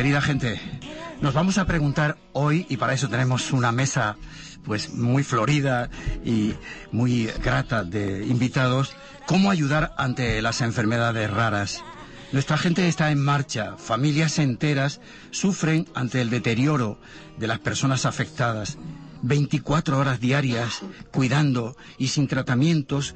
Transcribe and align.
querida 0.00 0.22
gente. 0.22 0.58
Nos 1.20 1.34
vamos 1.34 1.58
a 1.58 1.66
preguntar 1.66 2.16
hoy, 2.32 2.64
y 2.70 2.78
para 2.78 2.94
eso 2.94 3.10
tenemos 3.10 3.52
una 3.52 3.70
mesa 3.70 4.16
pues 4.64 4.94
muy 4.94 5.22
florida 5.22 5.90
y 6.24 6.54
muy 6.90 7.26
grata 7.44 7.84
de 7.84 8.24
invitados, 8.26 8.96
cómo 9.26 9.50
ayudar 9.50 9.92
ante 9.98 10.40
las 10.40 10.62
enfermedades 10.62 11.30
raras. 11.30 11.84
Nuestra 12.32 12.56
gente 12.56 12.88
está 12.88 13.10
en 13.10 13.20
marcha, 13.22 13.76
familias 13.76 14.38
enteras 14.38 15.02
sufren 15.32 15.86
ante 15.94 16.22
el 16.22 16.30
deterioro 16.30 16.98
de 17.36 17.46
las 17.48 17.58
personas 17.58 18.06
afectadas. 18.06 18.78
24 19.20 19.98
horas 19.98 20.18
diarias 20.18 20.80
cuidando 21.12 21.76
y 21.98 22.08
sin 22.08 22.26
tratamientos 22.26 23.14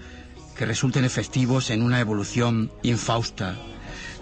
que 0.55 0.67
resulten 0.67 1.07
efectivos 1.07 1.71
en 1.71 1.81
una 1.81 1.99
evolución 2.01 2.71
infausta. 2.83 3.57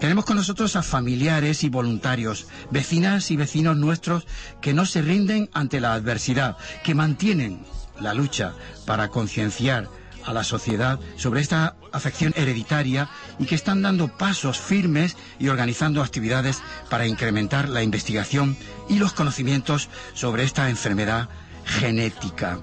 Tenemos 0.02 0.24
con 0.24 0.36
nosotros 0.36 0.74
a 0.74 0.82
familiares 0.82 1.62
y 1.62 1.68
voluntarios, 1.68 2.48
vecinas 2.72 3.30
y 3.30 3.36
vecinos 3.36 3.76
nuestros 3.76 4.26
que 4.60 4.74
no 4.74 4.84
se 4.84 5.00
rinden 5.00 5.48
ante 5.52 5.78
la 5.78 5.94
adversidad, 5.94 6.56
que 6.82 6.96
mantienen 6.96 7.64
la 8.00 8.12
lucha 8.12 8.52
para 8.84 9.10
concienciar 9.10 9.88
a 10.24 10.32
la 10.32 10.42
sociedad 10.42 10.98
sobre 11.14 11.40
esta 11.40 11.76
afección 11.92 12.34
hereditaria 12.36 13.10
y 13.38 13.44
que 13.44 13.54
están 13.54 13.80
dando 13.80 14.08
pasos 14.08 14.58
firmes 14.58 15.16
y 15.38 15.46
organizando 15.46 16.02
actividades 16.02 16.60
para 16.90 17.06
incrementar 17.06 17.68
la 17.68 17.84
investigación 17.84 18.56
y 18.88 18.98
los 18.98 19.12
conocimientos 19.12 19.88
sobre 20.14 20.42
esta 20.42 20.68
enfermedad 20.68 21.28
genética. 21.64 22.58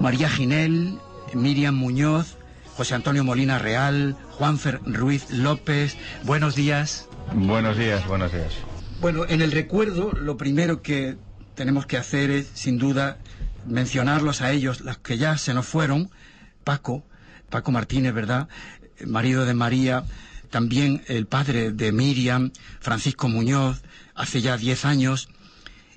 María 0.00 0.28
Ginel, 0.28 0.98
Miriam 1.32 1.76
Muñoz, 1.76 2.38
José 2.82 2.96
Antonio 2.96 3.22
Molina 3.22 3.60
Real, 3.60 4.16
Juanfer 4.32 4.80
Ruiz 4.84 5.30
López, 5.30 5.96
buenos 6.24 6.56
días. 6.56 7.08
Buenos 7.32 7.78
días, 7.78 8.04
buenos 8.08 8.32
días. 8.32 8.54
Bueno, 9.00 9.24
en 9.28 9.40
el 9.40 9.52
recuerdo 9.52 10.10
lo 10.10 10.36
primero 10.36 10.82
que 10.82 11.16
tenemos 11.54 11.86
que 11.86 11.96
hacer 11.96 12.32
es, 12.32 12.50
sin 12.54 12.78
duda, 12.78 13.18
mencionarlos 13.68 14.40
a 14.40 14.50
ellos, 14.50 14.80
los 14.80 14.98
que 14.98 15.16
ya 15.16 15.38
se 15.38 15.54
nos 15.54 15.64
fueron, 15.64 16.10
Paco, 16.64 17.04
Paco 17.50 17.70
Martínez, 17.70 18.14
¿verdad? 18.14 18.48
Marido 19.06 19.46
de 19.46 19.54
María, 19.54 20.02
también 20.50 21.04
el 21.06 21.28
padre 21.28 21.70
de 21.70 21.92
Miriam, 21.92 22.50
Francisco 22.80 23.28
Muñoz, 23.28 23.80
hace 24.16 24.40
ya 24.40 24.56
diez 24.56 24.84
años, 24.84 25.28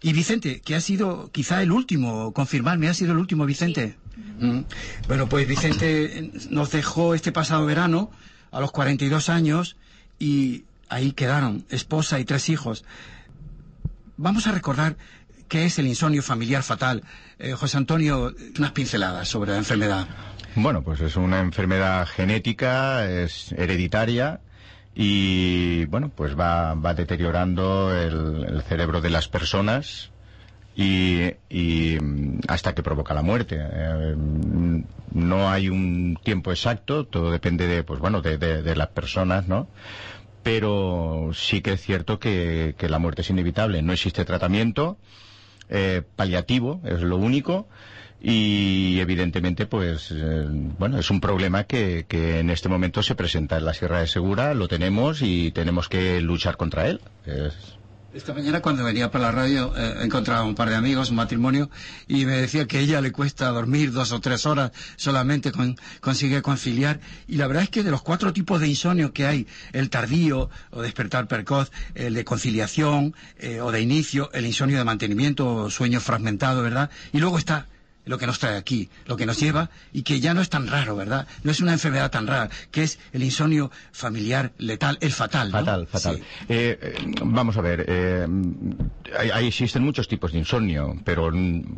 y 0.04 0.14
Vicente, 0.14 0.62
que 0.64 0.76
ha 0.76 0.82
sido 0.82 1.32
quizá 1.32 1.64
el 1.64 1.72
último, 1.72 2.32
confirmarme, 2.32 2.90
ha 2.90 2.94
sido 2.94 3.14
el 3.14 3.18
último, 3.18 3.48
Vicente. 3.48 3.98
Bueno, 5.08 5.28
pues 5.30 5.48
Vicente 5.48 6.32
nos 6.50 6.72
dejó 6.72 7.14
este 7.14 7.32
pasado 7.32 7.66
verano, 7.66 8.12
a 8.52 8.60
los 8.60 8.72
42 8.72 9.30
años, 9.30 9.78
y 10.20 10.66
ahí 10.90 11.12
quedaron, 11.12 11.66
esposa 11.70 12.20
y 12.20 12.26
tres 12.26 12.50
hijos. 12.50 12.86
Vamos 14.18 14.48
a 14.48 14.52
recordar 14.52 14.96
qué 15.48 15.66
es 15.66 15.78
el 15.80 15.88
insomnio 15.88 16.24
familiar 16.24 16.64
fatal. 16.64 17.04
Eh, 17.40 17.54
José 17.54 17.78
Antonio, 17.78 18.34
unas 18.58 18.72
pinceladas 18.72 19.28
sobre 19.28 19.52
la 19.52 19.58
enfermedad. 19.58 20.08
Bueno, 20.56 20.84
pues 20.84 21.02
es 21.02 21.18
una 21.18 21.42
enfermedad 21.42 22.08
genética, 22.08 23.10
es 23.10 23.52
hereditaria 23.52 24.40
y, 24.94 25.84
bueno, 25.86 26.10
pues 26.10 26.40
va, 26.40 26.76
deteriorando 26.94 27.94
el 27.94 28.64
cerebro 28.64 29.02
de 29.02 29.10
las 29.10 29.28
personas 29.28 30.12
y, 30.76 31.34
y, 31.50 31.98
hasta 32.48 32.76
que 32.76 32.84
provoca 32.84 33.14
la 33.14 33.22
muerte. 33.22 33.58
Eh, 33.60 34.16
no 35.14 35.50
hay 35.50 35.70
un 35.70 36.18
tiempo 36.22 36.52
exacto, 36.52 37.06
todo 37.06 37.32
depende 37.32 37.68
de, 37.68 37.84
pues 37.84 38.00
bueno, 38.00 38.22
de 38.22 38.76
las 38.76 38.88
personas, 38.90 39.48
¿no? 39.48 39.68
Pero 40.44 41.32
sí 41.34 41.62
que 41.62 41.74
es 41.74 41.82
cierto 41.82 42.20
que, 42.20 42.76
que 42.78 42.90
la 42.90 43.00
muerte 43.00 43.22
es 43.22 43.30
inevitable. 43.30 43.82
No 43.82 43.94
existe 43.94 44.26
tratamiento 44.26 44.98
eh, 45.70 46.04
paliativo, 46.16 46.82
es 46.84 47.02
lo 47.02 47.18
único 47.18 47.68
y 48.22 49.00
evidentemente 49.00 49.66
pues 49.66 50.12
eh, 50.12 50.46
bueno 50.80 51.00
es 51.00 51.10
un 51.10 51.20
problema 51.20 51.66
que, 51.66 52.06
que, 52.08 52.40
en 52.40 52.50
este 52.50 52.70
momento 52.70 53.04
se 53.04 53.16
presenta 53.16 53.58
en 53.58 53.66
la 53.66 53.74
Sierra 53.74 54.00
de 54.00 54.08
Segura 54.08 54.54
lo 54.54 54.68
tenemos 54.68 55.22
y 55.22 55.52
tenemos 55.52 55.90
que 55.90 56.22
luchar 56.22 56.56
contra 56.58 56.88
él 56.88 57.02
es... 57.26 57.78
esta 58.16 58.34
mañana 58.34 58.62
cuando 58.62 58.86
venía 58.86 59.12
para 59.12 59.26
la 59.26 59.32
radio 59.32 59.74
eh, 59.76 59.98
encontraba 60.04 60.44
un 60.44 60.56
par 60.56 60.70
de 60.70 60.76
amigos 60.76 61.10
un 61.10 61.18
matrimonio 61.18 61.70
y 62.08 62.26
me 62.26 62.38
decía 62.38 62.66
que 62.66 62.78
a 62.78 62.80
ella 62.80 63.02
le 63.02 63.12
cuesta 63.12 63.50
dormir 63.50 63.92
dos 63.92 64.14
o 64.14 64.22
tres 64.22 64.46
horas 64.46 64.72
solamente 64.96 65.52
con, 65.52 65.76
consigue 66.00 66.42
conciliar. 66.42 67.02
Y 67.28 67.36
la 67.36 67.48
verdad 67.48 67.64
es 67.64 67.70
que 67.70 67.84
de 67.84 67.92
los 67.92 68.02
cuatro 68.02 68.32
tipos 68.32 68.62
de 68.62 68.70
insomnio 68.70 69.12
que 69.12 69.28
hay 69.28 69.48
el 69.74 69.90
tardío 69.90 70.50
o 70.72 70.82
despertar 70.82 71.28
precoz 71.28 71.72
el 71.94 72.14
de 72.14 72.24
conciliación 72.24 73.14
eh, 73.38 73.60
o 73.60 73.72
de 73.74 73.82
inicio 73.82 74.32
el 74.32 74.46
insomnio 74.46 74.78
de 74.78 74.86
mantenimiento 74.86 75.54
o 75.54 75.70
sueño 75.70 76.00
fragmentado 76.00 76.64
verdad 76.64 76.90
y 77.12 77.20
luego 77.20 77.38
está 77.38 77.68
lo 78.06 78.18
que 78.18 78.28
nos 78.28 78.40
trae 78.40 78.58
aquí, 78.58 78.90
lo 79.06 79.18
que 79.18 79.26
nos 79.26 79.40
lleva 79.40 79.70
y 79.92 80.04
que 80.04 80.20
ya 80.20 80.34
no 80.34 80.42
es 80.42 80.50
tan 80.50 80.68
raro, 80.68 80.96
¿verdad? 80.96 81.28
No 81.44 81.52
es 81.52 81.60
una 81.60 81.74
enfermedad 81.74 82.12
tan 82.12 82.28
rara, 82.28 82.50
que 82.72 82.84
es 82.84 83.00
el 83.14 83.24
insomnio 83.24 83.72
familiar 83.92 84.54
letal, 84.58 84.98
el 85.02 85.12
fatal. 85.12 85.52
¿no? 85.52 85.60
Fatal, 85.60 85.88
fatal. 85.88 86.18
Sí. 86.18 86.24
Eh, 86.50 86.80
eh, 86.82 86.96
vamos 87.24 87.58
a 87.58 87.62
ver, 87.62 87.86
eh, 87.88 88.28
hay, 89.18 89.48
existen 89.48 89.84
muchos 89.84 90.08
tipos 90.08 90.32
de 90.32 90.40
insomnio, 90.40 90.96
pero 91.04 91.32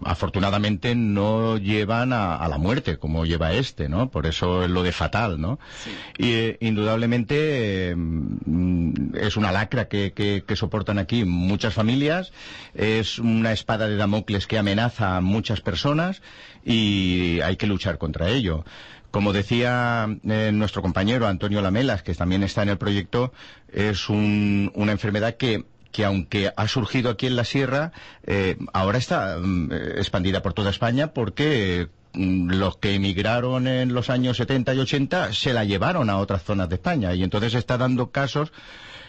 afortunadamente 0.03 0.95
no 0.95 1.57
llevan 1.57 2.13
a, 2.13 2.35
a, 2.35 2.47
la 2.47 2.57
muerte 2.57 2.97
como 2.97 3.25
lleva 3.25 3.53
este, 3.53 3.89
¿no? 3.89 4.09
Por 4.09 4.25
eso 4.25 4.63
es 4.63 4.69
lo 4.69 4.83
de 4.83 4.91
fatal, 4.91 5.39
¿no? 5.39 5.59
Sí. 5.83 6.25
Y 6.59 6.65
indudablemente 6.65 7.91
es 7.91 9.37
una 9.37 9.51
lacra 9.51 9.87
que, 9.87 10.13
que, 10.13 10.43
que 10.45 10.55
soportan 10.55 10.99
aquí 10.99 11.25
muchas 11.25 11.73
familias, 11.73 12.31
es 12.73 13.19
una 13.19 13.51
espada 13.51 13.87
de 13.87 13.95
Damocles 13.95 14.47
que 14.47 14.57
amenaza 14.57 15.17
a 15.17 15.21
muchas 15.21 15.61
personas 15.61 16.16
y 16.65 17.39
hay 17.41 17.55
que 17.57 17.67
luchar 17.67 17.97
contra 17.97 18.29
ello. 18.29 18.65
Como 19.11 19.33
decía 19.33 20.07
eh, 20.27 20.51
nuestro 20.53 20.81
compañero 20.81 21.27
Antonio 21.27 21.61
Lamelas, 21.61 22.03
que 22.03 22.13
también 22.13 22.43
está 22.43 22.63
en 22.63 22.69
el 22.69 22.77
proyecto, 22.77 23.31
es 23.71 24.09
un, 24.09 24.71
una 24.75 24.91
enfermedad 24.91 25.35
que 25.37 25.65
que 25.91 26.05
aunque 26.05 26.51
ha 26.55 26.67
surgido 26.67 27.09
aquí 27.09 27.25
en 27.25 27.35
la 27.35 27.43
sierra, 27.43 27.91
eh, 28.27 28.57
ahora 28.71 28.99
está 28.99 29.37
eh, 29.37 29.93
expandida 29.97 30.43
por 30.43 30.53
toda 30.53 30.69
España 30.69 31.11
porque 31.13 31.87
mm, 31.87 31.96
los 32.17 32.77
que 32.77 32.95
emigraron 32.95 33.67
en 33.67 33.93
los 33.93 34.09
años 34.09 34.37
70 34.37 34.73
y 34.73 34.79
80 34.79 35.33
se 35.33 35.53
la 35.53 35.63
llevaron 35.63 36.09
a 36.09 36.17
otras 36.17 36.43
zonas 36.43 36.69
de 36.69 36.75
España 36.75 37.13
y 37.13 37.23
entonces 37.23 37.53
está 37.53 37.77
dando 37.77 38.11
casos 38.11 38.51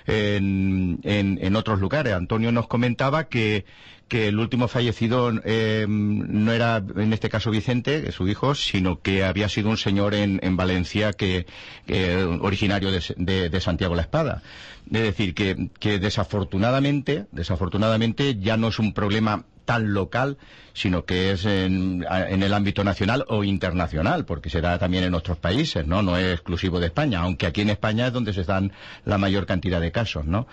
en, 0.06 1.00
en, 1.02 1.56
otros 1.56 1.80
lugares. 1.80 2.14
Antonio 2.14 2.50
nos 2.50 2.66
comentaba 2.66 3.28
que, 3.28 3.66
que 4.08 4.28
el 4.28 4.38
último 4.38 4.66
fallecido 4.66 5.32
eh, 5.44 5.84
no 5.88 6.52
era, 6.52 6.82
en 6.96 7.12
este 7.12 7.28
caso 7.28 7.50
Vicente, 7.50 8.10
su 8.12 8.26
hijo, 8.26 8.54
sino 8.54 9.00
que 9.02 9.24
había 9.24 9.48
sido 9.50 9.68
un 9.68 9.76
señor 9.76 10.14
en, 10.14 10.40
en 10.42 10.56
Valencia 10.56 11.12
que, 11.12 11.46
que 11.86 12.24
originario 12.24 12.90
de, 12.90 13.02
de, 13.16 13.50
de, 13.50 13.60
Santiago 13.60 13.94
la 13.94 14.02
Espada. 14.02 14.42
Es 14.90 15.02
decir, 15.02 15.34
que, 15.34 15.68
que 15.78 15.98
desafortunadamente, 15.98 17.26
desafortunadamente 17.30 18.38
ya 18.38 18.56
no 18.56 18.68
es 18.68 18.78
un 18.78 18.94
problema 18.94 19.44
tan 19.66 19.92
local, 19.92 20.38
sino 20.78 21.04
que 21.04 21.32
es 21.32 21.44
en, 21.44 22.06
el 22.08 22.54
ámbito 22.54 22.84
nacional 22.84 23.24
o 23.28 23.42
internacional, 23.42 24.24
porque 24.24 24.48
será 24.48 24.78
también 24.78 25.02
en 25.02 25.14
otros 25.14 25.36
países, 25.36 25.84
¿no? 25.84 26.02
No 26.02 26.16
es 26.16 26.34
exclusivo 26.34 26.78
de 26.78 26.86
España, 26.86 27.20
aunque 27.20 27.46
aquí 27.46 27.62
en 27.62 27.70
España 27.70 28.06
es 28.06 28.12
donde 28.12 28.32
se 28.32 28.44
dan 28.44 28.72
la 29.04 29.18
mayor 29.18 29.44
cantidad 29.44 29.80
de 29.80 29.90
casos, 29.90 30.24
¿no? 30.24 30.46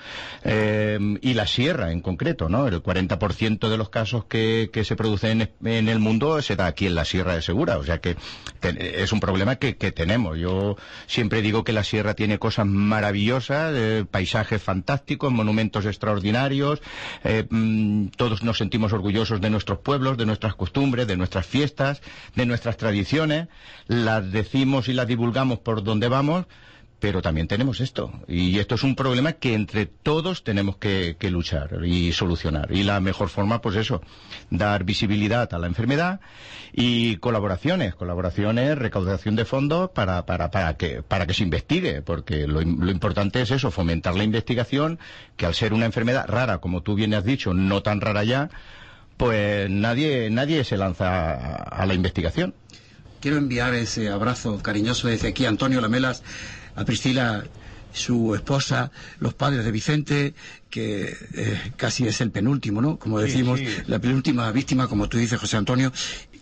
Eh, 0.43 0.97
y 1.21 1.35
la 1.35 1.45
sierra 1.45 1.91
en 1.91 2.01
concreto, 2.01 2.49
¿no? 2.49 2.67
El 2.67 2.81
40% 2.81 3.69
de 3.69 3.77
los 3.77 3.89
casos 3.89 4.25
que, 4.25 4.71
que 4.73 4.83
se 4.83 4.95
producen 4.95 5.41
en, 5.41 5.49
en, 5.63 5.89
el 5.89 5.99
mundo 5.99 6.41
se 6.41 6.55
da 6.55 6.65
aquí 6.65 6.87
en 6.87 6.95
la 6.95 7.05
Sierra 7.05 7.35
de 7.35 7.43
Segura, 7.43 7.77
o 7.77 7.83
sea 7.83 7.99
que 7.99 8.15
es 8.61 9.11
un 9.11 9.19
problema 9.19 9.57
que, 9.57 9.77
que, 9.77 9.91
tenemos. 9.91 10.39
Yo 10.39 10.75
siempre 11.05 11.43
digo 11.43 11.63
que 11.63 11.71
la 11.71 11.83
sierra 11.83 12.15
tiene 12.15 12.39
cosas 12.39 12.65
maravillosas, 12.65 13.73
eh, 13.75 14.05
paisajes 14.09 14.61
fantásticos, 14.61 15.31
monumentos 15.31 15.85
extraordinarios, 15.85 16.81
eh, 17.23 17.45
mmm, 17.47 18.07
todos 18.17 18.43
nos 18.43 18.57
sentimos 18.57 18.91
orgullosos 18.91 19.39
de 19.39 19.51
nuestros 19.51 19.79
pueblos, 19.79 20.14
de 20.17 20.25
nuestras 20.25 20.55
costumbres, 20.55 21.07
de 21.07 21.17
nuestras 21.17 21.45
fiestas, 21.45 22.01
de 22.35 22.45
nuestras 22.45 22.77
tradiciones, 22.77 23.47
las 23.87 24.31
decimos 24.31 24.87
y 24.87 24.93
las 24.93 25.07
divulgamos 25.07 25.59
por 25.59 25.83
donde 25.83 26.07
vamos, 26.07 26.45
pero 26.99 27.21
también 27.21 27.47
tenemos 27.47 27.81
esto. 27.81 28.11
Y 28.27 28.57
esto 28.57 28.75
es 28.75 28.83
un 28.83 28.95
problema 28.95 29.33
que 29.33 29.53
entre 29.53 29.85
todos 29.85 30.43
tenemos 30.43 30.77
que, 30.77 31.15
luchar 31.29 31.85
y 31.85 32.11
solucionar. 32.13 32.71
Y 32.71 32.83
la 32.83 32.99
mejor 32.99 33.29
forma, 33.29 33.61
pues 33.61 33.75
eso, 33.75 34.01
dar 34.49 34.85
visibilidad 34.85 35.53
a 35.53 35.59
la 35.59 35.67
enfermedad 35.67 36.19
y 36.73 37.17
colaboraciones, 37.17 37.95
colaboraciones, 37.95 38.77
recaudación 38.77 39.35
de 39.35 39.45
fondos 39.45 39.91
para, 39.91 40.25
para, 40.25 40.51
para, 40.51 40.77
que, 40.77 41.03
para 41.03 41.27
que 41.27 41.33
se 41.33 41.43
investigue, 41.43 42.01
porque 42.01 42.47
lo, 42.47 42.61
lo 42.61 42.91
importante 42.91 43.41
es 43.41 43.51
eso, 43.51 43.71
fomentar 43.71 44.15
la 44.15 44.23
investigación, 44.23 44.97
que 45.35 45.45
al 45.45 45.53
ser 45.53 45.73
una 45.73 45.85
enfermedad 45.85 46.25
rara, 46.27 46.59
como 46.59 46.81
tú 46.81 46.95
bien 46.95 47.13
has 47.13 47.25
dicho, 47.25 47.53
no 47.53 47.83
tan 47.83 48.01
rara 48.01 48.23
ya, 48.23 48.49
pues 49.17 49.69
nadie, 49.69 50.29
nadie 50.29 50.63
se 50.63 50.77
lanza 50.77 51.35
a, 51.45 51.85
la 51.85 51.93
investigación. 51.93 52.53
Quiero 53.21 53.37
enviar 53.37 53.73
ese 53.73 54.09
abrazo 54.09 54.61
cariñoso 54.61 55.07
desde 55.07 55.29
aquí 55.29 55.45
Antonio 55.45 55.81
Lamelas 55.81 56.23
a 56.75 56.85
Priscila, 56.85 57.45
su 57.93 58.35
esposa, 58.35 58.91
los 59.19 59.33
padres 59.33 59.63
de 59.63 59.71
Vicente, 59.71 60.33
que 60.69 61.15
eh, 61.33 61.71
casi 61.77 62.07
es 62.07 62.19
el 62.19 62.31
penúltimo, 62.31 62.81
¿no? 62.81 62.99
Como 62.99 63.19
decimos, 63.19 63.59
la 63.87 63.99
penúltima 63.99 64.51
víctima, 64.51 64.87
como 64.87 65.07
tú 65.07 65.17
dices, 65.17 65.39
José 65.39 65.55
Antonio, 65.57 65.93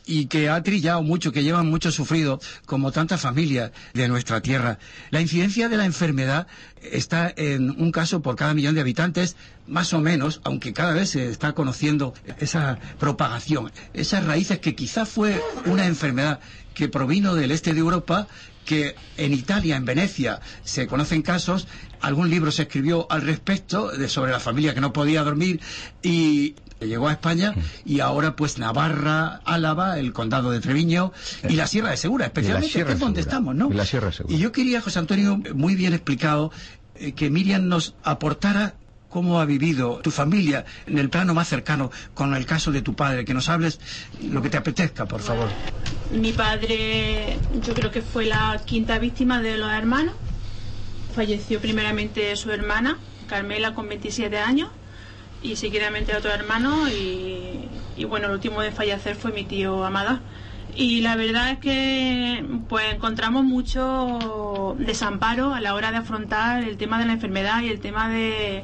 y 0.05 0.25
que 0.25 0.49
ha 0.49 0.61
trillado 0.63 1.01
mucho, 1.01 1.31
que 1.31 1.43
llevan 1.43 1.69
mucho 1.69 1.91
sufrido, 1.91 2.39
como 2.65 2.91
tantas 2.91 3.21
familias 3.21 3.71
de 3.93 4.07
nuestra 4.07 4.41
tierra. 4.41 4.79
La 5.11 5.21
incidencia 5.21 5.69
de 5.69 5.77
la 5.77 5.85
enfermedad 5.85 6.47
está 6.81 7.33
en 7.35 7.69
un 7.71 7.91
caso 7.91 8.21
por 8.21 8.35
cada 8.35 8.53
millón 8.53 8.75
de 8.75 8.81
habitantes, 8.81 9.35
más 9.67 9.93
o 9.93 10.01
menos, 10.01 10.41
aunque 10.43 10.73
cada 10.73 10.93
vez 10.93 11.11
se 11.11 11.29
está 11.29 11.53
conociendo 11.53 12.13
esa 12.39 12.79
propagación, 12.99 13.71
esas 13.93 14.25
raíces 14.25 14.59
que 14.59 14.75
quizá 14.75 15.05
fue 15.05 15.41
una 15.65 15.85
enfermedad 15.85 16.39
que 16.73 16.89
provino 16.89 17.35
del 17.35 17.51
este 17.51 17.73
de 17.73 17.79
Europa 17.79 18.27
que 18.65 18.95
en 19.17 19.33
Italia, 19.33 19.75
en 19.75 19.85
Venecia, 19.85 20.39
se 20.63 20.87
conocen 20.87 21.21
casos, 21.21 21.67
algún 22.01 22.29
libro 22.29 22.51
se 22.51 22.63
escribió 22.63 23.07
al 23.09 23.21
respecto 23.21 23.89
de, 23.91 24.07
sobre 24.07 24.31
la 24.31 24.39
familia 24.39 24.73
que 24.73 24.81
no 24.81 24.93
podía 24.93 25.23
dormir 25.23 25.59
y 26.01 26.55
llegó 26.83 27.07
a 27.07 27.13
España 27.13 27.53
y 27.85 27.99
ahora 27.99 28.35
pues 28.35 28.57
Navarra, 28.57 29.41
Álava, 29.45 29.99
el 29.99 30.13
condado 30.13 30.51
de 30.51 30.59
Treviño 30.59 31.11
y 31.47 31.53
la 31.55 31.67
Sierra 31.67 31.91
de 31.91 31.97
Segura, 31.97 32.25
especialmente 32.25 32.83
que 32.83 32.91
es 32.91 32.99
donde 32.99 33.21
estamos, 33.21 33.55
¿no? 33.55 33.69
Y 33.71 33.73
la 33.73 33.85
Sierra 33.85 34.07
de 34.07 34.13
Segura. 34.13 34.35
Y 34.35 34.39
yo 34.39 34.51
quería, 34.51 34.81
José 34.81 34.99
Antonio, 34.99 35.39
muy 35.53 35.75
bien 35.75 35.93
explicado, 35.93 36.51
eh, 36.95 37.13
que 37.13 37.29
Miriam 37.29 37.67
nos 37.67 37.95
aportara 38.03 38.75
cómo 39.13 39.39
ha 39.39 39.45
vivido 39.45 39.99
tu 39.99 40.09
familia 40.09 40.65
en 40.87 40.97
el 40.97 41.07
plano 41.07 41.35
más 41.35 41.47
cercano 41.47 41.91
con 42.15 42.33
el 42.33 42.47
caso 42.47 42.71
de 42.71 42.81
tu 42.81 42.95
padre, 42.95 43.25
que 43.25 43.33
nos 43.35 43.47
hables 43.47 43.79
lo 44.27 44.41
que 44.41 44.49
te 44.49 44.57
apetezca, 44.57 45.05
por 45.05 45.21
favor. 45.21 45.49
Mi 46.11 46.33
padre, 46.33 47.37
yo 47.63 47.75
creo 47.75 47.91
que 47.91 48.01
fue 48.01 48.25
la 48.25 48.59
quinta 48.65 48.97
víctima 48.97 49.39
de 49.39 49.57
los 49.57 49.71
hermanos. 49.71 50.15
Falleció 51.15 51.59
primeramente 51.59 52.35
su 52.35 52.49
hermana, 52.49 52.97
Carmela, 53.27 53.75
con 53.75 53.87
27 53.87 54.35
años, 54.39 54.69
y 55.43 55.55
seguidamente 55.55 56.15
otro 56.15 56.31
hermano, 56.31 56.87
y, 56.89 57.69
y 57.97 58.05
bueno, 58.05 58.27
el 58.27 58.33
último 58.33 58.61
de 58.61 58.71
fallecer 58.71 59.15
fue 59.15 59.31
mi 59.31 59.43
tío 59.43 59.83
Amada. 59.83 60.21
Y 60.75 61.01
la 61.01 61.15
verdad 61.15 61.51
es 61.51 61.59
que 61.59 62.43
pues 62.67 62.91
encontramos 62.91 63.43
mucho 63.43 64.75
desamparo 64.79 65.53
a 65.53 65.61
la 65.61 65.75
hora 65.75 65.91
de 65.91 65.97
afrontar 65.97 66.63
el 66.63 66.77
tema 66.77 66.97
de 66.97 67.05
la 67.05 67.13
enfermedad 67.13 67.61
y 67.61 67.69
el 67.69 67.79
tema 67.79 68.09
de, 68.09 68.63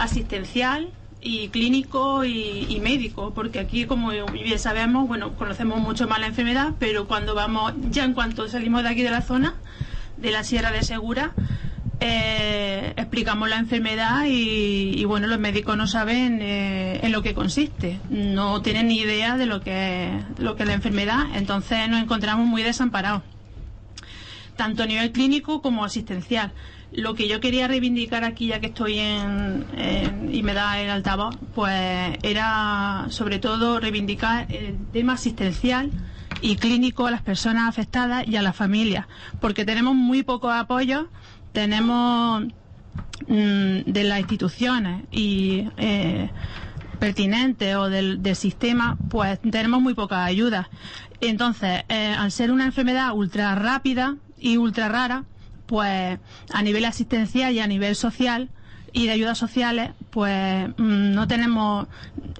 asistencial 0.00 0.88
y 1.20 1.48
clínico 1.48 2.24
y, 2.24 2.80
médico, 2.82 3.32
porque 3.34 3.58
aquí, 3.58 3.84
como 3.84 4.10
bien 4.32 4.58
sabemos, 4.58 5.06
bueno, 5.06 5.34
conocemos 5.34 5.78
mucho 5.78 6.08
más 6.08 6.18
la 6.18 6.28
enfermedad, 6.28 6.72
pero 6.78 7.06
cuando 7.06 7.34
vamos, 7.34 7.74
ya 7.90 8.04
en 8.04 8.14
cuanto 8.14 8.48
salimos 8.48 8.82
de 8.82 8.88
aquí 8.88 9.02
de 9.02 9.10
la 9.10 9.20
zona, 9.20 9.54
de 10.16 10.30
la 10.30 10.44
Sierra 10.44 10.70
de 10.72 10.82
Segura, 10.82 11.32
eh, 12.00 12.94
explicamos 12.96 13.48
la 13.48 13.58
enfermedad 13.58 14.24
y, 14.26 15.04
bueno, 15.04 15.26
los 15.26 15.38
médicos 15.38 15.76
no 15.76 15.86
saben 15.86 16.40
eh, 16.40 17.00
en 17.02 17.12
lo 17.12 17.22
que 17.22 17.34
consiste, 17.34 18.00
no 18.08 18.62
tienen 18.62 18.88
ni 18.88 18.98
idea 18.98 19.36
de 19.36 19.46
lo 19.46 19.60
que, 19.60 20.10
lo 20.38 20.56
que 20.56 20.62
es 20.62 20.68
la 20.68 20.74
enfermedad, 20.74 21.24
entonces 21.34 21.88
nos 21.88 22.02
encontramos 22.02 22.46
muy 22.46 22.62
desamparados, 22.62 23.22
tanto 24.56 24.82
a 24.82 24.86
nivel 24.86 25.12
clínico 25.12 25.62
como 25.62 25.84
asistencial. 25.84 26.52
Lo 26.92 27.14
que 27.14 27.28
yo 27.28 27.38
quería 27.40 27.68
reivindicar 27.68 28.24
aquí, 28.24 28.48
ya 28.48 28.58
que 28.60 28.66
estoy 28.66 28.98
en, 28.98 29.64
y 30.32 30.42
me 30.42 30.54
da 30.54 30.80
el 30.80 30.90
altavoz, 30.90 31.36
pues 31.54 32.18
era 32.22 33.06
sobre 33.10 33.38
todo 33.38 33.78
reivindicar 33.78 34.50
el 34.50 34.76
tema 34.92 35.12
asistencial 35.12 35.90
y 36.42 36.56
clínico 36.56 37.06
a 37.06 37.10
las 37.10 37.22
personas 37.22 37.68
afectadas 37.68 38.26
y 38.26 38.36
a 38.36 38.42
las 38.42 38.56
familias, 38.56 39.06
porque 39.40 39.64
tenemos 39.64 39.94
muy 39.94 40.22
poco 40.22 40.50
apoyo, 40.50 41.08
tenemos 41.52 42.44
mm, 43.26 43.80
de 43.86 44.04
las 44.04 44.20
instituciones 44.20 45.04
y 45.10 45.68
eh, 45.76 46.30
pertinentes 46.98 47.76
o 47.76 47.88
del, 47.88 48.20
sistema, 48.36 48.96
pues 49.08 49.40
tenemos 49.40 49.80
muy 49.80 49.94
poca 49.94 50.24
ayuda. 50.24 50.68
Entonces, 51.20 51.82
eh, 51.88 52.14
al 52.16 52.30
ser 52.32 52.50
una 52.50 52.66
enfermedad 52.66 53.12
ultra 53.14 53.54
rápida 53.54 54.16
y 54.38 54.56
ultra 54.56 54.88
rara, 54.88 55.24
pues 55.66 56.18
a 56.52 56.62
nivel 56.62 56.84
asistencial 56.84 57.52
y 57.52 57.60
a 57.60 57.66
nivel 57.66 57.94
social 57.94 58.50
y 58.92 59.06
de 59.06 59.12
ayudas 59.12 59.38
sociales, 59.38 59.90
pues 60.10 60.68
mm, 60.76 61.12
no 61.12 61.28
tenemos, 61.28 61.88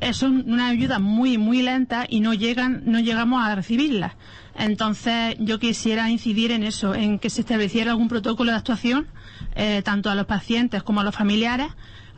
es 0.00 0.23
una 0.23 0.69
ayuda 0.69 0.99
muy, 0.99 1.38
muy 1.38 1.62
lenta 1.62 2.06
y 2.08 2.20
no 2.20 2.35
llegan, 2.35 2.82
no 2.87 3.00
llegamos 3.00 3.44
a 3.44 3.55
recibirlas. 3.55 4.14
Entonces, 4.55 5.37
yo 5.38 5.58
quisiera 5.58 6.11
incidir 6.11 6.50
en 6.50 6.64
eso, 6.64 6.94
en 6.94 7.19
que 7.19 7.31
se 7.31 7.43
estableciera 7.43 7.93
algún 7.93 8.08
protocolo 8.08 8.50
de 8.50 8.58
actuación, 8.58 9.06
eh, 9.55 9.82
tanto 9.82 10.11
a 10.11 10.14
los 10.14 10.26
pacientes 10.26 10.82
como 10.82 11.00
a 11.00 11.05
los 11.05 11.14
familiares, 11.14 11.69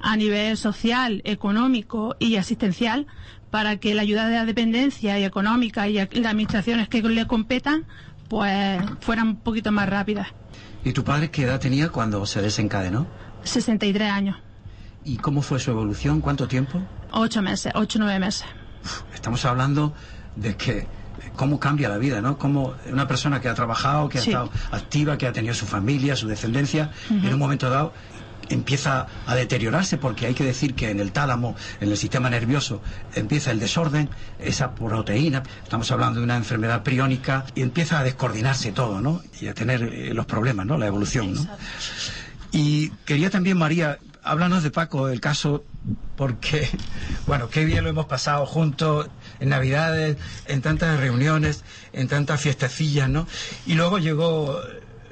a 0.01 0.17
nivel 0.17 0.57
social, 0.57 1.23
económico 1.25 2.17
y 2.19 2.37
asistencial, 2.37 3.07
para 3.51 3.77
que 3.77 3.95
la 3.95 4.03
ayuda 4.03 4.29
de 4.29 4.37
la 4.37 4.45
dependencia 4.45 5.19
y 5.19 5.25
económica 5.25 5.89
y 5.89 5.95
las 5.95 6.09
administraciones 6.11 6.89
que 6.89 7.03
le 7.03 7.27
competan, 7.27 7.85
pues 8.29 8.81
fueran 9.01 9.29
un 9.29 9.37
poquito 9.37 9.71
más 9.73 9.89
rápidas. 9.89 10.29
¿Y 10.85 10.93
tu 10.93 11.05
padre 11.05 11.31
qué 11.31 11.43
edad 11.43 11.61
tenía 11.61 11.91
cuando 11.91 12.25
se 12.27 12.41
desencadenó? 12.43 13.07
63 13.45 14.11
años. 14.11 14.37
¿Y 15.05 15.17
cómo 15.17 15.43
fue 15.43 15.59
su 15.59 15.71
evolución? 15.71 16.21
¿Cuánto 16.21 16.47
tiempo? 16.47 16.81
Ocho 17.13 17.43
meses, 17.43 17.73
ocho, 17.75 17.99
nueve 17.99 18.19
meses. 18.19 18.47
Estamos 19.15 19.45
hablando 19.45 19.95
de 20.37 20.57
que 20.57 20.87
cómo 21.37 21.59
cambia 21.59 21.89
la 21.89 21.99
vida, 21.99 22.21
¿no? 22.21 22.39
Como 22.39 22.75
una 22.91 23.07
persona 23.07 23.41
que 23.41 23.49
ha 23.49 23.55
trabajado, 23.55 24.09
que 24.09 24.19
ha 24.19 24.23
estado 24.23 24.51
activa, 24.71 25.19
que 25.19 25.27
ha 25.27 25.33
tenido 25.33 25.55
su 25.55 25.67
familia, 25.67 26.17
su 26.17 26.29
descendencia, 26.29 26.91
en 27.11 27.33
un 27.33 27.39
momento 27.39 27.69
dado 27.69 27.93
empieza 28.49 29.07
a 29.27 29.35
deteriorarse 29.35 29.99
porque 29.99 30.27
hay 30.27 30.35
que 30.35 30.45
decir 30.45 30.75
que 30.75 30.91
en 30.91 31.01
el 31.01 31.13
tálamo, 31.13 31.57
en 31.81 31.91
el 31.91 31.97
sistema 31.97 32.31
nervioso, 32.31 32.83
empieza 33.15 33.51
el 33.51 33.61
desorden, 33.61 34.11
esa 34.39 34.75
proteína, 34.75 35.43
estamos 35.63 35.91
hablando 35.91 36.21
de 36.21 36.25
una 36.25 36.37
enfermedad 36.37 36.83
priónica 36.83 37.47
y 37.55 37.63
empieza 37.63 37.99
a 37.99 38.05
descoordinarse 38.05 38.73
todo, 38.73 39.01
¿no? 39.01 39.23
Y 39.41 39.49
a 39.49 39.55
tener 39.55 39.83
eh, 39.83 40.15
los 40.15 40.27
problemas, 40.27 40.67
¿no? 40.67 40.77
La 40.77 40.87
evolución, 40.87 41.35
¿no? 41.35 41.47
Y 42.53 42.91
quería 43.07 43.31
también, 43.31 43.57
María, 43.57 43.99
háblanos 44.23 44.63
de 44.63 44.71
Paco, 44.71 45.09
el 45.09 45.21
caso, 45.21 45.65
porque, 46.17 46.69
bueno, 47.27 47.49
qué 47.49 47.65
bien 47.65 47.85
lo 47.85 47.91
hemos 47.91 48.07
pasado 48.07 48.47
juntos 48.47 49.09
en 49.41 49.49
Navidades, 49.49 50.17
en 50.47 50.63
tantas 50.63 51.01
reuniones, 51.01 51.65
en 51.93 52.09
tantas 52.09 52.41
fiestecillas, 52.41 53.09
¿no? 53.09 53.27
Y 53.67 53.75
luego 53.75 53.99
llegó 53.99 54.61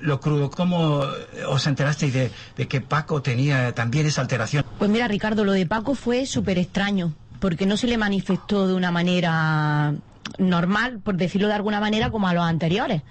lo 0.01 0.21
crudo. 0.21 0.51
¿Cómo 0.51 1.05
os 1.49 1.67
enterasteis 1.67 2.13
de, 2.15 2.69
que 2.69 2.81
Paco 2.81 3.23
tenía 3.23 3.75
también 3.75 4.07
esa 4.07 4.21
alteración? 4.21 4.65
Pues 4.79 4.91
mira, 4.91 5.09
Ricardo, 5.09 5.45
lo 5.45 5.53
de 5.53 5.67
Paco 5.67 5.95
fue 5.95 6.27
súper 6.27 6.59
extraño, 6.59 7.15
porque 7.39 7.67
no 7.67 7.77
se 7.77 7.87
le 7.87 7.99
manifestó 7.99 8.67
de 8.67 8.75
una 8.75 8.91
manera 8.91 9.95
normal, 10.39 11.01
por 11.01 11.17
decirlo 11.17 11.49
de 11.49 11.55
alguna 11.55 11.81
manera, 11.81 12.11
como 12.11 12.29
a 12.29 12.35
los 12.35 12.45
anteriores, 12.45 13.03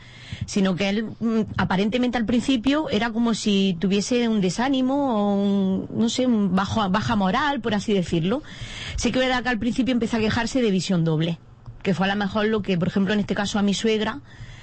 sino 0.45 0.75
que 0.75 0.89
él 0.89 1.05
mm, 1.19 1.41
aparentemente 1.57 2.17
al 2.17 2.25
principio 2.25 2.89
era 2.89 3.11
como 3.11 3.33
si 3.33 3.77
tuviese 3.79 4.27
un 4.27 4.41
desánimo 4.41 5.15
o 5.15 5.35
un, 5.35 5.87
no 5.93 6.09
sé, 6.09 6.25
un 6.25 6.55
bajo, 6.55 6.89
baja 6.89 7.15
moral, 7.15 7.61
por 7.61 7.73
así 7.73 7.93
decirlo. 7.93 8.41
Sí 8.95 9.11
que 9.11 9.19
verdad 9.19 9.43
que 9.43 9.49
al 9.49 9.59
principio 9.59 9.91
empezó 9.91 10.17
a 10.17 10.19
quejarse 10.19 10.61
de 10.61 10.71
visión 10.71 11.03
doble, 11.03 11.39
que 11.83 11.93
fue 11.93 12.07
a 12.07 12.13
lo 12.13 12.15
mejor 12.15 12.47
lo 12.47 12.61
que, 12.61 12.77
por 12.77 12.87
ejemplo, 12.87 13.13
en 13.13 13.19
este 13.19 13.35
caso 13.35 13.59
a 13.59 13.61
mi 13.61 13.73
suegra, 13.73 14.21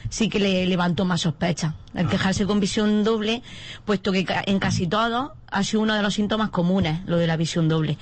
sí 0.09 0.29
que 0.29 0.39
le 0.39 0.67
levantó 0.67 1.05
más 1.05 1.23
sospecha. 1.23 1.75
El 1.95 2.09
quejarse 2.09 2.47
con 2.47 2.61
visión 2.61 3.05
doble, 3.05 3.43
puesto 3.85 4.13
que 4.13 4.27
en 4.47 4.59
casi 4.59 4.87
todo 4.87 5.35
ha 5.51 5.63
sido 5.65 5.83
uno 5.83 5.95
de 5.95 6.03
los 6.03 6.15
síntomas 6.15 6.51
comunes, 6.51 7.01
lo 7.07 7.17
de 7.17 7.27
la 7.27 7.37
visión 7.37 7.69
doble. 7.69 7.97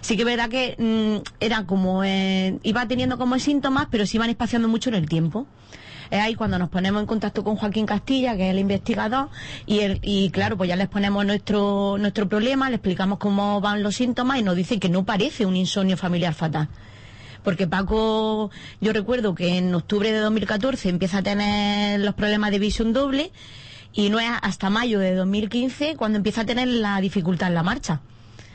Sí 0.00 0.16
que 0.16 0.22
es 0.22 0.26
verdad 0.26 0.48
que 0.48 0.76
mm, 0.78 1.28
era 1.40 1.66
como, 1.66 2.04
eh, 2.04 2.58
iba 2.62 2.86
teniendo 2.86 3.18
como 3.18 3.38
síntomas, 3.38 3.88
pero 3.90 4.06
se 4.06 4.16
iban 4.16 4.30
espaciando 4.30 4.68
mucho 4.68 4.88
en 4.90 4.96
el 4.96 5.08
tiempo. 5.08 5.46
Es 6.10 6.20
ahí 6.20 6.34
cuando 6.34 6.58
nos 6.58 6.68
ponemos 6.68 7.00
en 7.00 7.06
contacto 7.06 7.42
con 7.42 7.56
Joaquín 7.56 7.86
Castilla, 7.86 8.36
que 8.36 8.46
es 8.46 8.50
el 8.52 8.58
investigador, 8.58 9.30
y, 9.66 9.80
y 10.02 10.30
claro, 10.30 10.56
pues 10.56 10.68
ya 10.68 10.76
les 10.76 10.88
ponemos 10.88 11.24
nuestro, 11.24 11.96
nuestro 11.98 12.28
problema, 12.28 12.68
le 12.68 12.76
explicamos 12.76 13.18
cómo 13.18 13.60
van 13.60 13.82
los 13.82 13.96
síntomas 13.96 14.38
y 14.38 14.42
nos 14.42 14.54
dice 14.54 14.78
que 14.78 14.88
no 14.88 15.04
parece 15.04 15.46
un 15.46 15.56
insomnio 15.56 15.96
familiar 15.96 16.34
fatal 16.34 16.68
porque 17.44 17.68
Paco, 17.68 18.50
yo 18.80 18.92
recuerdo 18.92 19.34
que 19.34 19.58
en 19.58 19.72
octubre 19.74 20.10
de 20.10 20.18
2014 20.18 20.88
empieza 20.88 21.18
a 21.18 21.22
tener 21.22 22.00
los 22.00 22.14
problemas 22.14 22.50
de 22.50 22.58
visión 22.58 22.92
doble 22.92 23.30
y 23.92 24.08
no 24.08 24.18
es 24.18 24.30
hasta 24.42 24.70
mayo 24.70 24.98
de 24.98 25.14
2015 25.14 25.94
cuando 25.96 26.16
empieza 26.16 26.40
a 26.40 26.46
tener 26.46 26.66
la 26.66 27.00
dificultad 27.00 27.48
en 27.48 27.54
la 27.54 27.62
marcha. 27.62 28.00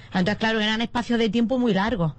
Entonces, 0.07 0.37
claro, 0.37 0.59
eran 0.59 0.81
espacios 0.81 1.19
de 1.19 1.29
tiempo 1.29 1.59
muy 1.59 1.73
largos, 1.73 2.13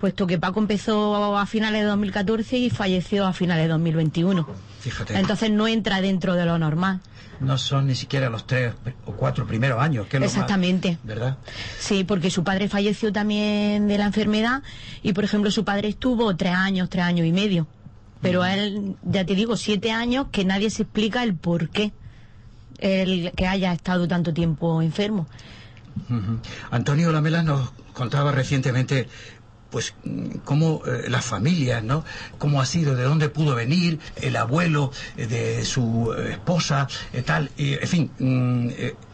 puesto 0.00 0.26
que 0.26 0.38
Paco 0.38 0.58
empezó 0.60 1.36
a 1.36 1.44
finales 1.44 1.82
de 1.82 1.88
2014 1.88 2.56
y 2.56 2.70
falleció 2.70 3.26
a 3.26 3.34
finales 3.34 3.66
de 3.66 3.68
2021. 3.68 4.48
Fíjate. 4.80 5.18
Entonces 5.18 5.50
no 5.50 5.68
entra 5.68 6.00
dentro 6.00 6.34
de 6.34 6.46
lo 6.46 6.58
normal. 6.58 7.00
No 7.40 7.56
son 7.58 7.86
ni 7.86 7.94
siquiera 7.94 8.28
los 8.30 8.46
tres 8.46 8.74
o 9.06 9.12
cuatro 9.12 9.46
primeros 9.46 9.80
años. 9.80 10.06
Que 10.06 10.16
es 10.16 10.20
lo 10.20 10.26
más- 10.26 10.34
Exactamente. 10.34 10.98
¿Verdad? 11.04 11.36
Sí, 11.78 12.04
porque 12.04 12.30
su 12.30 12.42
padre 12.44 12.68
falleció 12.68 13.12
también 13.12 13.86
de 13.88 13.98
la 13.98 14.06
enfermedad 14.06 14.62
y, 15.02 15.12
por 15.12 15.24
ejemplo, 15.24 15.50
su 15.50 15.64
padre 15.64 15.88
estuvo 15.88 16.34
tres 16.36 16.54
años, 16.54 16.88
tres 16.90 17.04
años 17.04 17.26
y 17.26 17.32
medio. 17.32 17.66
Pero 18.20 18.42
a 18.42 18.52
él, 18.54 18.96
ya 19.04 19.24
te 19.24 19.34
digo, 19.36 19.56
siete 19.56 19.92
años 19.92 20.26
que 20.32 20.44
nadie 20.44 20.70
se 20.70 20.82
explica 20.82 21.22
el 21.22 21.34
por 21.34 21.68
qué 21.70 21.92
el 22.80 23.32
que 23.36 23.46
haya 23.46 23.72
estado 23.72 24.06
tanto 24.08 24.32
tiempo 24.34 24.82
enfermo. 24.82 25.26
Antonio 26.70 27.12
Lamela 27.12 27.42
nos 27.42 27.70
contaba 27.92 28.32
recientemente 28.32 29.08
pues 29.70 29.94
cómo 30.44 30.82
eh, 30.86 31.08
las 31.08 31.24
familias, 31.24 31.82
¿no? 31.82 32.04
Cómo 32.38 32.60
ha 32.60 32.66
sido, 32.66 32.94
de 32.94 33.02
dónde 33.02 33.28
pudo 33.28 33.54
venir 33.54 33.98
el 34.16 34.36
abuelo 34.36 34.92
eh, 35.16 35.26
de 35.26 35.64
su 35.64 36.14
eh, 36.16 36.32
esposa, 36.32 36.88
tal. 37.24 37.50
Y, 37.56 37.74
en 37.74 37.88
fin, 37.88 38.10
mm, 38.18 38.68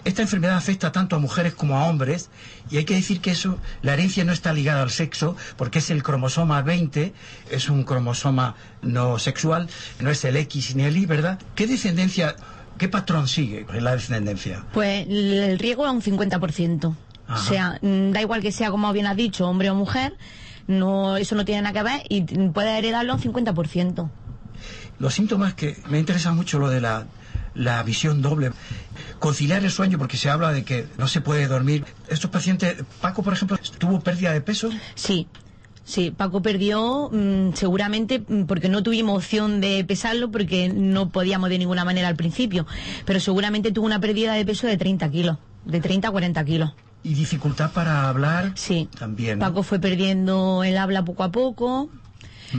esta 0.04 0.22
enfermedad 0.22 0.56
afecta 0.56 0.92
tanto 0.92 1.16
a 1.16 1.18
mujeres 1.18 1.54
como 1.54 1.78
a 1.78 1.86
hombres 1.86 2.28
y 2.70 2.76
hay 2.76 2.84
que 2.84 2.94
decir 2.94 3.20
que 3.20 3.32
eso, 3.32 3.58
la 3.82 3.94
herencia 3.94 4.24
no 4.24 4.32
está 4.32 4.52
ligada 4.52 4.82
al 4.82 4.90
sexo 4.90 5.36
porque 5.56 5.80
es 5.80 5.90
el 5.90 6.02
cromosoma 6.02 6.62
20, 6.62 7.12
es 7.50 7.68
un 7.68 7.82
cromosoma 7.84 8.54
no 8.82 9.18
sexual, 9.18 9.68
no 10.00 10.10
es 10.10 10.24
el 10.24 10.36
X 10.36 10.76
ni 10.76 10.84
el 10.84 10.96
Y, 10.96 11.06
¿verdad? 11.06 11.38
¿Qué 11.54 11.66
descendencia, 11.66 12.36
qué 12.78 12.88
patrón 12.88 13.26
sigue 13.26 13.66
la 13.80 13.96
descendencia? 13.96 14.64
Pues 14.72 15.06
el 15.08 15.58
riesgo 15.58 15.86
es 15.86 15.92
un 15.92 16.02
50%. 16.02 16.94
Ajá. 17.26 17.40
O 17.40 17.42
sea, 17.42 17.78
mm, 17.80 18.10
da 18.12 18.20
igual 18.20 18.42
que 18.42 18.52
sea, 18.52 18.70
como 18.70 18.92
bien 18.92 19.06
has 19.06 19.16
dicho, 19.16 19.48
hombre 19.48 19.70
o 19.70 19.74
mujer, 19.74 20.14
no, 20.66 21.16
eso 21.16 21.34
no 21.34 21.44
tiene 21.44 21.62
nada 21.62 21.72
que 21.72 21.82
ver 21.82 22.02
y 22.08 22.22
puede 22.48 22.78
heredarlo 22.78 23.14
un 23.14 23.20
50%. 23.20 24.10
Los 24.98 25.14
síntomas 25.14 25.54
que 25.54 25.76
me 25.88 25.98
interesa 25.98 26.32
mucho 26.32 26.58
lo 26.58 26.70
de 26.70 26.80
la, 26.80 27.06
la 27.54 27.82
visión 27.82 28.22
doble. 28.22 28.52
Conciliar 29.18 29.64
el 29.64 29.70
sueño, 29.70 29.98
porque 29.98 30.16
se 30.16 30.30
habla 30.30 30.52
de 30.52 30.64
que 30.64 30.86
no 30.98 31.08
se 31.08 31.20
puede 31.20 31.46
dormir. 31.46 31.84
Estos 32.08 32.30
pacientes, 32.30 32.76
Paco, 33.00 33.22
por 33.22 33.32
ejemplo, 33.32 33.58
tuvo 33.78 34.00
pérdida 34.00 34.32
de 34.32 34.40
peso. 34.40 34.70
Sí, 34.94 35.26
sí, 35.84 36.10
Paco 36.10 36.42
perdió 36.42 37.10
mm, 37.12 37.54
seguramente 37.54 38.22
mm, 38.26 38.44
porque 38.44 38.68
no 38.68 38.82
tuvimos 38.82 39.16
opción 39.16 39.60
de 39.60 39.84
pesarlo 39.84 40.30
porque 40.30 40.68
no 40.68 41.10
podíamos 41.10 41.50
de 41.50 41.58
ninguna 41.58 41.84
manera 41.84 42.08
al 42.08 42.16
principio, 42.16 42.66
pero 43.04 43.20
seguramente 43.20 43.72
tuvo 43.72 43.86
una 43.86 44.00
pérdida 44.00 44.34
de 44.34 44.44
peso 44.44 44.66
de 44.66 44.76
30 44.76 45.10
kilos, 45.10 45.38
de 45.64 45.80
30 45.80 46.08
a 46.08 46.10
40 46.10 46.44
kilos. 46.44 46.72
Y 47.04 47.14
dificultad 47.14 47.70
para 47.70 48.08
hablar. 48.08 48.52
Sí. 48.56 48.88
También. 48.98 49.38
¿no? 49.38 49.44
Paco 49.46 49.62
fue 49.62 49.78
perdiendo 49.78 50.64
el 50.64 50.76
habla 50.78 51.04
poco 51.04 51.22
a 51.22 51.30
poco. 51.30 51.90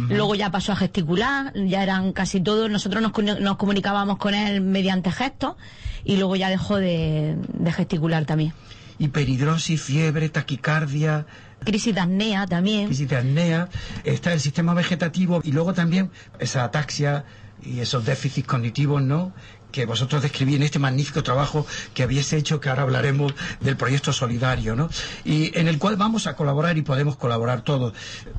Luego 0.10 0.36
ya 0.36 0.52
pasó 0.52 0.74
a 0.74 0.76
gesticular, 0.76 1.54
ya 1.56 1.82
eran 1.82 2.12
casi 2.12 2.42
todos, 2.42 2.70
nosotros 2.70 3.02
nos, 3.02 3.40
nos 3.40 3.56
comunicábamos 3.56 4.18
con 4.18 4.34
él 4.34 4.60
mediante 4.60 5.10
gestos 5.10 5.56
y 6.04 6.18
luego 6.18 6.36
ya 6.36 6.50
dejó 6.50 6.76
de, 6.78 7.38
de 7.54 7.72
gesticular 7.72 8.26
también. 8.26 8.54
Hiperhidrosis, 9.00 9.82
fiebre, 9.82 10.28
taquicardia, 10.30 11.26
Crisis 11.64 11.96
de 11.96 12.02
apnea 12.02 12.46
también. 12.46 12.88
crisis 12.88 13.08
de 13.08 13.16
apnea. 13.16 13.70
Está 14.04 14.34
el 14.34 14.40
sistema 14.42 14.74
vegetativo 14.74 15.40
y 15.44 15.52
luego 15.54 15.74
también 15.74 16.12
esa 16.40 16.66
ataxia 16.66 17.24
y 17.64 17.80
esos 17.80 18.06
déficits 18.06 18.48
cognitivos, 18.48 19.02
¿no? 19.02 19.34
que 19.72 19.86
vosotros 19.86 20.22
describí 20.22 20.56
en 20.56 20.64
este 20.64 20.80
magnífico 20.80 21.22
trabajo 21.22 21.68
que 21.94 22.04
habéis 22.04 22.32
hecho, 22.32 22.62
que 22.62 22.70
ahora 22.70 22.84
hablaremos 22.84 23.34
del 23.60 23.76
proyecto 23.76 24.14
solidario, 24.14 24.74
¿no? 24.74 24.90
Y 25.26 25.52
en 25.60 25.68
el 25.68 25.80
cual 25.80 25.98
vamos 25.98 26.28
a 26.28 26.36
colaborar 26.38 26.78
y 26.78 26.82
podemos 26.82 27.18
colaborar 27.18 27.62
todos. 27.62 27.92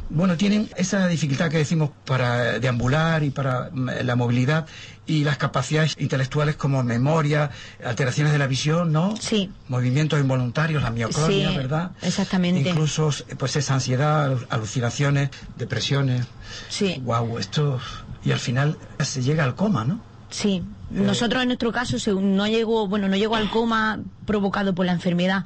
Bueno, 0.08 0.38
tienen 0.38 0.70
esa 0.78 1.06
dificultad 1.08 1.50
que 1.50 1.58
decimos 1.58 1.90
para 2.06 2.58
deambular 2.58 3.22
y 3.22 3.28
para 3.28 3.68
mm, 3.70 3.90
la 4.04 4.16
movilidad 4.16 4.64
y 5.04 5.24
las 5.24 5.36
capacidades 5.36 5.94
intelectuales 5.98 6.56
como 6.56 6.82
memoria, 6.82 7.50
alteraciones 7.84 8.32
de 8.32 8.38
la 8.38 8.46
visión, 8.46 8.90
¿no? 8.90 9.14
Sí. 9.20 9.52
Movimientos 9.68 10.18
involuntarios, 10.18 10.82
la 10.82 10.90
mioclonia, 10.90 11.50
Sí, 11.50 11.56
¿verdad? 11.58 11.90
exactamente. 12.00 12.66
Incluso, 12.70 13.10
pues 13.36 13.56
esa 13.56 13.74
ansiedad, 13.74 14.30
alu- 14.32 14.46
alucinaciones, 14.48 15.28
depresiones. 15.58 16.24
Sí. 16.70 16.98
Wow, 17.04 17.36
esto... 17.38 17.78
Y 18.26 18.32
al 18.32 18.38
final 18.38 18.76
se 18.98 19.22
llega 19.22 19.44
al 19.44 19.54
coma, 19.54 19.84
¿no? 19.84 20.00
Sí, 20.30 20.62
nosotros 20.90 21.42
en 21.42 21.48
nuestro 21.48 21.70
caso 21.72 21.98
se- 21.98 22.12
no 22.12 22.46
llegó, 22.48 22.88
bueno, 22.88 23.08
no 23.08 23.16
llegó 23.16 23.36
al 23.36 23.48
coma 23.48 24.00
provocado 24.24 24.74
por 24.74 24.84
la 24.84 24.92
enfermedad. 24.92 25.44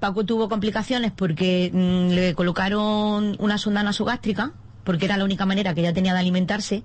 Paco 0.00 0.24
tuvo 0.24 0.48
complicaciones 0.48 1.12
porque 1.12 1.70
mm, 1.72 2.08
le 2.14 2.34
colocaron 2.34 3.36
una 3.38 3.58
sonda 3.58 3.82
nasogástrica, 3.82 4.52
porque 4.84 5.04
era 5.04 5.16
la 5.16 5.24
única 5.24 5.46
manera 5.46 5.74
que 5.74 5.80
ella 5.82 5.92
tenía 5.92 6.12
de 6.14 6.20
alimentarse, 6.20 6.82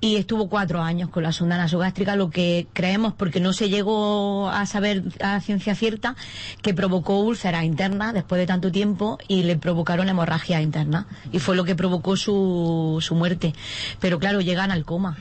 y 0.00 0.16
estuvo 0.16 0.48
cuatro 0.48 0.82
años 0.82 1.10
con 1.10 1.22
la 1.22 1.32
sonda 1.32 1.58
nasogástrica, 1.58 2.16
lo 2.16 2.30
que 2.30 2.66
creemos, 2.72 3.12
porque 3.14 3.40
no 3.40 3.52
se 3.52 3.68
llegó 3.68 4.48
a 4.48 4.64
saber 4.66 5.04
a 5.20 5.40
ciencia 5.40 5.74
cierta, 5.74 6.16
que 6.62 6.72
provocó 6.72 7.18
úlceras 7.20 7.64
internas 7.64 8.14
después 8.14 8.38
de 8.38 8.46
tanto 8.46 8.72
tiempo 8.72 9.18
y 9.28 9.42
le 9.42 9.56
provocaron 9.56 10.08
hemorragia 10.08 10.62
interna. 10.62 11.06
Y 11.32 11.38
fue 11.38 11.56
lo 11.56 11.64
que 11.64 11.74
provocó 11.74 12.16
su, 12.16 12.98
su 13.00 13.14
muerte. 13.14 13.52
Pero 14.00 14.18
claro, 14.18 14.40
llegan 14.40 14.70
al 14.70 14.84
coma. 14.84 15.18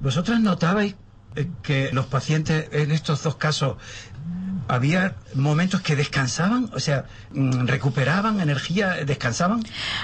¿Vosotras 0.00 0.40
notabais 0.40 0.96
eh, 1.36 1.48
que 1.62 1.90
los 1.92 2.06
pacientes 2.06 2.68
en 2.72 2.90
estos 2.90 3.22
dos 3.22 3.36
casos 3.36 3.76
había 4.68 5.16
momentos 5.34 5.80
que 5.80 5.96
descansaban? 5.96 6.70
O 6.74 6.80
sea, 6.80 7.06
mm, 7.32 7.66
recuperaban 7.66 8.40
energía, 8.40 9.04
descansaban. 9.04 9.62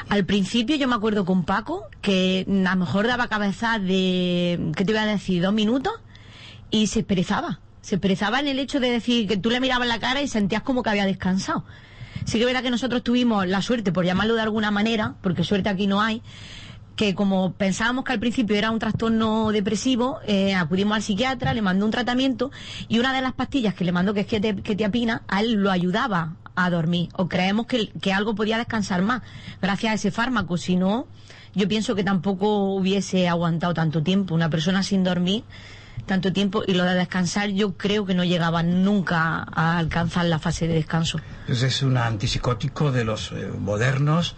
Al 0.09 0.25
principio 0.25 0.77
yo 0.77 0.89
me 0.89 0.95
acuerdo 0.95 1.25
con 1.25 1.45
Paco 1.45 1.89
que 2.01 2.47
a 2.49 2.75
lo 2.75 2.77
mejor 2.77 3.07
daba 3.07 3.29
cabeza 3.29 3.79
de, 3.79 4.73
¿qué 4.77 4.85
te 4.85 4.93
iba 4.93 5.03
a 5.03 5.07
decir? 5.07 5.43
Dos 5.43 5.53
minutos 5.53 5.93
y 6.71 6.89
se 6.89 7.03
perezaba. 7.03 7.61
Se 7.81 7.99
perezaba 7.99 8.41
en 8.41 8.47
el 8.47 8.59
hecho 8.59 8.81
de 8.81 8.91
decir 8.91 9.27
que 9.27 9.37
tú 9.37 9.51
le 9.51 9.61
mirabas 9.61 9.89
la 9.89 9.99
cara 9.99 10.23
y 10.23 10.29
sentías 10.29 10.63
como 10.63 10.83
que 10.83 10.91
había 10.91 11.07
descansado. 11.07 11.65
Sí 12.25 12.39
que 12.39 12.45
verdad 12.45 12.63
que 12.63 12.71
nosotros 12.71 13.03
tuvimos 13.03 13.47
la 13.47 13.63
suerte, 13.63 13.93
por 13.93 14.05
llamarlo 14.05 14.35
de 14.35 14.43
alguna 14.43 14.71
manera, 14.71 15.15
porque 15.23 15.45
suerte 15.45 15.69
aquí 15.69 15.87
no 15.87 16.01
hay, 16.01 16.23
que 16.97 17.15
como 17.15 17.53
pensábamos 17.55 18.05
que 18.05 18.13
al 18.13 18.21
principio 18.21 18.57
era 18.57 18.71
un 18.71 18.79
trastorno 18.79 19.51
depresivo, 19.51 20.21
eh, 20.27 20.55
acudimos 20.55 20.97
al 20.97 21.03
psiquiatra, 21.03 21.55
le 21.55 21.63
mandó 21.63 21.85
un 21.87 21.91
tratamiento 21.91 22.51
y 22.89 22.99
una 22.99 23.15
de 23.15 23.23
las 23.23 23.33
pastillas 23.33 23.75
que 23.75 23.85
le 23.85 23.93
mandó, 23.93 24.13
que 24.15 24.21
es 24.21 24.29
kete- 24.29 24.63
ketiapina, 24.63 25.23
a 25.29 25.41
él 25.41 25.55
lo 25.55 25.71
ayudaba 25.71 26.35
a 26.55 26.69
dormir. 26.69 27.09
O 27.15 27.29
creemos 27.29 27.67
que, 27.67 27.89
que 28.01 28.13
algo 28.13 28.35
podía 28.35 28.59
descansar 28.59 29.01
más 29.03 29.23
gracias 29.63 29.91
a 29.91 29.95
ese 29.95 30.11
fármaco. 30.11 30.59
Si 30.59 30.77
no, 30.77 31.07
yo 31.55 31.67
pienso 31.67 31.95
que 31.95 32.05
tampoco 32.05 32.75
hubiese 32.75 33.27
aguantado 33.29 33.73
tanto 33.75 34.03
tiempo. 34.03 34.35
Una 34.35 34.51
persona 34.51 34.83
sin 34.83 35.03
dormir 35.03 35.45
tanto 36.07 36.33
tiempo 36.33 36.63
y 36.67 36.75
lo 36.75 36.85
de 36.85 36.95
descansar 36.95 37.49
yo 37.51 37.77
creo 37.77 38.05
que 38.05 38.15
no 38.15 38.25
llegaba 38.25 38.63
nunca 38.63 39.47
a 39.53 39.79
alcanzar 39.79 40.25
la 40.27 40.39
fase 40.39 40.67
de 40.69 40.75
descanso. 40.75 41.21
Es 41.49 41.83
un 41.83 41.97
antipsicótico 41.97 42.93
de 42.93 43.05
los 43.05 43.33
eh, 43.33 43.49
modernos, 43.59 44.35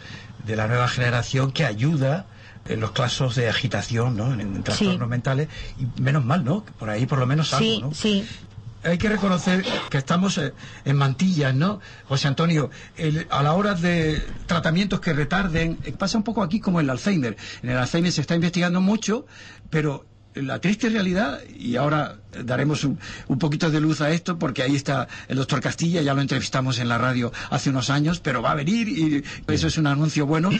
de 0.47 0.57
la 0.57 0.69
nueva 0.69 0.87
generación, 0.89 1.53
que 1.53 1.65
ayuda 1.65 2.27
en 2.67 2.81
los 2.81 2.93
casos 2.93 3.35
de 3.37 3.49
agitación, 3.49 4.17
¿no? 4.17 4.33
En, 4.33 4.41
en 4.41 4.63
trastornos 4.63 4.99
Sí. 4.99 5.07
mentales. 5.11 5.49
Y 5.79 6.01
menos 6.01 6.25
mal, 6.25 6.45
¿no? 6.45 6.65
Por 6.79 6.91
ahí 6.91 7.07
por 7.07 7.19
lo 7.19 7.27
menos 7.27 7.53
algo, 7.53 7.65
Sí, 7.67 7.81
¿no? 7.81 7.95
sí. 7.95 8.27
Hay 8.87 8.99
que 8.99 9.09
reconocer 9.09 9.65
que 9.89 9.97
estamos 9.97 10.37
eh, 10.37 10.53
en 10.85 10.97
mantillas, 10.97 11.55
¿no? 11.55 11.81
José 12.07 12.29
Antonio, 12.29 12.71
el- 12.99 13.27
a 13.31 13.43
la 13.43 13.55
hora 13.55 13.75
de 13.75 14.23
tratamientos 14.47 15.01
que 15.01 15.15
retarden, 15.15 15.79
eh, 15.85 15.93
pasa 15.93 16.19
un 16.19 16.25
poco 16.25 16.43
aquí 16.43 16.61
como 16.61 16.81
el 16.81 16.91
Alzheimer. 16.91 17.35
En 17.63 17.71
el 17.71 17.79
Alzheimer 17.79 18.13
se 18.13 18.21
está 18.21 18.35
investigando 18.35 18.83
mucho, 18.83 19.25
pero 19.71 20.05
la 20.35 20.59
triste 20.61 20.89
realidad, 20.91 21.39
y 21.57 21.77
ahora 21.77 22.17
daremos 22.43 22.83
un, 22.83 22.99
un 23.29 23.39
poquito 23.39 23.71
de 23.71 23.81
luz 23.81 24.01
a 24.01 24.11
esto, 24.11 24.37
porque 24.37 24.65
ahí 24.65 24.75
está 24.75 25.07
el 25.29 25.37
doctor 25.37 25.61
Castilla, 25.61 26.03
ya 26.03 26.13
lo 26.13 26.21
entrevistamos 26.21 26.81
en 26.81 26.89
la 26.89 26.99
radio 26.99 27.33
hace 27.51 27.71
unos 27.71 27.89
años, 27.89 28.19
pero 28.19 28.43
va 28.43 28.51
a 28.51 28.55
venir 28.57 28.89
y 28.89 29.23
eso 29.47 29.69
es 29.69 29.79
un 29.79 29.87
anuncio 29.87 30.27
bueno. 30.27 30.51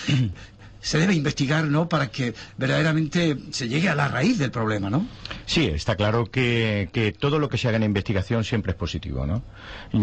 Se 0.85 0.99
debe 0.99 1.15
investigar, 1.15 1.65
¿no? 1.65 1.89
Para 1.89 2.11
que 2.11 2.35
verdaderamente 2.59 3.39
se 3.53 3.69
llegue 3.71 3.89
a 3.89 3.95
la 3.95 4.07
raíz 4.09 4.39
del 4.39 4.51
problema, 4.51 4.91
¿no? 4.91 5.07
Sí, 5.47 5.65
está 5.65 5.97
claro 5.97 6.31
que, 6.31 7.15
todo 7.19 7.39
lo 7.39 7.49
que 7.49 7.57
se 7.57 7.69
haga 7.69 7.79
en 7.79 7.85
investigación 7.85 8.45
siempre 8.45 8.73
es 8.73 8.77
positivo, 8.77 9.27
¿no? 9.27 9.43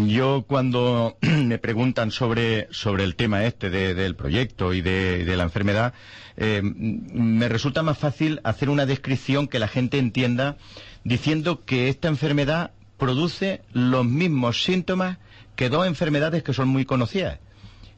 Yo 0.08 0.44
cuando 0.48 1.16
me 1.20 1.58
preguntan 1.58 2.10
sobre, 2.10 2.66
sobre 2.72 3.04
el 3.04 3.14
tema 3.14 3.44
este 3.44 3.70
de- 3.70 3.94
del 3.94 4.16
proyecto 4.16 4.74
y 4.74 4.80
de, 4.80 5.24
de 5.24 5.36
la 5.36 5.44
enfermedad, 5.44 5.94
eh, 6.36 6.62
me 6.64 7.48
resulta 7.48 7.84
más 7.84 7.96
fácil 7.98 8.40
hacer 8.42 8.68
una 8.68 8.84
descripción 8.84 9.46
que 9.46 9.60
la 9.60 9.68
gente 9.68 9.98
entienda 9.98 10.56
diciendo 11.04 11.64
que 11.64 11.90
esta 11.90 12.08
enfermedad 12.08 12.72
produce 12.98 13.62
los 13.72 14.04
mismos 14.04 14.64
síntomas 14.64 15.18
que 15.54 15.68
dos 15.68 15.86
enfermedades 15.86 16.42
que 16.42 16.52
son 16.54 16.66
muy 16.68 16.84
conocidas, 16.84 17.38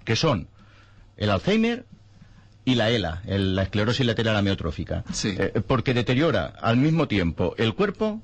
que 0.05 0.17
son 0.17 0.49
el 1.17 1.31
Alzheimer 1.31 1.87
y 2.65 2.75
la 2.77 2.91
ELA, 2.91 3.23
el- 3.27 3.55
la 3.55 3.63
esclerosis 3.65 4.07
lateral 4.07 4.37
amiotrófica. 4.37 5.05
Sí. 5.13 5.35
Eh, 5.39 5.61
porque 5.67 5.93
deteriora 5.95 6.47
al 6.61 6.77
mismo 6.79 7.09
tiempo 7.09 7.55
el 7.59 7.75
cuerpo 7.75 8.21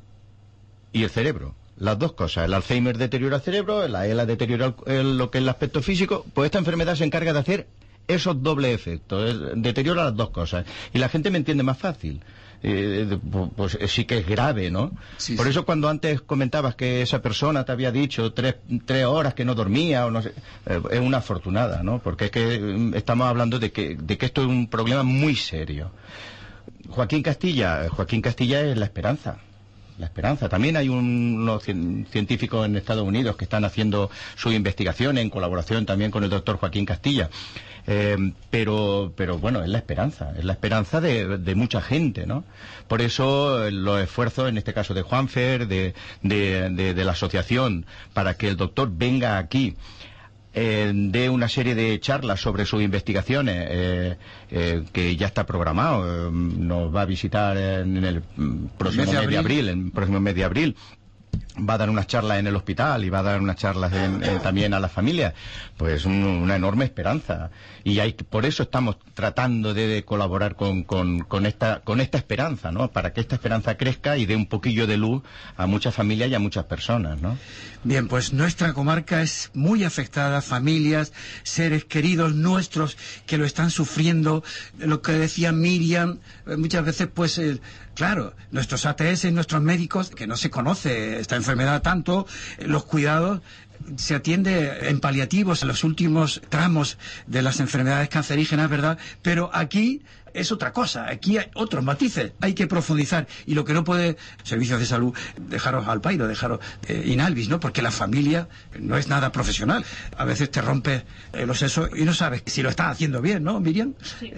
y 0.93 1.03
el 1.05 1.11
cerebro. 1.11 1.55
las 1.77 1.99
dos 1.99 2.13
cosas. 2.13 2.45
El 2.45 2.53
Alzheimer 2.53 2.99
deteriora 2.99 3.37
el 3.37 3.43
cerebro, 3.43 3.89
la 3.89 4.07
ELA 4.07 4.27
deteriora 4.27 4.75
el- 4.87 5.17
lo 5.17 5.31
que 5.31 5.39
es 5.39 5.43
el 5.43 5.49
aspecto 5.49 5.81
físico. 5.81 6.27
Pues 6.35 6.45
esta 6.47 6.59
enfermedad 6.59 6.95
se 6.95 7.05
encarga 7.05 7.33
de 7.33 7.39
hacer 7.39 7.69
esos 8.07 8.43
doble 8.43 8.75
efectos. 8.75 9.35
Deteriora 9.57 10.05
las 10.05 10.15
dos 10.15 10.29
cosas. 10.29 10.67
Y 10.93 10.99
la 10.99 11.09
gente 11.09 11.31
me 11.31 11.39
entiende 11.39 11.63
más 11.63 11.79
fácil. 11.79 12.21
Eh, 12.63 13.19
pues 13.57 13.79
eh, 13.81 13.89
sí 13.89 14.05
que 14.05 14.19
es 14.19 14.27
grave, 14.27 14.71
¿no? 14.71 14.93
Sí, 15.17 15.35
Por 15.35 15.47
sí. 15.47 15.51
eso 15.51 15.65
cuando 15.65 15.89
antes 15.89 16.21
comentabas 16.21 16.75
que 16.75 17.01
esa 17.01 17.23
persona 17.23 17.65
te 17.65 17.73
había 17.73 17.91
dicho 17.91 18.35
tres, 18.35 18.57
tres 18.85 19.07
horas 19.07 19.33
que 19.33 19.47
no 19.47 19.55
dormía 19.55 20.05
o 20.05 20.11
no 20.11 20.21
sé, 20.21 20.35
eh, 20.67 20.81
es 20.91 21.01
una 21.01 21.19
afortunada, 21.19 21.83
¿no? 21.83 22.01
Porque 22.01 22.27
es 22.27 22.31
que 22.31 22.59
mm, 22.61 22.95
estamos 22.95 23.27
hablando 23.29 23.59
de 23.59 23.73
que, 23.73 23.97
de 23.97 24.19
que 24.19 24.27
esto 24.27 24.43
es 24.43 24.49
un 24.49 24.69
problema 24.69 25.03
muy 25.03 25.37
serio. 25.37 25.91
Joaquín 26.91 27.23
Castilla, 27.23 27.89
Joaquín 27.89 28.21
Castilla 28.21 28.61
es 28.63 28.77
la 28.77 28.85
esperanza. 28.85 29.39
La 30.01 30.07
esperanza. 30.07 30.49
También 30.49 30.79
hay 30.79 30.89
un- 30.89 31.41
unos 31.43 31.63
cien- 31.63 32.07
científicos 32.11 32.65
en 32.65 32.75
Estados 32.75 33.07
Unidos 33.07 33.37
que 33.37 33.45
están 33.45 33.67
haciendo 33.67 34.11
su 34.35 34.51
investigación 34.51 35.19
en 35.19 35.29
colaboración 35.29 35.85
también 35.85 36.11
con 36.11 36.25
el 36.25 36.31
doctor 36.31 36.57
Joaquín 36.57 36.87
Castilla. 36.87 37.29
Eh, 37.87 38.17
pero, 38.51 39.13
pero 39.15 39.37
bueno, 39.39 39.63
es 39.63 39.69
la 39.69 39.79
esperanza, 39.79 40.33
es 40.39 40.45
la 40.45 40.53
esperanza 40.55 41.01
de, 41.03 41.39
de 41.39 41.55
mucha 41.55 41.81
gente, 41.83 42.27
¿no? 42.27 42.45
Por 42.89 43.03
eso 43.03 43.67
eh, 43.67 43.73
los 43.73 44.01
esfuerzos, 44.01 44.49
en 44.49 44.57
este 44.59 44.73
caso 44.73 44.95
de 44.95 45.03
Juanfer, 45.03 45.67
de, 45.67 45.95
de- 46.23 46.95
de 46.95 47.05
la 47.05 47.13
asociación, 47.13 47.85
para 48.15 48.35
que 48.35 48.49
el 48.49 48.57
doctor 48.57 48.91
venga 48.93 49.37
aquí 49.39 49.77
eh, 50.55 50.93
dé 50.95 51.31
una 51.31 51.49
serie 51.49 51.75
de 51.75 51.99
charlas 52.01 52.41
sobre 52.41 52.65
sus 52.65 52.83
investigaciones 52.83 53.67
eh, 53.71 54.17
eh, 54.51 54.83
que 54.93 55.17
ya 55.17 55.27
está 55.29 55.47
programado. 55.47 56.29
eh, 56.29 56.31
nos 56.33 56.95
va 56.95 57.03
a 57.03 57.07
visitar 57.07 57.57
en 57.57 57.97
el 58.05 58.23
mm, 58.37 58.67
próximo 58.79 59.05
Mes 59.05 59.13
de 59.13 59.19
mes 59.19 59.29
de 59.31 59.39
abril. 59.39 59.39
abril, 59.39 59.69
en 59.69 59.85
el 59.87 59.93
próximo 59.93 60.21
mes 60.21 60.35
de 60.35 60.45
abril. 60.45 60.77
Va 61.69 61.75
a 61.75 61.79
dar 61.79 61.91
unas 61.91 62.07
charlas 62.07 62.39
en 62.39 62.47
el 62.47 62.57
hospital 62.57 63.05
y 63.05 63.11
va 63.11 63.19
a 63.19 63.23
dar 63.23 63.41
unas 63.41 63.57
charlas 63.57 63.93
en- 63.93 64.23
también 64.41 64.73
a 64.73 64.81
las 64.81 64.91
familias. 64.91 65.35
Pues 65.77 66.07
un- 66.07 66.25
una 66.25 66.57
enorme 66.57 66.85
esperanza. 66.87 67.51
Y 67.85 67.99
hay, 67.99 68.13
por 68.15 68.47
eso 68.47 68.63
estamos 68.63 68.97
tratando 69.15 69.75
de, 69.75 70.03
colaborar 70.05 70.55
con, 70.57 70.87
esta, 71.47 71.81
con 71.81 72.01
esta 72.01 72.17
esperanza, 72.19 72.73
¿no? 72.73 72.91
Para 72.91 73.13
que 73.13 73.21
esta 73.21 73.35
esperanza 73.35 73.77
crezca 73.77 74.17
y 74.17 74.25
dé 74.27 74.37
un 74.37 74.47
poquillo 74.47 74.87
de 74.87 74.97
luz 74.97 75.23
a 75.57 75.67
muchas 75.67 75.95
familias 75.95 76.31
y 76.31 76.35
a 76.35 76.39
muchas 76.39 76.65
personas, 76.65 77.21
¿no? 77.21 77.37
Bien, 77.85 78.09
pues 78.09 78.33
nuestra 78.33 78.73
comarca 78.73 79.21
es 79.23 79.51
muy 79.55 79.85
afectada, 79.85 80.41
familias, 80.43 81.13
seres 81.43 81.85
queridos 81.85 82.35
nuestros 82.35 82.97
que 83.27 83.37
lo 83.39 83.45
están 83.45 83.71
sufriendo. 83.71 84.45
Lo 84.79 85.03
que 85.03 85.13
decía 85.13 85.53
Miriam, 85.53 86.19
eh, 86.47 86.57
muchas 86.57 86.85
veces, 86.85 87.09
pues, 87.13 87.39
claro, 88.01 88.33
nuestros 88.51 88.87
ATS, 88.87 89.31
nuestros 89.31 89.61
médicos, 89.61 90.09
que 90.09 90.27
no 90.27 90.35
se 90.39 90.49
conoce 90.49 91.21
esta 91.21 91.37
enfermedad 91.37 91.83
tanto, 91.83 92.27
eh, 92.57 92.67
los 92.67 92.85
cuidados 92.87 93.43
se 93.97 94.15
atiende 94.15 94.89
en 94.89 95.01
paliativos 95.01 95.61
en 95.61 95.69
los 95.69 95.85
últimos 95.85 96.41
tramos 96.49 96.97
de 97.27 97.43
las 97.43 97.61
enfermedades 97.61 98.09
cancerígenas, 98.09 98.71
¿verdad? 98.71 98.97
Pero 99.21 99.51
aquí 99.53 100.01
es 100.33 100.51
otra 100.51 100.73
cosa, 100.73 101.11
aquí 101.11 101.37
hay 101.37 101.51
otros 101.53 101.85
matices, 101.85 102.33
hay 102.41 102.55
que 102.55 102.67
profundizar 102.67 103.27
y 103.45 103.53
lo 103.53 103.67
que 103.67 103.75
no 103.75 103.85
puede 103.85 104.17
servicios 104.45 104.81
de 104.81 104.87
salud 104.87 105.15
dejaros 105.37 105.87
al 105.87 106.01
pairo, 106.01 106.27
dejaros 106.27 106.61
eh, 106.89 107.03
inalvis, 107.05 107.51
¿no? 107.51 107.61
Porque 107.61 107.83
la 107.83 107.91
familia 107.91 108.49
no 108.79 108.97
es 108.97 109.09
nada 109.09 109.31
profesional. 109.31 109.85
A 110.17 110.25
veces 110.25 110.51
te 110.51 110.63
rompes 110.63 111.03
eh, 111.35 111.45
los 111.45 111.59
sesos 111.59 111.91
y 111.95 112.05
no 112.05 112.15
sabes 112.15 112.45
si 112.47 112.63
lo 112.63 112.71
estás 112.71 112.93
haciendo 112.93 113.21
bien, 113.21 113.45
¿no, 113.45 113.61
Miriam? 113.61 113.93
Sí, 114.19 114.33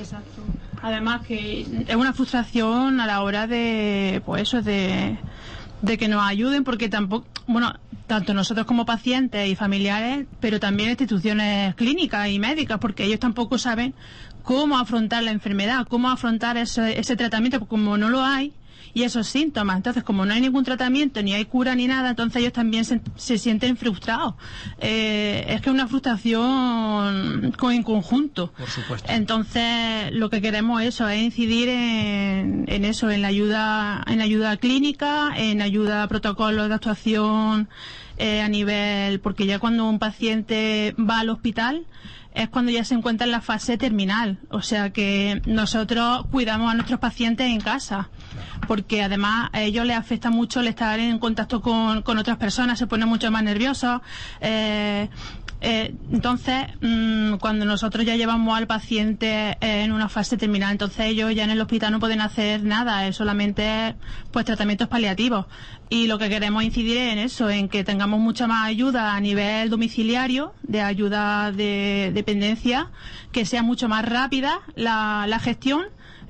exacto. 0.00 0.42
Además 0.84 1.26
que 1.26 1.66
es 1.88 1.96
una 1.96 2.12
frustración 2.12 3.00
a 3.00 3.06
la 3.06 3.22
hora 3.22 3.46
de, 3.46 4.20
pues 4.26 4.42
eso, 4.42 4.60
de, 4.60 5.16
de 5.80 5.96
que 5.96 6.08
nos 6.08 6.22
ayuden, 6.22 6.62
porque 6.62 6.90
tampoco, 6.90 7.26
bueno, 7.46 7.72
tanto 8.06 8.34
nosotros 8.34 8.66
como 8.66 8.84
pacientes 8.84 9.48
y 9.48 9.56
familiares, 9.56 10.26
pero 10.40 10.60
también 10.60 10.90
instituciones 10.90 11.74
clínicas 11.76 12.28
y 12.28 12.38
médicas, 12.38 12.78
porque 12.80 13.04
ellos 13.04 13.18
tampoco 13.18 13.56
saben 13.56 13.94
cómo 14.42 14.76
afrontar 14.76 15.22
la 15.22 15.30
enfermedad, 15.30 15.86
cómo 15.88 16.10
afrontar 16.10 16.58
ese, 16.58 17.00
ese 17.00 17.16
tratamiento, 17.16 17.60
porque 17.60 17.70
como 17.70 17.96
no 17.96 18.10
lo 18.10 18.22
hay, 18.22 18.52
y 18.92 19.02
esos 19.02 19.26
síntomas. 19.26 19.76
Entonces, 19.76 20.02
como 20.02 20.24
no 20.26 20.34
hay 20.34 20.40
ningún 20.40 20.64
tratamiento, 20.64 21.22
ni 21.22 21.32
hay 21.32 21.44
cura 21.44 21.74
ni 21.74 21.86
nada, 21.86 22.10
entonces 22.10 22.40
ellos 22.40 22.52
también 22.52 22.84
se, 22.84 23.00
se 23.16 23.38
sienten 23.38 23.76
frustrados. 23.76 24.34
Eh, 24.80 25.44
es 25.48 25.60
que 25.60 25.70
es 25.70 25.74
una 25.74 25.88
frustración 25.88 27.52
con, 27.56 27.72
en 27.72 27.82
conjunto. 27.82 28.52
Por 28.52 28.68
supuesto. 28.68 29.10
Entonces, 29.10 30.12
lo 30.12 30.30
que 30.30 30.40
queremos 30.40 30.82
eso 30.82 31.08
es 31.08 31.22
incidir 31.22 31.68
en, 31.68 32.64
en 32.68 32.84
eso, 32.84 33.10
en 33.10 33.22
la 33.22 33.28
ayuda, 33.28 34.04
en 34.06 34.18
la 34.18 34.24
ayuda 34.24 34.56
clínica, 34.56 35.30
en 35.36 35.62
ayuda 35.62 36.02
a 36.02 36.08
protocolos 36.08 36.68
de 36.68 36.74
actuación 36.74 37.68
eh, 38.16 38.40
a 38.40 38.48
nivel, 38.48 39.20
porque 39.20 39.46
ya 39.46 39.58
cuando 39.58 39.88
un 39.88 39.98
paciente 39.98 40.94
va 40.98 41.20
al 41.20 41.30
hospital 41.30 41.84
es 42.34 42.48
cuando 42.48 42.72
ya 42.72 42.84
se 42.84 42.94
encuentra 42.94 43.24
en 43.24 43.30
la 43.30 43.40
fase 43.40 43.78
terminal. 43.78 44.38
O 44.50 44.60
sea 44.60 44.90
que 44.90 45.40
nosotros 45.46 46.26
cuidamos 46.30 46.70
a 46.70 46.74
nuestros 46.74 46.98
pacientes 47.00 47.46
en 47.46 47.60
casa, 47.60 48.10
porque 48.66 49.02
además 49.02 49.50
a 49.52 49.62
ellos 49.62 49.86
les 49.86 49.96
afecta 49.96 50.30
mucho 50.30 50.60
el 50.60 50.66
estar 50.68 50.98
en 50.98 51.18
contacto 51.18 51.60
con, 51.60 52.02
con 52.02 52.18
otras 52.18 52.36
personas, 52.36 52.78
se 52.78 52.86
ponen 52.86 53.08
mucho 53.08 53.30
más 53.30 53.42
nerviosos. 53.44 54.00
eh, 54.40 55.08
eh, 55.66 55.94
entonces, 56.12 56.66
mm, 56.82 57.36
cuando 57.36 57.64
nosotros 57.64 58.04
ya 58.04 58.16
llevamos 58.16 58.54
al 58.54 58.66
paciente 58.66 59.56
en 59.62 59.92
una 59.92 60.10
fase 60.10 60.36
terminal, 60.36 60.72
entonces 60.72 61.06
ellos 61.06 61.34
ya 61.34 61.44
en 61.44 61.50
el 61.50 61.60
hospital 61.60 61.90
no 61.90 62.00
pueden 62.00 62.20
hacer 62.20 62.62
nada, 62.62 63.06
es 63.06 63.16
solamente 63.16 63.96
pues 64.30 64.44
tratamientos 64.44 64.88
paliativos. 64.88 65.46
Y 65.88 66.06
lo 66.06 66.18
que 66.18 66.28
queremos 66.28 66.64
incidir 66.64 66.98
en 66.98 67.18
eso, 67.18 67.48
en 67.48 67.70
que 67.70 67.82
tengamos 67.82 68.20
mucha 68.20 68.46
más 68.46 68.66
ayuda 68.66 69.14
a 69.14 69.20
nivel 69.20 69.70
domiciliario, 69.70 70.52
de 70.62 70.82
ayuda 70.82 71.50
de 71.50 72.10
dependencia, 72.12 72.90
que 73.32 73.46
sea 73.46 73.62
mucho 73.62 73.88
más 73.88 74.04
rápida 74.04 74.60
la, 74.76 75.24
la 75.26 75.38
gestión 75.38 75.84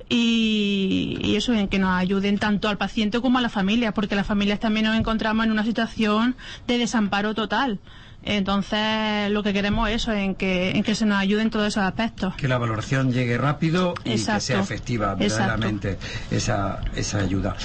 y, 0.09 1.19
y 1.23 1.35
eso 1.35 1.53
en 1.55 1.67
que 1.67 1.81
nos 1.81 1.91
ayuden 1.91 2.39
tanto 2.39 2.69
al 2.69 2.79
paciente 2.79 3.21
como 3.21 3.39
a 3.39 3.43
la 3.43 3.49
familia, 3.49 3.93
porque 3.93 4.15
las 4.15 4.29
familias 4.29 4.61
también 4.61 4.87
nos 4.87 4.97
encontramos 4.97 5.45
en 5.45 5.51
una 5.51 5.65
situación 5.65 6.37
de 6.69 6.79
desamparo 6.79 7.35
total. 7.35 7.81
Entonces, 8.25 9.31
lo 9.31 9.43
que 9.43 9.53
queremos 9.53 9.89
es 9.89 9.97
eso, 9.97 10.13
en 10.13 10.35
que, 10.35 10.71
en 10.71 10.83
que 10.83 10.95
se 10.95 11.07
nos 11.07 11.19
ayude 11.19 11.43
en 11.43 11.51
todos 11.51 11.69
esos 11.69 11.83
aspectos. 11.83 12.35
Que 12.37 12.49
la 12.49 12.59
valoración 12.59 13.13
llegue 13.13 13.39
rápido 13.39 13.95
y 14.05 14.13
que 14.13 14.41
sea 14.41 14.61
efectiva 14.61 15.15
verdaderamente 15.15 15.99
esa, 16.31 16.81
esa 16.95 17.19
ayuda. 17.19 17.57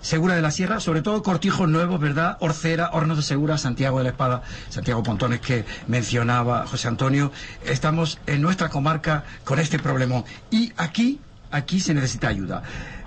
Segura 0.00 0.34
de 0.34 0.40
la 0.40 0.50
Sierra, 0.50 0.80
sobre 0.80 1.02
todo 1.02 1.22
cortijos 1.22 1.68
nuevos, 1.68 2.00
¿verdad? 2.00 2.38
Orcera, 2.40 2.90
Hornos 2.94 3.18
de 3.18 3.22
Segura, 3.22 3.58
Santiago 3.58 3.98
de 3.98 4.04
la 4.04 4.10
Espada, 4.10 4.42
Santiago 4.70 5.02
Pontones 5.02 5.40
que 5.40 5.66
mencionaba 5.88 6.66
José 6.66 6.88
Antonio. 6.88 7.32
Estamos 7.66 8.18
en 8.26 8.40
nuestra 8.40 8.70
comarca 8.70 9.24
con 9.44 9.58
este 9.58 9.78
problemón. 9.78 10.24
Y 10.50 10.72
aquí, 10.78 11.20
aquí 11.50 11.80
se 11.80 11.94
necesita 11.94 12.28
ayuda. 12.28 12.62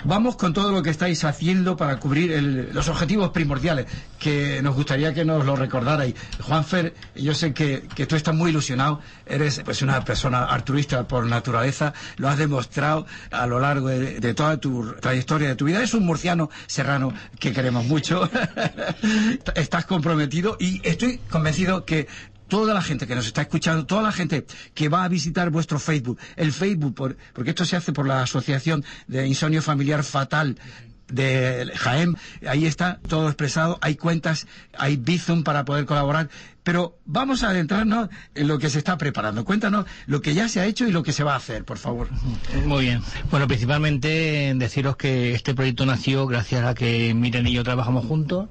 Vamos 0.05 0.35
con 0.35 0.51
todo 0.51 0.73
lo 0.73 0.83
que 0.83 0.89
estáis 0.89 1.23
haciendo 1.23 1.77
para 1.77 1.97
cubrir 1.97 2.69
los 2.73 2.89
objetivos 2.89 3.29
primordiales, 3.29 3.85
que 4.19 4.61
nos 4.61 4.75
gustaría 4.75 5.13
que 5.13 5.23
nos 5.23 5.45
lo 5.45 5.55
recordarais. 5.55 6.13
Juanfer, 6.41 6.93
yo 7.15 7.33
sé 7.33 7.53
que, 7.53 7.87
que 7.95 8.05
tú 8.05 8.17
estás 8.17 8.35
muy 8.35 8.49
ilusionado, 8.49 8.99
eres 9.25 9.61
pues 9.63 9.81
una 9.81 10.03
persona 10.03 10.43
altruista 10.43 11.07
por 11.07 11.25
naturaleza, 11.25 11.93
lo 12.17 12.27
has 12.27 12.37
demostrado 12.37 13.05
a 13.31 13.47
lo 13.47 13.61
largo 13.61 13.87
de, 13.87 14.19
de 14.19 14.33
toda 14.33 14.57
tu 14.57 14.93
trayectoria 14.99 15.47
de 15.47 15.55
tu 15.55 15.65
vida. 15.65 15.81
Es 15.81 15.93
un 15.93 16.05
murciano 16.05 16.49
serrano 16.67 17.13
que 17.39 17.53
queremos 17.53 17.85
mucho, 17.85 18.29
estás 19.55 19.85
comprometido 19.85 20.57
y 20.59 20.81
estoy 20.83 21.19
convencido 21.29 21.85
que 21.85 22.07
toda 22.53 22.71
la 22.75 22.83
gente 22.83 23.07
que 23.07 23.15
nos 23.15 23.25
está 23.25 23.41
escuchando, 23.41 23.87
toda 23.87 24.03
la 24.03 24.11
gente 24.11 24.45
que 24.75 24.87
va 24.87 25.03
a 25.03 25.07
visitar 25.07 25.49
vuestro 25.49 25.79
Facebook, 25.79 26.19
el 26.35 26.53
Facebook, 26.53 26.93
por- 26.93 27.17
porque 27.33 27.49
esto 27.49 27.65
se 27.65 27.75
hace 27.75 27.91
por 27.93 28.05
la 28.07 28.21
Asociación 28.21 28.85
de 29.07 29.25
Insomnio 29.25 29.63
Familiar 29.63 30.03
Fatal 30.03 30.55
de 31.07 31.71
Jaén, 31.75 32.15
ahí 32.47 32.65
está 32.67 32.99
todo 33.07 33.27
expresado, 33.27 33.79
hay 33.81 33.95
cuentas, 33.95 34.45
hay 34.77 34.97
Bizum 34.97 35.43
para 35.43 35.65
poder 35.65 35.85
colaborar, 35.85 36.29
pero 36.63 36.97
vamos 37.05 37.43
a 37.43 37.49
adentrarnos 37.49 38.09
en 38.35 38.47
lo 38.47 38.59
que 38.59 38.69
se 38.69 38.79
está 38.79 38.97
preparando. 38.97 39.45
Cuéntanos 39.45 39.85
lo 40.05 40.21
que 40.21 40.33
ya 40.33 40.47
se 40.47 40.59
ha 40.59 40.65
hecho 40.65 40.87
y 40.87 40.91
lo 40.91 41.03
que 41.03 41.13
se 41.13 41.23
va 41.23 41.33
a 41.33 41.37
hacer, 41.37 41.65
por 41.65 41.77
favor. 41.77 42.09
Muy 42.65 42.85
bien. 42.85 43.01
Bueno, 43.29 43.47
principalmente 43.47 44.53
deciros 44.55 44.95
que 44.95 45.33
este 45.33 45.53
proyecto 45.53 45.85
nació 45.85 46.25
gracias 46.27 46.65
a 46.65 46.73
que 46.73 47.13
Miren 47.13 47.47
y 47.47 47.53
yo 47.53 47.63
trabajamos 47.63 48.05
juntos. 48.05 48.49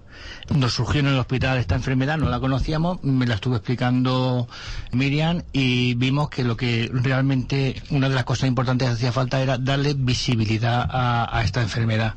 Nos 0.54 0.74
surgió 0.74 1.00
en 1.00 1.06
el 1.06 1.18
hospital 1.18 1.58
esta 1.58 1.74
enfermedad, 1.74 2.18
no 2.18 2.28
la 2.28 2.38
conocíamos, 2.38 3.02
me 3.02 3.26
la 3.26 3.34
estuvo 3.34 3.56
explicando 3.56 4.46
Miriam 4.92 5.42
y 5.52 5.94
vimos 5.94 6.28
que 6.28 6.44
lo 6.44 6.56
que 6.56 6.90
realmente 6.92 7.82
una 7.90 8.08
de 8.08 8.14
las 8.14 8.24
cosas 8.24 8.48
importantes 8.48 8.88
que 8.88 8.94
hacía 8.94 9.12
falta 9.12 9.40
era 9.40 9.58
darle 9.58 9.94
visibilidad 9.94 10.86
a, 10.90 11.42
esta 11.44 11.62
enfermedad. 11.62 12.14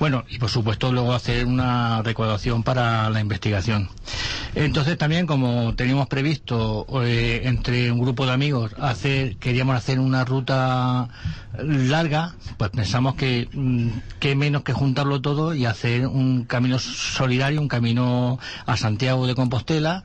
Bueno, 0.00 0.24
y 0.28 0.38
por 0.38 0.50
supuesto 0.50 0.92
luego 0.92 1.12
hacer 1.12 1.46
una 1.46 2.02
recaudación 2.02 2.62
para 2.62 3.08
la 3.10 3.20
investigación. 3.20 3.88
Entonces 4.54 4.98
también 4.98 5.26
como 5.28 5.74
teníamos 5.76 6.08
previsto 6.08 6.84
eh, 7.04 7.42
entre 7.44 7.92
un 7.92 8.00
grupo 8.00 8.26
de 8.26 8.32
amigos 8.32 8.72
hacer, 8.80 9.36
queríamos 9.36 9.76
hacer 9.76 10.00
una 10.00 10.24
ruta 10.24 11.08
larga, 11.58 12.34
pues 12.56 12.70
pensamos 12.70 13.14
que 13.14 13.48
mm, 13.52 13.88
qué 14.18 14.34
menos 14.34 14.62
que 14.64 14.72
juntarlo 14.72 15.20
todo 15.20 15.54
y 15.54 15.66
hacer 15.66 16.06
un 16.08 16.44
camino 16.44 16.78
solidario, 16.80 17.60
un 17.60 17.68
camino 17.68 18.38
a 18.66 18.76
Santiago 18.76 19.26
de 19.28 19.34
Compostela, 19.36 20.02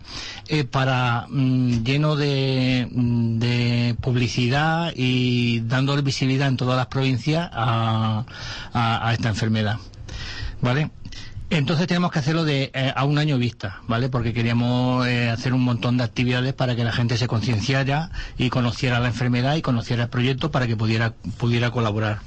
eh, 0.47 0.63
para 0.65 1.25
mm, 1.29 1.83
lleno 1.83 2.15
de, 2.15 2.87
mm, 2.91 3.39
de 3.39 3.95
publicidad 4.01 4.93
y 4.95 5.61
dando 5.61 5.99
visibilidad 6.03 6.47
en 6.49 6.57
todas 6.57 6.77
las 6.77 6.87
provincias 6.87 7.49
a, 7.53 8.25
a- 8.73 9.07
a 9.09 9.13
esta 9.13 9.29
enfermedad. 9.29 9.77
¿Vale? 10.61 10.91
Entonces 11.53 11.85
tenemos 11.85 12.11
que 12.11 12.17
hacerlo 12.17 12.45
de 12.45 12.71
eh, 12.73 12.91
a 12.95 13.05
un 13.05 13.19
año 13.19 13.37
vista, 13.37 13.81
¿vale? 13.87 14.09
Porque 14.09 14.33
queríamos 14.33 15.05
eh, 15.05 15.29
hacer 15.29 15.53
un 15.53 15.61
montón 15.61 15.97
de 15.97 16.03
actividades 16.03 16.55
para 16.55 16.75
que 16.75 16.83
la 16.83 16.91
gente 16.91 17.15
se 17.15 17.27
concienciara 17.27 18.09
y 18.39 18.49
conociera 18.49 18.99
la 18.99 19.09
enfermedad 19.09 19.55
y 19.55 19.61
conociera 19.61 20.03
el 20.03 20.09
proyecto 20.09 20.49
para 20.49 20.65
que 20.65 20.75
pudiera 20.75 21.13
pudiera 21.37 21.69
colaborar. 21.69 22.21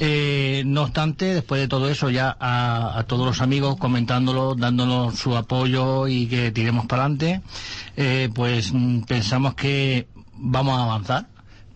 Eh, 0.00 0.64
no 0.66 0.82
obstante, 0.82 1.26
después 1.32 1.60
de 1.60 1.68
todo 1.68 1.88
eso, 1.88 2.10
ya 2.10 2.36
a, 2.40 2.98
a 2.98 3.04
todos 3.04 3.24
los 3.24 3.40
amigos 3.40 3.76
comentándolo, 3.76 4.56
dándonos 4.56 5.14
su 5.16 5.36
apoyo 5.36 6.08
y 6.08 6.26
que 6.26 6.50
tiremos 6.50 6.86
para 6.86 7.04
adelante, 7.04 7.42
pues 8.34 8.72
mm, 8.72 9.02
pensamos 9.02 9.54
que 9.54 10.08
vamos 10.34 10.76
a 10.76 10.82
avanzar. 10.82 11.26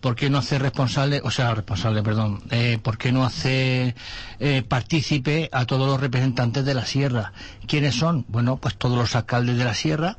¿Por 0.05 0.15
qué 0.15 0.29
no 0.29 0.37
hacer 0.37 0.61
responsable, 0.61 1.19
o 1.23 1.31
sea, 1.31 1.55
responsable, 1.55 2.03
perdón, 2.03 2.43
eh, 2.51 2.77
por 2.79 2.95
qué 2.99 3.11
no 3.11 3.25
hacer 3.25 3.95
eh, 4.39 4.61
partícipe 4.61 5.49
a 5.51 5.65
todos 5.65 5.87
los 5.87 5.99
representantes 5.99 6.63
de 6.63 6.75
la 6.75 6.85
sierra? 6.85 7.33
¿Quiénes 7.65 7.95
son? 7.95 8.23
Bueno, 8.27 8.57
pues 8.57 8.75
todos 8.75 8.95
los 8.99 9.15
alcaldes 9.15 9.57
de 9.57 9.63
la 9.65 9.73
sierra 9.73 10.17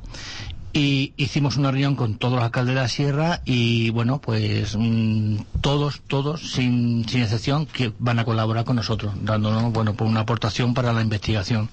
y 0.73 1.13
hicimos 1.15 1.55
una 1.55 1.71
reunión 1.71 1.95
con 1.95 2.15
todos 2.17 2.33
los 2.33 2.43
alcaldes 2.43 2.75
de 2.75 2.81
la 2.81 2.89
sierra 2.89 3.41
y 3.45 3.89
bueno 3.91 4.19
pues 4.19 4.75
mm, 4.77 5.37
todos 5.61 6.01
todos 6.05 6.51
sin, 6.51 7.07
sin 7.07 7.21
excepción 7.21 7.65
que 7.65 7.93
van 7.97 8.19
a 8.19 8.25
colaborar 8.25 8.65
con 8.65 8.75
nosotros 8.75 9.13
dándonos 9.21 9.71
bueno 9.71 9.93
pues 9.93 10.09
una 10.09 10.19
aportación 10.19 10.73
para 10.73 10.91
la 10.91 11.01
investigación 11.01 11.69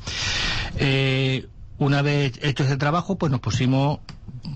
Eh, 0.76 1.48
una 1.78 2.00
vez 2.02 2.38
hecho 2.42 2.62
ese 2.62 2.76
trabajo 2.76 3.18
pues 3.18 3.32
nos 3.32 3.40
pusimos 3.40 3.98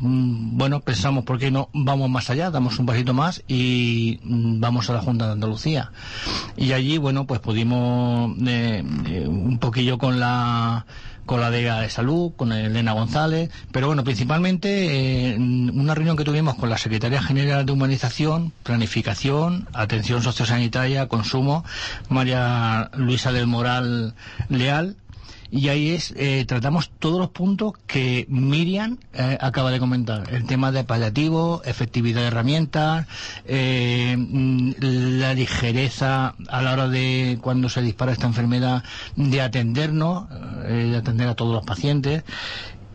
bueno 0.00 0.80
pensamos 0.80 1.24
por 1.24 1.38
qué 1.38 1.50
no 1.50 1.70
vamos 1.72 2.10
más 2.10 2.30
allá 2.30 2.50
damos 2.50 2.78
un 2.78 2.86
pasito 2.86 3.14
más 3.14 3.42
y 3.48 4.20
mm, 4.22 4.60
vamos 4.60 4.88
a 4.90 4.94
la 4.94 5.00
Junta 5.00 5.26
de 5.26 5.32
Andalucía. 5.32 5.92
Y 6.56 6.72
allí 6.72 6.98
bueno 6.98 7.26
pues 7.26 7.40
pudimos 7.40 8.36
eh, 8.46 8.82
eh, 9.06 9.26
un 9.26 9.58
poquillo 9.58 9.98
con 9.98 10.20
la 10.20 10.86
con 11.28 11.42
la 11.42 11.50
DEA 11.50 11.80
de 11.80 11.90
Salud, 11.90 12.32
con 12.36 12.52
Elena 12.52 12.92
González, 12.92 13.50
pero 13.70 13.86
bueno, 13.86 14.02
principalmente 14.02 15.32
eh, 15.32 15.36
una 15.36 15.94
reunión 15.94 16.16
que 16.16 16.24
tuvimos 16.24 16.54
con 16.54 16.70
la 16.70 16.78
Secretaría 16.78 17.22
General 17.22 17.66
de 17.66 17.72
Humanización, 17.72 18.54
Planificación, 18.62 19.68
Atención 19.74 20.22
Sociosanitaria, 20.22 21.06
Consumo, 21.06 21.66
María 22.08 22.90
Luisa 22.96 23.30
del 23.30 23.46
Moral 23.46 24.14
Leal, 24.48 24.96
y 25.50 25.68
ahí 25.68 25.90
es 25.90 26.12
eh, 26.16 26.44
tratamos 26.46 26.90
todos 26.98 27.18
los 27.18 27.30
puntos 27.30 27.72
que 27.86 28.26
Miriam 28.28 28.98
eh, 29.14 29.38
acaba 29.40 29.70
de 29.70 29.78
comentar 29.78 30.24
el 30.32 30.44
tema 30.46 30.70
de 30.72 30.84
paliativo 30.84 31.62
efectividad 31.64 32.20
de 32.20 32.26
herramientas 32.26 33.06
eh, 33.46 34.14
mm, 34.18 34.72
la 34.80 35.32
ligereza 35.34 36.34
a 36.48 36.62
la 36.62 36.72
hora 36.72 36.88
de 36.88 37.38
cuando 37.40 37.68
se 37.70 37.80
dispara 37.82 38.12
esta 38.12 38.26
enfermedad 38.26 38.84
de 39.16 39.40
atendernos 39.40 40.26
eh, 40.66 40.88
de 40.92 40.96
atender 40.98 41.28
a 41.28 41.34
todos 41.34 41.54
los 41.54 41.64
pacientes 41.64 42.24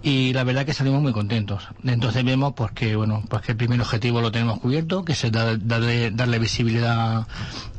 y 0.05 0.33
la 0.33 0.43
verdad 0.43 0.65
que 0.65 0.73
salimos 0.73 1.01
muy 1.01 1.13
contentos. 1.13 1.63
Entonces 1.85 2.25
vemos 2.25 2.53
pues 2.57 2.71
que 2.73 2.95
bueno 2.97 3.23
pues 3.29 3.41
que 3.41 3.53
el 3.53 3.57
primer 3.57 3.79
objetivo 3.79 4.19
lo 4.19 4.33
tenemos 4.33 4.59
cubierto, 4.59 5.05
que 5.05 5.13
es 5.13 5.31
da- 5.31 5.55
darle, 5.57 6.11
darle 6.11 6.39
visibilidad 6.39 7.25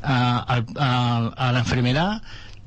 a, 0.03 0.55
a- 0.57 0.65
a- 0.79 1.33
a 1.49 1.53
la 1.53 1.59
enfermedad. 1.59 2.23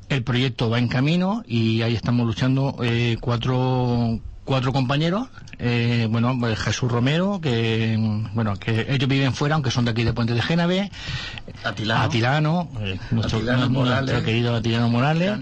El 0.09 0.23
proyecto 0.23 0.69
va 0.69 0.79
en 0.79 0.87
camino 0.87 1.43
y 1.47 1.81
ahí 1.81 1.93
estamos 1.95 2.25
luchando 2.25 2.77
eh, 2.81 3.17
cuatro 3.19 4.19
cuatro 4.45 4.71
compañeros. 4.71 5.27
eh, 5.59 6.07
bueno, 6.09 6.33
pues 6.39 6.57
Jesús 6.57 6.89
Romero, 6.89 7.41
que 7.41 7.97
bueno 8.33 8.55
que 8.55 8.85
ellos 8.89 9.09
viven 9.09 9.33
fuera, 9.33 9.55
aunque 9.55 9.71
son 9.71 9.83
de 9.83 9.91
aquí 9.91 10.03
de 10.05 10.13
Puente 10.13 10.33
de 10.33 10.41
Génave. 10.41 10.89
Atilano. 11.65 12.03
Atilano, 12.03 12.69
eh, 12.79 12.97
nuestro, 13.11 13.39
Atilano 13.39 13.57
nuestro 13.67 13.79
Morales. 13.83 14.23
querido 14.23 14.55
Atilano 14.55 14.87
Morales. 14.89 15.39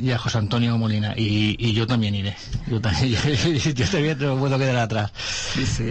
Y 0.00 0.10
a 0.10 0.18
José 0.18 0.38
Antonio 0.38 0.76
Molina. 0.78 1.14
Y, 1.16 1.56
y 1.58 1.72
yo 1.72 1.86
también 1.86 2.14
iré. 2.14 2.36
Yo 2.66 2.80
también, 2.80 3.12
yo 3.74 3.88
también 3.88 4.18
no 4.18 4.36
puedo 4.36 4.58
quedar 4.58 4.76
atrás. 4.76 5.12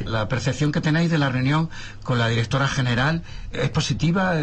La 0.05 0.27
percepción 0.27 0.71
que 0.71 0.81
tenéis 0.81 1.09
de 1.11 1.17
la 1.17 1.29
reunión 1.29 1.69
con 2.03 2.19
la 2.19 2.27
directora 2.27 2.67
general 2.67 3.23
es 3.51 3.69
positiva. 3.69 4.35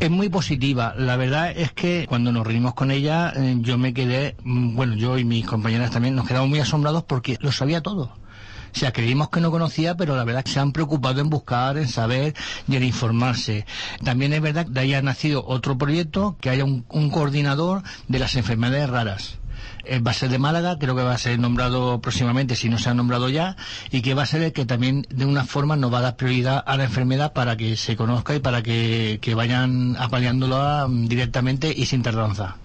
Es 0.00 0.10
muy 0.10 0.28
positiva. 0.28 0.94
La 0.96 1.16
verdad 1.16 1.52
es 1.54 1.72
que 1.72 2.06
cuando 2.08 2.32
nos 2.32 2.46
reunimos 2.46 2.74
con 2.74 2.90
ella, 2.90 3.32
eh, 3.36 3.56
yo 3.60 3.78
me 3.78 3.92
quedé, 3.94 4.36
mm, 4.42 4.74
bueno, 4.74 4.94
yo 4.94 5.18
y 5.18 5.24
mis 5.24 5.46
compañeras 5.46 5.90
también 5.90 6.14
nos 6.14 6.26
quedamos 6.26 6.48
muy 6.48 6.60
asombrados 6.60 7.04
porque 7.04 7.38
lo 7.40 7.52
sabía 7.52 7.82
todo. 7.82 8.12
Sea, 8.76 8.92
creímos 8.92 9.30
que 9.30 9.40
no 9.40 9.50
conocía, 9.50 9.96
pero 9.96 10.16
la 10.16 10.24
verdad 10.24 10.40
es 10.40 10.44
que 10.44 10.50
se 10.50 10.60
han 10.60 10.72
preocupado 10.72 11.22
en 11.22 11.30
buscar, 11.30 11.78
en 11.78 11.88
saber 11.88 12.34
y 12.68 12.76
en 12.76 12.82
informarse. 12.82 13.64
También 14.04 14.34
es 14.34 14.42
verdad 14.42 14.66
que 14.66 14.72
de 14.72 14.80
ahí 14.80 14.92
ha 14.92 15.00
nacido 15.00 15.46
otro 15.46 15.78
proyecto, 15.78 16.36
que 16.42 16.50
haya 16.50 16.64
un 16.64 17.10
coordinador 17.10 17.82
de 18.08 18.18
las 18.18 18.36
enfermedades 18.36 18.90
raras. 18.90 19.38
Eh, 19.88 20.00
va 20.00 20.10
a 20.10 20.14
ser 20.14 20.30
de 20.30 20.38
Málaga, 20.38 20.78
creo 20.78 20.96
que 20.96 21.02
va 21.02 21.14
a 21.14 21.18
ser 21.18 21.38
nombrado 21.38 22.00
próximamente, 22.00 22.56
si 22.56 22.68
no 22.68 22.78
se 22.78 22.90
ha 22.90 22.94
nombrado 22.94 23.28
ya, 23.28 23.56
y 23.90 24.02
que 24.02 24.14
va 24.14 24.24
a 24.24 24.26
ser 24.26 24.42
el 24.42 24.52
que 24.52 24.66
también 24.66 25.06
de 25.10 25.24
una 25.24 25.44
forma 25.44 25.76
nos 25.76 25.92
va 25.92 25.98
a 25.98 26.02
dar 26.02 26.16
prioridad 26.16 26.62
a 26.66 26.76
la 26.76 26.84
enfermedad 26.84 27.32
para 27.32 27.56
que 27.56 27.76
se 27.76 27.94
conozca 27.96 28.34
y 28.34 28.40
para 28.40 28.62
que, 28.62 29.20
que 29.22 29.34
vayan 29.34 29.96
apaleándola 29.96 30.86
mm, 30.88 31.06
directamente 31.06 31.72
y 31.74 31.86
sin 31.86 32.02
tardanza. 32.02 32.56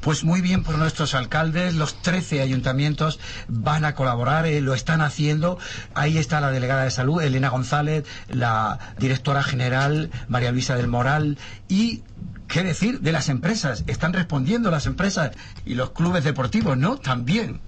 Pues 0.00 0.24
muy 0.24 0.40
bien 0.40 0.64
por 0.64 0.78
nuestros 0.78 1.14
alcaldes, 1.14 1.74
los 1.74 2.02
13 2.02 2.40
ayuntamientos 2.40 3.20
van 3.46 3.84
a 3.84 3.94
colaborar, 3.94 4.46
eh, 4.46 4.60
lo 4.60 4.74
están 4.74 5.00
haciendo. 5.00 5.58
Ahí 5.94 6.18
está 6.18 6.40
la 6.40 6.50
delegada 6.50 6.84
de 6.84 6.90
salud, 6.90 7.22
Elena 7.22 7.50
González, 7.50 8.04
la 8.28 8.78
directora 8.98 9.42
general, 9.42 10.10
María 10.28 10.50
Luisa 10.50 10.76
del 10.76 10.88
Moral, 10.88 11.38
y 11.68 12.02
qué 12.48 12.64
decir 12.64 13.00
de 13.00 13.12
las 13.12 13.28
empresas. 13.28 13.84
Están 13.86 14.12
respondiendo 14.12 14.70
las 14.70 14.86
empresas 14.86 15.32
y 15.64 15.74
los 15.74 15.90
clubes 15.90 16.24
deportivos, 16.24 16.76
¿no? 16.76 16.96
También. 16.96 17.60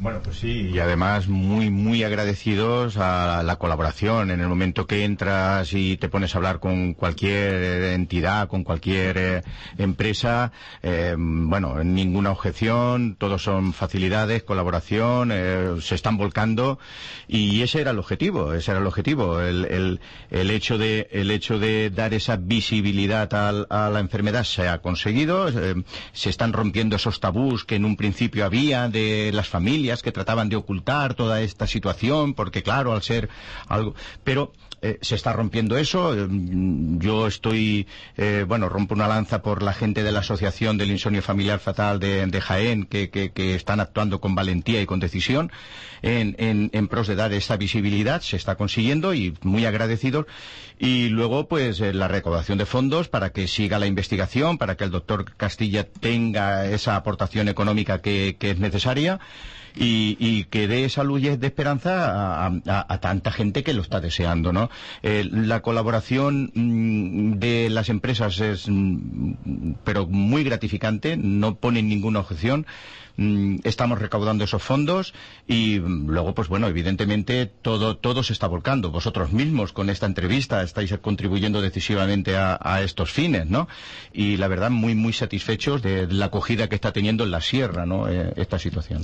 Bueno, 0.00 0.20
pues 0.22 0.36
sí, 0.38 0.70
y 0.72 0.78
además 0.78 1.26
muy, 1.26 1.70
muy 1.70 2.04
agradecidos 2.04 2.96
a 2.98 3.42
la 3.42 3.56
colaboración. 3.56 4.30
En 4.30 4.40
el 4.40 4.46
momento 4.46 4.86
que 4.86 5.04
entras 5.04 5.72
y 5.72 5.96
te 5.96 6.08
pones 6.08 6.34
a 6.34 6.38
hablar 6.38 6.60
con 6.60 6.94
cualquier 6.94 7.54
eh, 7.54 7.94
entidad, 7.94 8.46
con 8.46 8.62
cualquier 8.62 9.18
eh, 9.18 9.42
empresa, 9.76 10.52
eh, 10.84 11.16
bueno, 11.18 11.82
ninguna 11.82 12.30
objeción, 12.30 13.16
todos 13.16 13.42
son 13.42 13.72
facilidades, 13.72 14.44
colaboración, 14.44 15.30
eh, 15.32 15.74
se 15.80 15.96
están 15.96 16.16
volcando 16.16 16.78
y 17.26 17.62
ese 17.62 17.80
era 17.80 17.90
el 17.90 17.98
objetivo, 17.98 18.54
ese 18.54 18.70
era 18.70 18.78
el 18.80 18.86
objetivo, 18.86 19.40
el, 19.40 19.64
el, 19.64 20.00
el 20.30 20.50
hecho 20.52 20.78
de, 20.78 21.08
el 21.10 21.32
hecho 21.32 21.58
de 21.58 21.90
dar 21.90 22.14
esa 22.14 22.36
visibilidad 22.36 23.28
a 23.34 23.90
la 23.90 23.98
enfermedad 23.98 24.44
se 24.44 24.68
ha 24.68 24.78
conseguido, 24.78 25.48
eh, 25.48 25.74
se 26.12 26.30
están 26.30 26.52
rompiendo 26.52 26.94
esos 26.94 27.18
tabús 27.18 27.64
que 27.64 27.74
en 27.74 27.84
un 27.84 27.96
principio 27.96 28.44
había 28.44 28.88
de 28.88 29.32
las 29.34 29.48
familias 29.48 29.87
que 29.96 30.12
trataban 30.12 30.48
de 30.48 30.56
ocultar 30.56 31.14
toda 31.14 31.40
esta 31.40 31.66
situación, 31.66 32.34
porque 32.34 32.62
claro, 32.62 32.92
al 32.92 33.02
ser 33.02 33.28
algo, 33.66 33.94
pero 34.24 34.52
eh, 34.80 34.98
se 35.02 35.16
está 35.16 35.32
rompiendo 35.32 35.76
eso. 35.76 36.14
eh, 36.16 36.28
Yo 36.30 37.26
estoy, 37.26 37.86
eh, 38.16 38.44
bueno, 38.46 38.68
rompo 38.68 38.94
una 38.94 39.08
lanza 39.08 39.42
por 39.42 39.62
la 39.62 39.72
gente 39.72 40.02
de 40.04 40.12
la 40.12 40.20
Asociación 40.20 40.78
del 40.78 40.90
Insomnio 40.92 41.22
Familiar 41.22 41.58
Fatal 41.58 41.98
de, 41.98 42.40
Jaén, 42.40 42.84
que, 42.84 43.10
que- 43.10 43.32
están 43.54 43.80
actuando 43.80 44.20
con 44.20 44.34
valentía 44.36 44.80
y 44.80 44.86
con 44.86 45.00
decisión 45.00 45.50
en, 46.02 46.36
en- 46.38 46.70
en 46.72 46.86
pros 46.88 47.08
de 47.08 47.16
dar 47.16 47.32
esta 47.32 47.56
visibilidad. 47.56 48.20
Se 48.20 48.36
está 48.36 48.54
consiguiendo 48.54 49.14
y 49.14 49.34
muy 49.42 49.64
agradecidos. 49.64 50.26
Y 50.78 51.08
luego, 51.08 51.48
pues, 51.48 51.80
la 51.80 52.06
recaudación 52.06 52.58
de 52.58 52.66
fondos 52.66 53.08
para 53.08 53.30
que 53.30 53.48
siga 53.48 53.80
la 53.80 53.86
investigación, 53.88 54.58
para 54.58 54.76
que 54.76 54.84
el 54.84 54.90
doctor 54.92 55.34
Castilla 55.36 55.84
tenga 55.88 56.66
esa 56.66 56.94
aportación 56.94 57.48
económica 57.48 58.00
que, 58.00 58.36
que 58.38 58.52
es 58.52 58.58
necesaria 58.60 59.18
y, 59.74 60.16
y 60.18 60.44
que 60.44 60.66
dé 60.68 60.84
esa 60.84 61.04
luz 61.04 61.22
de 61.22 61.46
esperanza 61.46 62.46
a, 62.46 62.46
a- 62.46 62.86
a 62.94 63.00
tanta 63.00 63.30
gente 63.32 63.62
que 63.62 63.72
lo 63.74 63.82
está 63.82 64.00
deseando, 64.00 64.52
¿no? 64.52 64.70
Eh, 65.02 65.28
la 65.30 65.60
colaboración 65.62 66.50
mm, 66.54 67.38
de 67.38 67.70
las 67.70 67.88
empresas 67.88 68.38
es, 68.40 68.68
mm, 68.68 69.72
pero 69.84 70.06
muy 70.06 70.44
gratificante, 70.44 71.16
no 71.16 71.56
ponen 71.56 71.88
ninguna 71.88 72.20
objeción. 72.20 72.66
Mm, 73.18 73.56
Estamos 73.64 73.98
recaudando 73.98 74.44
esos 74.44 74.62
fondos 74.62 75.12
y 75.48 75.80
mm, 75.80 76.08
luego, 76.08 76.34
pues 76.34 76.46
bueno, 76.46 76.68
evidentemente 76.68 77.46
todo, 77.46 77.96
todo 77.96 78.22
se 78.22 78.32
está 78.32 78.46
volcando. 78.46 78.92
Vosotros 78.92 79.32
mismos 79.32 79.72
con 79.72 79.90
esta 79.90 80.06
entrevista 80.06 80.62
estáis 80.62 80.96
contribuyendo 81.02 81.60
decisivamente 81.60 82.36
a, 82.36 82.80
estos 82.82 83.10
fines, 83.10 83.46
¿no? 83.46 83.66
Y 84.12 84.36
la 84.36 84.46
verdad, 84.46 84.70
muy, 84.70 84.94
muy 84.94 85.12
satisfechos 85.12 85.82
de 85.82 86.06
la 86.06 86.26
acogida 86.26 86.68
que 86.68 86.76
está 86.76 86.92
teniendo 86.92 87.24
en 87.24 87.32
la 87.32 87.40
sierra, 87.40 87.86
¿no? 87.86 88.08
Eh, 88.08 88.32
esta 88.36 88.56
situación. 88.60 89.02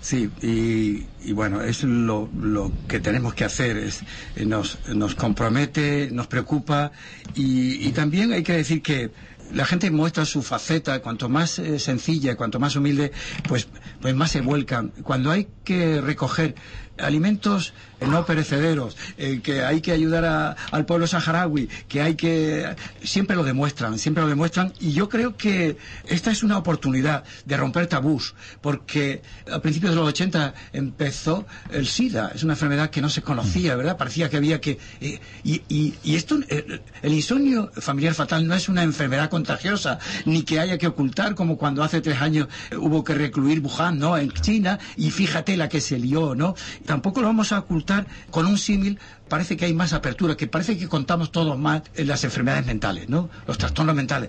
Sí, 0.00 0.28
y, 0.42 1.06
y 1.24 1.32
bueno, 1.32 1.62
es 1.62 1.84
lo, 1.84 2.28
lo 2.36 2.72
que 2.88 2.98
tenemos 2.98 3.34
que 3.34 3.44
hacer, 3.44 3.76
es, 3.76 4.02
nos, 4.44 4.78
nos 4.88 5.14
compromete, 5.14 6.08
nos 6.10 6.26
preocupa 6.26 6.90
y, 7.36 7.86
y 7.86 7.92
también 7.92 8.32
hay 8.32 8.42
que 8.42 8.54
decir 8.54 8.82
que 8.82 9.12
la 9.54 9.64
gente 9.64 9.90
muestra 9.90 10.24
su 10.24 10.42
faceta, 10.42 11.00
cuanto 11.00 11.28
más 11.28 11.58
eh, 11.58 11.78
sencilla, 11.78 12.36
cuanto 12.36 12.58
más 12.58 12.76
humilde, 12.76 13.12
pues, 13.48 13.68
pues 14.00 14.14
más 14.14 14.30
se 14.30 14.40
vuelcan. 14.40 14.88
Cuando 15.02 15.30
hay 15.30 15.48
que 15.64 16.00
recoger 16.00 16.54
alimentos 16.98 17.74
no 18.06 18.24
perecederos, 18.26 18.96
eh, 19.18 19.40
que 19.42 19.62
hay 19.62 19.80
que 19.80 19.92
ayudar 19.92 20.24
a- 20.24 20.56
al 20.70 20.84
pueblo 20.86 21.06
saharaui, 21.06 21.68
que 21.88 22.02
hay 22.02 22.14
que... 22.14 22.74
Siempre 23.02 23.36
lo 23.36 23.44
demuestran, 23.44 23.98
siempre 23.98 24.22
lo 24.22 24.28
demuestran. 24.28 24.72
Y 24.80 24.92
yo 24.92 25.08
creo 25.08 25.36
que 25.36 25.76
esta 26.06 26.30
es 26.30 26.42
una 26.42 26.58
oportunidad 26.58 27.24
de 27.44 27.56
romper 27.56 27.86
tabús, 27.86 28.34
porque 28.60 29.22
a 29.52 29.60
principios 29.60 29.92
de 29.92 29.96
los 30.00 30.08
80 30.08 30.54
empezó 30.72 31.46
el 31.70 31.86
SIDA, 31.86 32.32
es 32.34 32.42
una 32.44 32.54
enfermedad 32.54 32.90
que 32.90 33.00
no 33.00 33.08
se 33.08 33.22
conocía, 33.22 33.74
¿verdad? 33.76 33.96
Parecía 33.96 34.28
que 34.30 34.36
había 34.36 34.60
que... 34.60 34.78
eh, 35.00 35.20
y, 35.44 35.62
y- 35.68 35.94
esto, 36.14 36.38
eh, 36.48 36.80
el 37.02 37.12
insomnio 37.12 37.70
familiar 37.76 38.14
fatal 38.14 38.46
no 38.46 38.54
es 38.54 38.68
una 38.68 38.82
enfermedad 38.82 39.30
contagiosa, 39.30 39.98
ni 40.24 40.42
que 40.42 40.60
haya 40.60 40.78
que 40.78 40.86
ocultar, 40.86 41.34
como 41.34 41.56
cuando 41.56 41.82
hace 41.82 42.00
tres 42.00 42.20
años 42.20 42.48
eh, 42.70 42.76
hubo 42.76 43.02
que 43.04 43.14
recluir 43.14 43.60
Wuhan, 43.60 43.98
¿no? 43.98 44.16
En 44.16 44.30
China, 44.32 44.78
y 44.96 45.10
fíjate 45.10 45.56
la 45.56 45.68
que 45.68 45.80
se 45.80 45.98
lió, 45.98 46.34
¿no? 46.34 46.54
Tampoco 46.86 47.20
lo 47.20 47.26
vamos 47.28 47.52
a 47.52 47.58
ocultar 47.60 47.91
con 48.30 48.46
un 48.46 48.58
símil. 48.58 48.98
Parece 49.28 49.56
que 49.56 49.64
hay 49.64 49.74
más 49.74 49.92
apertura, 49.92 50.36
que 50.36 50.46
parece 50.46 50.76
que 50.76 50.88
contamos 50.88 51.32
todos 51.32 51.58
más 51.58 51.82
en 51.94 52.06
las 52.06 52.22
enfermedades 52.24 52.66
mentales, 52.66 53.08
¿no? 53.08 53.30
Los 53.46 53.58
trastornos 53.58 53.94
mentales. 53.94 54.28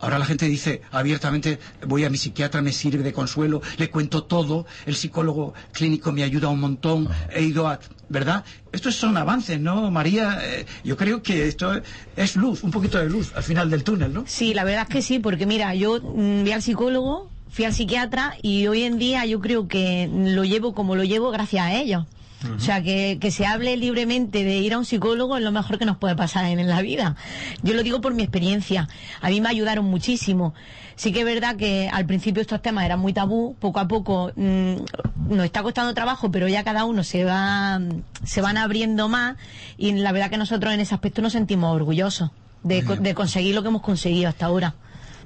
Ahora 0.00 0.18
la 0.18 0.24
gente 0.24 0.46
dice 0.46 0.82
abiertamente, 0.92 1.58
voy 1.86 2.04
a 2.04 2.10
mi 2.10 2.18
psiquiatra, 2.18 2.62
me 2.62 2.72
sirve 2.72 3.02
de 3.02 3.12
consuelo, 3.12 3.60
le 3.78 3.90
cuento 3.90 4.24
todo, 4.24 4.66
el 4.86 4.94
psicólogo 4.94 5.54
clínico 5.72 6.12
me 6.12 6.22
ayuda 6.22 6.48
un 6.48 6.60
montón, 6.60 7.08
he 7.34 7.42
ido 7.42 7.66
a... 7.66 7.80
¿Verdad? 8.10 8.42
Estos 8.72 8.94
son 8.94 9.18
avances, 9.18 9.60
¿no, 9.60 9.90
María? 9.90 10.38
Eh, 10.42 10.64
yo 10.82 10.96
creo 10.96 11.22
que 11.22 11.46
esto 11.46 11.82
es 12.16 12.36
luz, 12.36 12.62
un 12.62 12.70
poquito 12.70 12.96
de 12.96 13.10
luz 13.10 13.32
al 13.34 13.42
final 13.42 13.68
del 13.68 13.84
túnel, 13.84 14.14
¿no? 14.14 14.24
Sí, 14.26 14.54
la 14.54 14.64
verdad 14.64 14.86
es 14.88 14.94
que 14.94 15.02
sí, 15.02 15.18
porque 15.18 15.44
mira, 15.44 15.74
yo 15.74 16.00
mm, 16.00 16.42
vi 16.42 16.52
al 16.52 16.62
psicólogo, 16.62 17.30
fui 17.50 17.66
al 17.66 17.74
psiquiatra 17.74 18.34
y 18.40 18.66
hoy 18.66 18.84
en 18.84 18.98
día 18.98 19.26
yo 19.26 19.40
creo 19.40 19.68
que 19.68 20.08
lo 20.10 20.44
llevo 20.44 20.72
como 20.72 20.96
lo 20.96 21.04
llevo 21.04 21.30
gracias 21.30 21.66
a 21.66 21.74
ellos. 21.74 22.06
O 22.56 22.60
sea, 22.60 22.82
que, 22.82 23.18
que 23.20 23.30
se 23.32 23.46
hable 23.46 23.76
libremente 23.76 24.44
de 24.44 24.58
ir 24.58 24.72
a 24.72 24.78
un 24.78 24.84
psicólogo 24.84 25.36
es 25.36 25.42
lo 25.42 25.50
mejor 25.50 25.78
que 25.78 25.84
nos 25.84 25.96
puede 25.96 26.14
pasar 26.14 26.44
en, 26.44 26.60
en 26.60 26.68
la 26.68 26.82
vida. 26.82 27.16
Yo 27.62 27.74
lo 27.74 27.82
digo 27.82 28.00
por 28.00 28.14
mi 28.14 28.22
experiencia. 28.22 28.88
A 29.20 29.28
mí 29.28 29.40
me 29.40 29.48
ayudaron 29.48 29.84
muchísimo. 29.84 30.54
Sí 30.94 31.12
que 31.12 31.20
es 31.20 31.24
verdad 31.24 31.56
que 31.56 31.88
al 31.92 32.06
principio 32.06 32.40
estos 32.40 32.62
temas 32.62 32.84
eran 32.84 33.00
muy 33.00 33.12
tabú, 33.12 33.56
poco 33.58 33.80
a 33.80 33.88
poco 33.88 34.32
mm, 34.34 34.74
nos 35.28 35.44
está 35.44 35.62
costando 35.62 35.94
trabajo, 35.94 36.30
pero 36.30 36.48
ya 36.48 36.64
cada 36.64 36.84
uno 36.84 37.04
se 37.04 37.24
va, 37.24 37.80
se 38.24 38.40
van 38.40 38.56
abriendo 38.56 39.08
más 39.08 39.36
y 39.76 39.92
la 39.92 40.12
verdad 40.12 40.30
que 40.30 40.38
nosotros 40.38 40.72
en 40.74 40.80
ese 40.80 40.94
aspecto 40.94 41.22
nos 41.22 41.32
sentimos 41.32 41.74
orgullosos 41.74 42.30
de, 42.62 42.82
de 42.82 43.14
conseguir 43.14 43.54
lo 43.54 43.62
que 43.62 43.68
hemos 43.68 43.82
conseguido 43.82 44.28
hasta 44.28 44.46
ahora. 44.46 44.74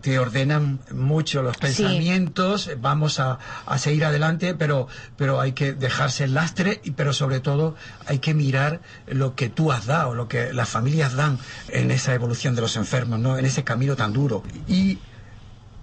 Te 0.03 0.19
ordenan 0.19 0.81
mucho 0.91 1.43
los 1.43 1.57
pensamientos, 1.57 2.71
vamos 2.81 3.21
a, 3.21 3.39
a 3.67 3.79
seguir 3.79 4.05
adelante, 4.05 4.55
pero, 4.55 4.89
pero 5.17 5.41
hay 5.41 5.53
que 5.53 5.73
dejarse 5.73 6.25
el 6.25 6.35
lastre, 6.35 6.81
y, 6.85 6.91
pero 6.91 7.13
sobre 7.13 7.41
todo 7.41 7.77
hay 8.07 8.19
que 8.19 8.35
mirar 8.35 8.81
lo 9.07 9.35
que 9.35 9.49
tú 9.49 9.73
has 9.73 9.87
dado, 9.87 10.15
lo 10.15 10.29
que 10.29 10.53
las 10.53 10.69
familias 10.69 11.15
dan 11.15 11.39
en 11.69 11.91
esa 11.91 12.15
evolución 12.15 12.55
de 12.55 12.63
los 12.63 12.77
enfermos, 12.77 13.21
¿no? 13.21 13.39
en 13.39 13.47
ese 13.47 13.65
camino 13.65 13.97
tan 13.97 14.13
duro. 14.13 14.43
Y 14.69 14.99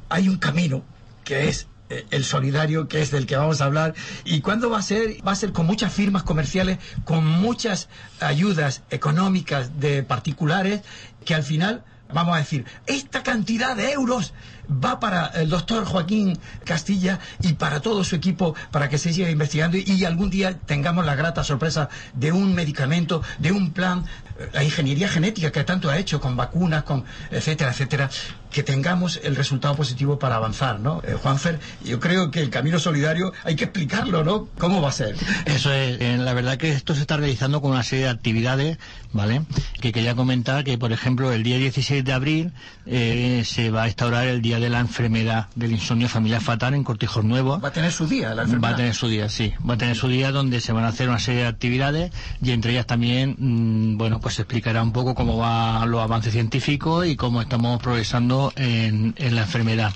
hay 0.10 0.28
un 0.28 0.38
camino 0.38 0.84
que 1.24 1.48
es 1.48 1.68
eh, 1.90 2.06
el 2.12 2.24
solidario, 2.24 2.88
que 2.88 3.02
es 3.02 3.12
del 3.12 3.26
que 3.26 3.36
vamos 3.36 3.62
a 3.62 3.66
hablar. 3.66 3.96
¿Y 4.26 4.42
cuándo 4.42 4.70
va 4.70 4.80
a 4.80 4.82
ser? 4.82 5.26
Va 5.28 5.32
a 5.32 5.36
ser 5.36 5.52
con 5.54 5.66
muchas 5.66 5.94
firmas 5.94 6.24
comerciales, 6.24 6.78
con 7.04 7.26
muchas 7.26 7.90
ayudas 8.20 8.84
económicas 8.90 9.80
de 9.80 10.04
particulares, 10.04 10.82
que 11.26 11.36
al 11.36 11.44
final 11.44 11.84
vamos 12.14 12.36
a 12.36 12.40
decir, 12.40 12.66
esta 12.86 13.24
cantidad 13.24 13.76
de 13.76 13.92
euros 13.92 14.34
va 14.72 15.00
para 15.00 15.28
el 15.28 15.50
doctor 15.50 15.86
Joaquín 15.86 16.38
Castilla 16.64 17.20
y 17.42 17.54
para 17.54 17.82
todo 17.82 18.04
su 18.04 18.16
equipo 18.16 18.56
para 18.72 18.90
que 18.90 18.98
se 18.98 19.14
siga 19.14 19.30
investigando 19.30 19.78
y, 19.78 20.06
algún 20.06 20.30
día 20.30 20.58
tengamos 20.66 21.06
la 21.06 21.16
grata 21.16 21.44
sorpresa 21.44 21.90
de 22.14 22.32
un 22.32 22.56
medicamento, 22.56 23.22
de 23.38 23.52
un 23.52 23.72
plan, 23.72 24.06
la 24.54 24.64
ingeniería 24.64 25.10
genética 25.10 25.52
que 25.52 25.64
tanto 25.64 25.90
ha 25.90 25.98
hecho 25.98 26.20
con 26.20 26.36
vacunas, 26.36 26.84
con 26.84 27.04
etcétera, 27.32 27.72
etcétera, 27.72 28.10
que 28.52 28.64
tengamos 28.64 29.20
el 29.24 29.36
resultado 29.36 29.76
positivo 29.76 30.18
para 30.18 30.36
avanzar, 30.36 30.80
¿no? 30.80 31.02
Eh, 31.06 31.16
Juanfer, 31.22 31.60
yo 31.84 32.00
creo 32.00 32.32
que 32.32 32.40
el 32.42 32.50
camino 32.50 32.80
solidario 32.80 33.32
hay 33.44 33.56
que 33.56 33.66
explicarlo, 33.66 34.24
¿no? 34.24 34.48
¿Cómo 34.58 34.82
va 34.82 34.90
a 34.90 34.94
ser? 34.94 35.16
Eso 35.46 35.72
es, 35.72 36.02
eh, 36.02 36.18
la 36.18 36.34
verdad 36.34 36.58
que 36.58 36.72
esto 36.72 36.96
se 36.96 37.02
está 37.02 37.18
realizando 37.18 37.62
con 37.62 37.72
una 37.72 37.84
serie 37.84 38.06
de 38.06 38.12
actividades, 38.12 38.78
¿vale? 39.14 39.44
Que 39.82 39.92
quería 39.92 40.16
comentar 40.16 40.64
que, 40.64 40.78
por 40.78 40.92
ejemplo, 40.92 41.32
el 41.32 41.44
día 41.44 41.58
16 41.58 42.04
de 42.04 42.14
abril 42.14 42.54
eh, 42.86 43.44
se 43.46 43.70
va 43.70 43.84
a 43.84 43.88
instaurar 43.88 44.28
el 44.28 44.42
Día 44.42 44.59
de 44.60 44.70
la 44.70 44.80
Enfermedad 44.80 45.48
del 45.56 45.72
Insomnio 45.72 46.10
Familiar 46.10 46.42
Fatal 46.42 46.74
en 46.74 46.84
Cortijos 46.84 47.24
Nuevo. 47.24 47.60
Va 47.60 47.70
a 47.70 47.72
tener 47.74 47.92
su 47.92 48.08
día 48.08 48.30
la 48.30 48.36
Va 48.36 48.44
enfermedad. 48.44 48.74
a 48.74 48.78
tener 48.78 48.96
su 48.96 49.08
día, 49.08 49.30
sí. 49.30 49.54
Va 49.68 49.74
a 49.76 49.78
tener 49.78 49.96
su 49.96 50.08
día 50.08 50.32
donde 50.32 50.62
se 50.62 50.72
van 50.74 50.84
a 50.84 50.90
hacer 50.90 51.10
una 51.10 51.20
serie 51.20 51.42
de 51.42 51.48
actividades 51.48 52.12
y 52.42 52.52
entre 52.52 52.72
ellas 52.72 52.86
también, 52.88 53.36
mm, 53.38 53.98
bueno, 53.98 54.20
pues 54.20 54.36
se 54.36 54.44
explicará 54.44 54.82
un 54.84 54.92
poco 54.92 55.16
cómo 55.16 55.38
van 55.38 55.90
los 55.92 56.02
avances 56.02 56.34
científicos 56.34 57.06
y 57.08 57.16
cómo 57.16 57.42
estamos 57.42 57.82
progresando 57.82 58.54
en, 58.56 59.14
en 59.18 59.36
la 59.36 59.42
enfermedad. 59.42 59.94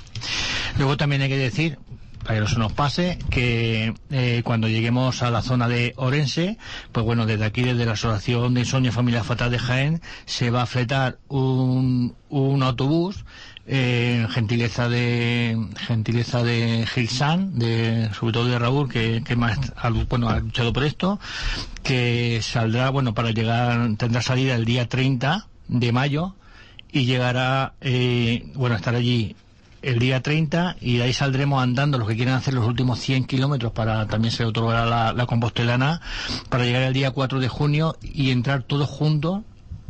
Luego 0.77 0.97
también 0.97 1.21
hay 1.21 1.29
que 1.29 1.37
decir, 1.37 1.77
para 2.23 2.35
que 2.35 2.41
no 2.41 2.47
se 2.47 2.57
nos 2.57 2.71
pase, 2.71 3.19
que 3.29 3.93
eh, 4.09 4.41
cuando 4.45 4.69
lleguemos 4.69 5.21
a 5.23 5.29
la 5.29 5.41
zona 5.41 5.67
de 5.67 5.93
Orense, 5.97 6.57
pues 6.93 7.05
bueno, 7.05 7.25
desde 7.25 7.43
aquí, 7.45 7.63
desde 7.63 7.85
la 7.85 7.91
Asociación 7.93 8.53
de 8.53 8.61
Insomnio 8.61 8.91
Familiar 8.93 9.23
Fatal 9.25 9.51
de 9.51 9.59
Jaén, 9.59 10.01
se 10.25 10.49
va 10.49 10.61
a 10.61 10.65
fletar 10.65 11.17
un, 11.27 12.15
un 12.29 12.63
autobús 12.63 13.25
eh, 13.65 14.27
gentileza 14.29 14.89
de 14.89 15.57
gentileza 15.77 16.43
de 16.43 16.85
Gilsan, 16.85 17.57
de 17.57 18.09
sobre 18.13 18.33
todo 18.33 18.47
de 18.47 18.59
Raúl 18.59 18.89
que, 18.89 19.23
que 19.23 19.35
más 19.35 19.57
ha, 19.77 19.89
bueno, 19.89 20.29
ha 20.29 20.39
luchado 20.39 20.73
por 20.73 20.83
esto 20.83 21.19
que 21.81 22.41
saldrá 22.41 22.89
bueno 22.89 23.13
para 23.13 23.31
llegar 23.31 23.95
tendrá 23.97 24.21
salida 24.21 24.55
el 24.55 24.65
día 24.65 24.89
30 24.89 25.47
de 25.69 25.91
mayo 25.93 26.35
y 26.91 27.05
llegará 27.05 27.73
eh, 27.79 28.51
bueno 28.55 28.75
estar 28.75 28.95
allí 28.95 29.35
el 29.81 29.99
día 29.99 30.21
30 30.21 30.77
y 30.81 30.97
de 30.97 31.03
ahí 31.03 31.13
saldremos 31.13 31.63
andando 31.63 31.97
los 31.97 32.07
que 32.07 32.15
quieran 32.15 32.35
hacer 32.35 32.53
los 32.53 32.67
últimos 32.67 32.99
100 32.99 33.25
kilómetros 33.25 33.71
para 33.71 34.07
también 34.07 34.33
se 34.33 34.43
otorgará 34.43 34.85
la, 34.85 35.13
la 35.13 35.25
compostelana 35.25 36.01
para 36.49 36.65
llegar 36.65 36.83
el 36.83 36.93
día 36.93 37.11
4 37.11 37.39
de 37.39 37.47
junio 37.47 37.95
y 38.01 38.31
entrar 38.31 38.63
todos 38.63 38.89
juntos 38.89 39.41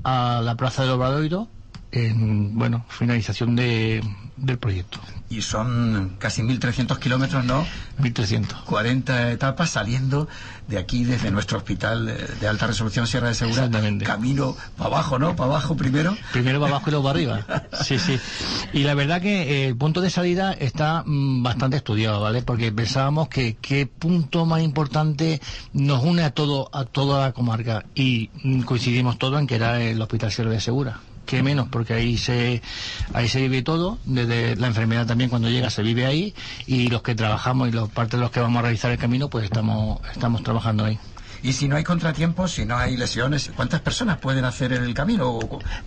a 0.04 0.42
la 0.44 0.56
Plaza 0.56 0.84
del 0.84 0.92
Obradoiro 0.92 1.48
en, 1.94 2.58
bueno, 2.58 2.86
finalización 2.90 3.56
de, 3.56 4.04
del 4.36 4.58
proyecto. 4.58 5.00
Y 5.30 5.42
son 5.42 6.16
casi 6.18 6.42
1.300 6.42 6.98
kilómetros, 6.98 7.46
¿no? 7.46 7.66
1300. 8.00 8.64
40 8.64 9.32
etapas 9.32 9.70
saliendo 9.70 10.28
de 10.68 10.80
aquí 10.80 11.04
desde 11.04 11.30
nuestro 11.30 11.58
hospital 11.58 12.18
de 12.40 12.48
alta 12.48 12.68
resolución 12.68 13.06
Sierra 13.06 13.28
de 13.28 13.36
Segura. 13.36 13.66
Exactamente. 13.66 14.06
Camino 14.06 14.56
para 14.76 14.88
abajo, 14.88 15.20
¿no? 15.20 15.36
Para 15.36 15.52
abajo 15.52 15.76
primero. 15.76 16.18
Primero 16.32 16.60
va 16.60 16.68
abajo 16.68 16.86
y 16.88 16.92
luego 16.92 17.06
va 17.06 17.12
arriba. 17.12 17.46
Sí, 17.84 18.00
sí. 18.00 18.20
Y 18.72 18.84
la 18.84 18.96
verdad 18.96 19.22
que 19.22 19.42
eh, 19.42 19.68
el 19.68 19.76
punto 19.76 20.02
de 20.02 20.10
salida 20.10 20.54
está 20.54 21.04
mm, 21.06 21.44
bastante 21.44 21.78
estudiado, 21.78 22.22
¿vale? 22.22 22.42
Porque 22.42 22.72
pensábamos 22.72 23.28
que 23.28 23.56
qué 23.62 23.86
punto 23.86 24.46
más 24.46 24.62
importante 24.62 25.42
nos 25.74 26.04
une 26.04 26.24
a 26.24 26.32
todo 26.32 26.70
a 26.74 26.86
toda 26.86 27.26
la 27.26 27.34
comarca 27.34 27.86
y 27.94 28.30
mm, 28.44 28.62
coincidimos 28.62 29.18
todos 29.20 29.40
en 29.40 29.48
que 29.48 29.56
era 29.56 29.82
el 29.82 30.02
Hospital 30.02 30.32
Sierra 30.32 30.52
de 30.52 30.62
Segura. 30.62 31.00
Qué 31.26 31.42
menos, 31.42 31.68
porque 31.70 31.94
ahí 31.94 32.18
se 32.18 32.62
ahí 33.14 33.28
se 33.30 33.40
vive 33.42 33.62
todo, 33.62 33.98
desde 34.06 34.56
la 34.58 34.68
enfermedad 34.68 35.06
también 35.08 35.30
cuando 35.30 35.50
llega 35.50 35.70
se 35.70 35.82
vive 35.82 36.06
ahí 36.06 36.34
y 36.68 36.90
los 36.90 37.02
que 37.02 37.16
trabajamos 37.16 37.70
y 37.70 37.72
los 37.72 37.90
parte 37.90 38.18
de 38.18 38.22
los 38.22 38.32
que 38.32 38.40
vamos 38.42 38.60
a 38.60 38.64
realizar 38.64 38.92
el 38.92 38.98
camino, 38.98 39.30
pues 39.30 39.46
estamos 39.46 40.00
estamos 40.12 40.44
trabajando 40.44 40.86
ahí. 40.86 41.00
Y 41.42 41.52
si 41.52 41.68
no 41.68 41.76
hay 41.76 41.84
contratiempos, 41.84 42.52
si 42.54 42.66
no 42.66 42.78
hay 42.78 42.96
lesiones, 42.96 43.52
¿cuántas 43.56 43.82
personas 43.82 44.18
pueden 44.18 44.46
hacer 44.46 44.72
el 44.72 44.94
camino? 44.94 45.40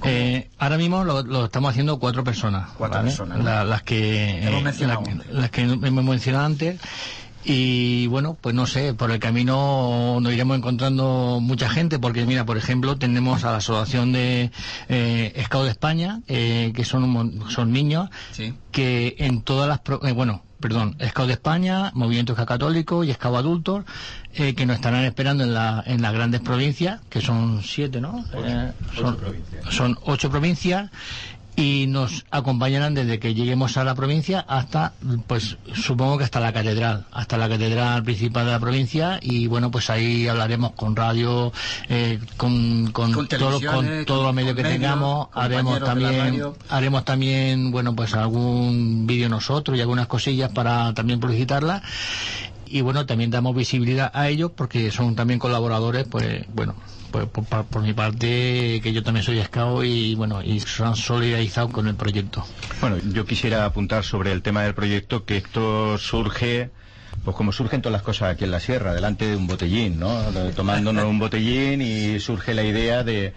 Eh, 0.04 0.50
ahora 0.58 0.76
mismo 0.76 1.02
lo, 1.02 1.22
lo 1.22 1.46
estamos 1.46 1.70
haciendo 1.70 1.98
cuatro 1.98 2.22
personas. 2.24 2.70
Cuatro 2.76 2.98
¿vale? 2.98 3.08
personas, 3.10 3.38
¿no? 3.38 3.44
La- 3.44 3.64
las 3.64 3.82
que 3.82 4.46
Hemos 4.46 4.62
mencionado 4.62 5.02
la- 5.30 5.40
las 5.40 5.50
que 5.50 5.62
hemos 5.62 6.04
mencionado 6.04 6.44
antes. 6.44 6.78
Y 7.48 8.08
bueno, 8.08 8.36
pues 8.40 8.56
no 8.56 8.66
sé, 8.66 8.92
por 8.92 9.12
el 9.12 9.20
camino 9.20 10.18
nos 10.20 10.32
iremos 10.32 10.56
encontrando 10.56 11.38
mucha 11.40 11.68
gente, 11.68 12.00
porque 12.00 12.26
mira, 12.26 12.44
por 12.44 12.56
ejemplo, 12.58 12.96
tenemos 12.96 13.44
a 13.44 13.52
la 13.52 13.58
Asociación 13.58 14.10
de 14.12 14.50
eh, 14.88 15.42
Scout 15.44 15.64
de 15.66 15.70
España, 15.70 16.22
eh, 16.26 16.72
que 16.74 16.84
son, 16.84 17.04
un 17.04 17.10
mon- 17.10 17.50
son 17.50 17.72
niños, 17.72 18.10
Sí. 18.32 18.52
que 18.72 19.14
en 19.20 19.42
todas 19.42 19.68
las, 19.68 19.78
pro- 19.78 20.04
eh, 20.04 20.10
bueno, 20.10 20.42
perdón, 20.58 20.96
Scout 21.06 21.28
de 21.28 21.34
España, 21.34 21.92
Movimiento 21.94 22.34
Católico 22.34 23.04
y 23.04 23.12
Scout 23.12 23.36
Adultos, 23.36 23.84
eh, 24.34 24.54
que 24.54 24.66
nos 24.66 24.74
estarán 24.76 25.04
esperando 25.04 25.44
en, 25.44 25.54
la, 25.54 25.84
en 25.86 26.02
las 26.02 26.12
grandes 26.14 26.40
provincias, 26.40 27.00
que 27.08 27.20
son 27.20 27.62
siete, 27.62 28.00
¿no? 28.00 28.24
Eh, 28.34 28.72
son, 28.98 29.16
son 29.70 29.98
ocho 30.02 30.30
provincias 30.30 30.90
y 31.58 31.86
nos 31.88 32.26
acompañarán 32.30 32.92
desde 32.94 33.18
que 33.18 33.32
lleguemos 33.34 33.78
a 33.78 33.84
la 33.84 33.94
provincia 33.94 34.44
hasta, 34.46 34.92
pues 35.26 35.56
supongo 35.74 36.18
que 36.18 36.24
hasta 36.24 36.38
la 36.38 36.52
catedral, 36.52 37.06
hasta 37.12 37.38
la 37.38 37.48
catedral 37.48 38.02
principal 38.04 38.44
de 38.44 38.52
la 38.52 38.60
provincia 38.60 39.18
y 39.22 39.46
bueno, 39.46 39.70
pues 39.70 39.88
ahí 39.88 40.28
hablaremos 40.28 40.72
con 40.72 40.94
radio, 40.94 41.52
eh, 41.88 42.18
con, 42.36 42.90
con, 42.92 43.10
Con 43.12 43.26
todo- 43.28 43.52
con 43.52 43.58
televisiones, 43.58 44.06
todos 44.06 44.24
los 44.24 44.34
medios 44.34 44.54
que 44.54 44.62
tengamos, 44.64 45.28
haremos 45.32 45.78
también, 45.86 46.42
haremos 46.68 47.04
también, 47.06 47.70
bueno, 47.70 47.96
pues 47.96 48.12
algún 48.14 49.06
vídeo 49.06 49.28
nosotros 49.30 49.78
y 49.78 49.80
algunas 49.80 50.06
cosillas 50.08 50.50
para 50.52 50.92
también 50.92 51.20
publicitarla 51.20 51.82
y 52.66 52.82
bueno, 52.82 53.06
también 53.06 53.30
damos 53.30 53.56
visibilidad 53.56 54.10
a 54.12 54.28
ellos 54.28 54.50
porque 54.54 54.90
son 54.90 55.14
también 55.14 55.38
colaboradores, 55.38 56.04
pues 56.10 56.44
bueno, 56.52 56.74
por, 57.24 57.44
por- 57.46 57.64
por 57.66 57.82
mi 57.82 57.92
parte, 57.94 58.80
que 58.82 58.92
yo 58.92 59.02
también 59.02 59.24
soy 59.24 59.42
scout 59.42 59.84
y 59.84 60.14
bueno, 60.14 60.42
y 60.42 60.60
se 60.60 60.84
han 60.84 60.94
solidarizado 60.96 61.70
con 61.70 61.86
el 61.88 61.94
proyecto. 61.94 62.44
Bueno, 62.80 62.98
yo 63.12 63.24
quisiera 63.24 63.64
apuntar 63.64 64.04
sobre 64.04 64.32
el 64.32 64.42
tema 64.42 64.62
del 64.62 64.74
proyecto 64.74 65.24
que 65.24 65.38
esto 65.38 65.96
surge, 65.98 66.70
pues 67.24 67.36
como 67.36 67.52
surgen 67.52 67.80
todas 67.82 67.94
las 67.94 68.02
cosas 68.02 68.32
aquí 68.34 68.44
en 68.44 68.50
la 68.50 68.60
sierra, 68.60 68.92
delante 68.94 69.26
de 69.26 69.36
un 69.36 69.46
botellín, 69.46 69.98
¿no? 69.98 70.22
Tomándonos 70.54 71.04
un 71.04 71.18
botellín 71.18 71.80
y 71.82 72.20
surge 72.20 72.54
la 72.54 72.62
idea 72.64 73.02
de, 73.02 73.32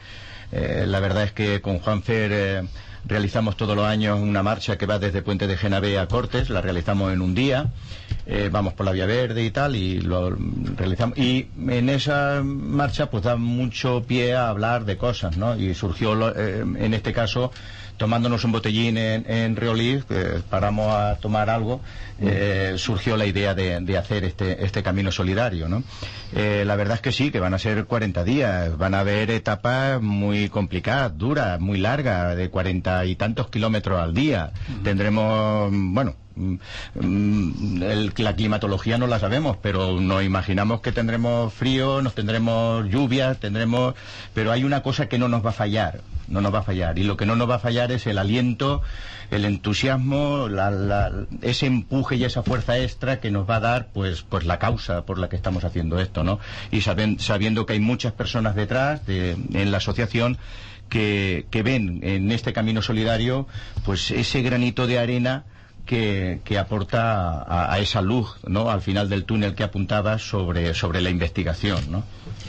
eh, 0.51 0.83
la 0.87 0.99
verdad 0.99 1.23
es 1.23 1.31
que 1.31 1.61
con 1.61 1.79
Juanfer 1.79 2.31
eh, 2.33 2.63
realizamos 3.05 3.55
todos 3.57 3.75
los 3.75 3.85
años 3.85 4.19
una 4.19 4.43
marcha 4.43 4.77
que 4.77 4.85
va 4.85 4.99
desde 4.99 5.21
Puente 5.21 5.47
de 5.47 5.57
Genavé 5.57 5.97
a 5.99 6.07
Cortes, 6.07 6.49
la 6.49 6.61
realizamos 6.61 7.11
en 7.13 7.21
un 7.21 7.33
día, 7.33 7.67
eh, 8.25 8.49
vamos 8.51 8.73
por 8.73 8.85
la 8.85 8.91
Vía 8.91 9.05
Verde 9.05 9.43
y 9.43 9.51
tal, 9.51 9.75
y 9.75 9.99
lo 10.01 10.35
realizamos. 10.75 11.17
Y 11.17 11.47
en 11.67 11.89
esa 11.89 12.41
marcha 12.43 13.09
pues 13.09 13.23
da 13.23 13.35
mucho 13.35 14.03
pie 14.07 14.35
a 14.35 14.49
hablar 14.49 14.85
de 14.85 14.97
cosas, 14.97 15.37
¿no? 15.37 15.55
Y 15.57 15.73
surgió, 15.73 16.15
lo- 16.15 16.35
eh, 16.35 16.59
en 16.61 16.93
este 16.93 17.13
caso, 17.13 17.51
tomándonos 17.99 18.43
un 18.45 18.53
botellín 18.53 18.97
en, 18.97 19.29
en 19.29 19.55
Riolí, 19.55 20.01
que 20.07 20.41
paramos 20.49 20.91
a 20.91 21.17
tomar 21.17 21.49
algo, 21.49 21.81
eh, 22.21 22.73
surgió 22.77 23.17
la 23.17 23.25
idea 23.25 23.53
de, 23.53 23.79
de 23.81 23.97
hacer 23.97 24.23
este, 24.23 24.65
este 24.65 24.81
camino 24.81 25.11
solidario, 25.11 25.69
¿no? 25.69 25.83
Eh, 26.33 26.63
la 26.65 26.75
verdad 26.75 26.95
es 26.95 27.01
que 27.01 27.11
sí, 27.11 27.29
que 27.29 27.39
van 27.39 27.53
a 27.53 27.59
ser 27.59 27.85
40 27.85 28.23
días, 28.23 28.77
van 28.77 28.95
a 28.95 29.01
haber 29.01 29.29
etapas 29.31 30.01
muy 30.01 30.49
complicadas, 30.49 31.17
duras, 31.17 31.59
muy 31.59 31.77
largas, 31.77 32.35
de 32.37 32.49
40 32.49 33.05
y 33.05 33.15
tantos 33.15 33.49
kilómetros 33.49 33.99
al 33.99 34.13
día. 34.13 34.51
Tendremos, 34.83 35.69
bueno, 35.71 36.15
el- 36.95 38.13
la 38.17 38.35
climatología 38.35 38.97
no 38.97 39.07
la 39.07 39.19
sabemos, 39.19 39.57
pero 39.61 39.99
nos 39.99 40.23
imaginamos 40.23 40.81
que 40.81 40.91
tendremos 40.91 41.53
frío, 41.53 42.01
nos 42.01 42.15
tendremos 42.15 42.87
lluvias, 42.89 43.39
tendremos, 43.39 43.95
pero 44.33 44.51
hay 44.51 44.63
una 44.63 44.81
cosa 44.81 45.07
que 45.07 45.17
no 45.19 45.27
nos 45.27 45.45
va 45.45 45.49
a 45.49 45.53
fallar, 45.53 46.01
no 46.27 46.41
nos 46.41 46.53
va 46.53 46.59
a 46.59 46.63
fallar, 46.63 46.97
y 46.99 47.03
lo 47.03 47.17
que 47.17 47.25
no 47.25 47.35
nos 47.35 47.49
va 47.49 47.55
a 47.55 47.59
fallar 47.59 47.91
es 47.91 48.07
el 48.07 48.17
aliento, 48.17 48.81
el 49.31 49.45
entusiasmo, 49.45 50.47
la- 50.47 50.71
la- 50.71 51.11
ese 51.41 51.67
empuje 51.67 52.15
y 52.15 52.23
esa 52.23 52.41
fuerza 52.43 52.77
extra 52.79 53.19
que 53.19 53.29
nos 53.31 53.47
va 53.49 53.57
a 53.57 53.59
dar, 53.59 53.87
pues, 53.93 54.23
pues 54.27 54.43
la 54.45 54.57
causa 54.59 55.03
por 55.05 55.19
la 55.19 55.29
que 55.29 55.35
estamos 55.35 55.63
haciendo 55.63 55.99
esto, 55.99 56.23
¿no? 56.23 56.39
Y 56.71 56.81
saben- 56.81 57.19
sabiendo 57.19 57.65
que 57.65 57.73
hay 57.73 57.79
muchas 57.79 58.11
personas 58.13 58.55
detrás 58.55 59.05
de, 59.05 59.31
en 59.53 59.71
la 59.71 59.77
asociación 59.77 60.37
que, 60.89 61.45
que 61.51 61.61
ven 61.61 61.99
en 62.01 62.31
este 62.31 62.53
camino 62.53 62.81
solidario, 62.81 63.45
pues 63.85 64.09
ese 64.09 64.41
granito 64.41 64.87
de 64.87 64.97
arena 64.97 65.43
que, 65.89 66.41
que 66.45 66.59
aporta 66.59 67.41
a, 67.41 67.73
a 67.73 67.79
esa 67.79 68.03
luz, 68.03 68.35
¿no? 68.45 68.69
Al 68.69 68.81
final 68.81 69.09
del 69.09 69.25
túnel 69.25 69.55
que 69.55 69.63
apuntabas 69.63 70.21
sobre, 70.21 70.75
sobre 70.75 71.01
la 71.01 71.09
investigación, 71.09 71.79
¿no? 71.89 72.03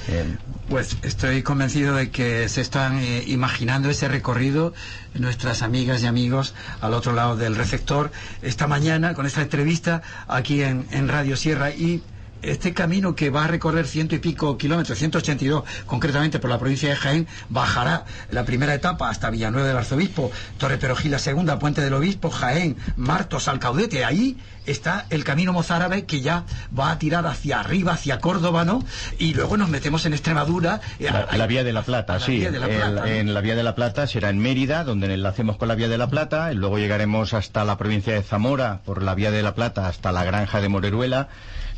Eh, 0.09 0.37
Pues 0.68 0.98
estoy 1.00 1.42
convencido 1.42 1.94
de 1.96 2.11
que 2.11 2.50
se 2.50 2.61
están 2.61 2.98
eh, 2.98 3.24
imaginando 3.26 3.88
ese 3.88 4.09
recorrido 4.09 4.74
nuestras 5.14 5.62
amigas 5.62 6.03
y 6.03 6.07
amigos 6.07 6.53
al 6.83 6.92
otro 6.92 7.14
lado 7.14 7.35
del 7.37 7.57
receptor 7.57 8.11
esta 8.42 8.66
mañana 8.66 9.14
con 9.14 9.24
esta 9.24 9.40
entrevista 9.40 10.03
aquí 10.29 10.62
en, 10.62 10.87
en 10.90 11.09
Radio 11.09 11.35
Sierra 11.37 11.70
y 11.70 12.03
este 12.42 12.74
camino 12.74 13.14
que 13.14 13.31
va 13.31 13.44
a 13.44 13.48
recorrer 13.48 13.87
ciento 13.87 14.14
y 14.14 14.18
pico 14.18 14.57
kilómetros, 14.59 14.98
182 14.98 15.64
concretamente 15.87 16.38
por 16.38 16.50
la 16.50 16.59
provincia 16.59 16.88
de 16.88 16.96
Jaén, 16.96 17.26
bajará 17.48 18.05
la 18.31 18.44
primera 18.44 18.74
etapa 18.74 19.09
hasta 19.11 19.31
Villanueva 19.31 19.68
del 19.68 19.76
Arzobispo, 19.76 20.31
Torre 20.59 20.79
Perojil 20.79 21.11
la 21.12 21.18
segunda, 21.18 21.59
Puente 21.59 21.81
del 21.81 21.94
Obispo, 21.94 22.31
Jaén, 22.31 22.76
Martos, 22.96 23.48
Alcaudete, 23.48 24.05
ahí 24.05 24.37
está 24.70 25.06
el 25.11 25.24
camino 25.24 25.52
mozárabe 25.52 26.04
que 26.04 26.20
ya 26.20 26.44
va 26.78 26.90
a 26.90 26.98
tirar 26.98 27.26
hacia 27.26 27.61
arriba, 27.61 27.92
hacia 27.92 28.18
Córdoba, 28.20 28.64
¿no? 28.64 28.85
Y 29.18 29.35
luego 29.35 29.56
nos 29.56 29.68
metemos 29.68 30.06
en 30.06 30.12
Extremadura. 30.12 30.80
eh, 30.98 31.09
La, 31.11 31.26
la 31.37 31.46
Vía 31.46 31.64
de 31.64 31.72
la 31.72 31.83
Plata, 31.83 32.14
la 32.14 32.20
sí. 32.20 32.33
Vía 32.38 32.50
de 32.50 32.59
la 32.59 32.66
El- 32.66 32.76
Plata, 32.76 33.00
¿no? 33.00 33.06
En 33.06 33.35
la 33.35 33.40
Vía 33.40 33.54
de 33.56 33.62
la 33.62 33.74
Plata 33.74 34.06
será 34.06 34.30
en 34.30 34.38
Mérida, 34.38 34.85
donde 34.85 35.12
enlacemos 35.12 35.56
con 35.56 35.68
la 35.68 35.74
Vía 35.74 35.88
de 35.88 35.98
la 35.98 36.09
Plata, 36.09 36.52
y 36.52 36.56
luego 36.56 36.78
llegaremos 36.78 37.35
hasta 37.35 37.64
la 37.64 37.76
provincia 37.78 38.12
de 38.14 38.22
Zamora, 38.22 38.80
por 38.85 39.02
la 39.02 39.14
Vía 39.14 39.30
de 39.30 39.42
la 39.42 39.54
Plata, 39.54 39.87
hasta 39.88 40.12
la 40.12 40.24
Granja 40.24 40.61
de 40.61 40.68
Moreruela, 40.68 41.28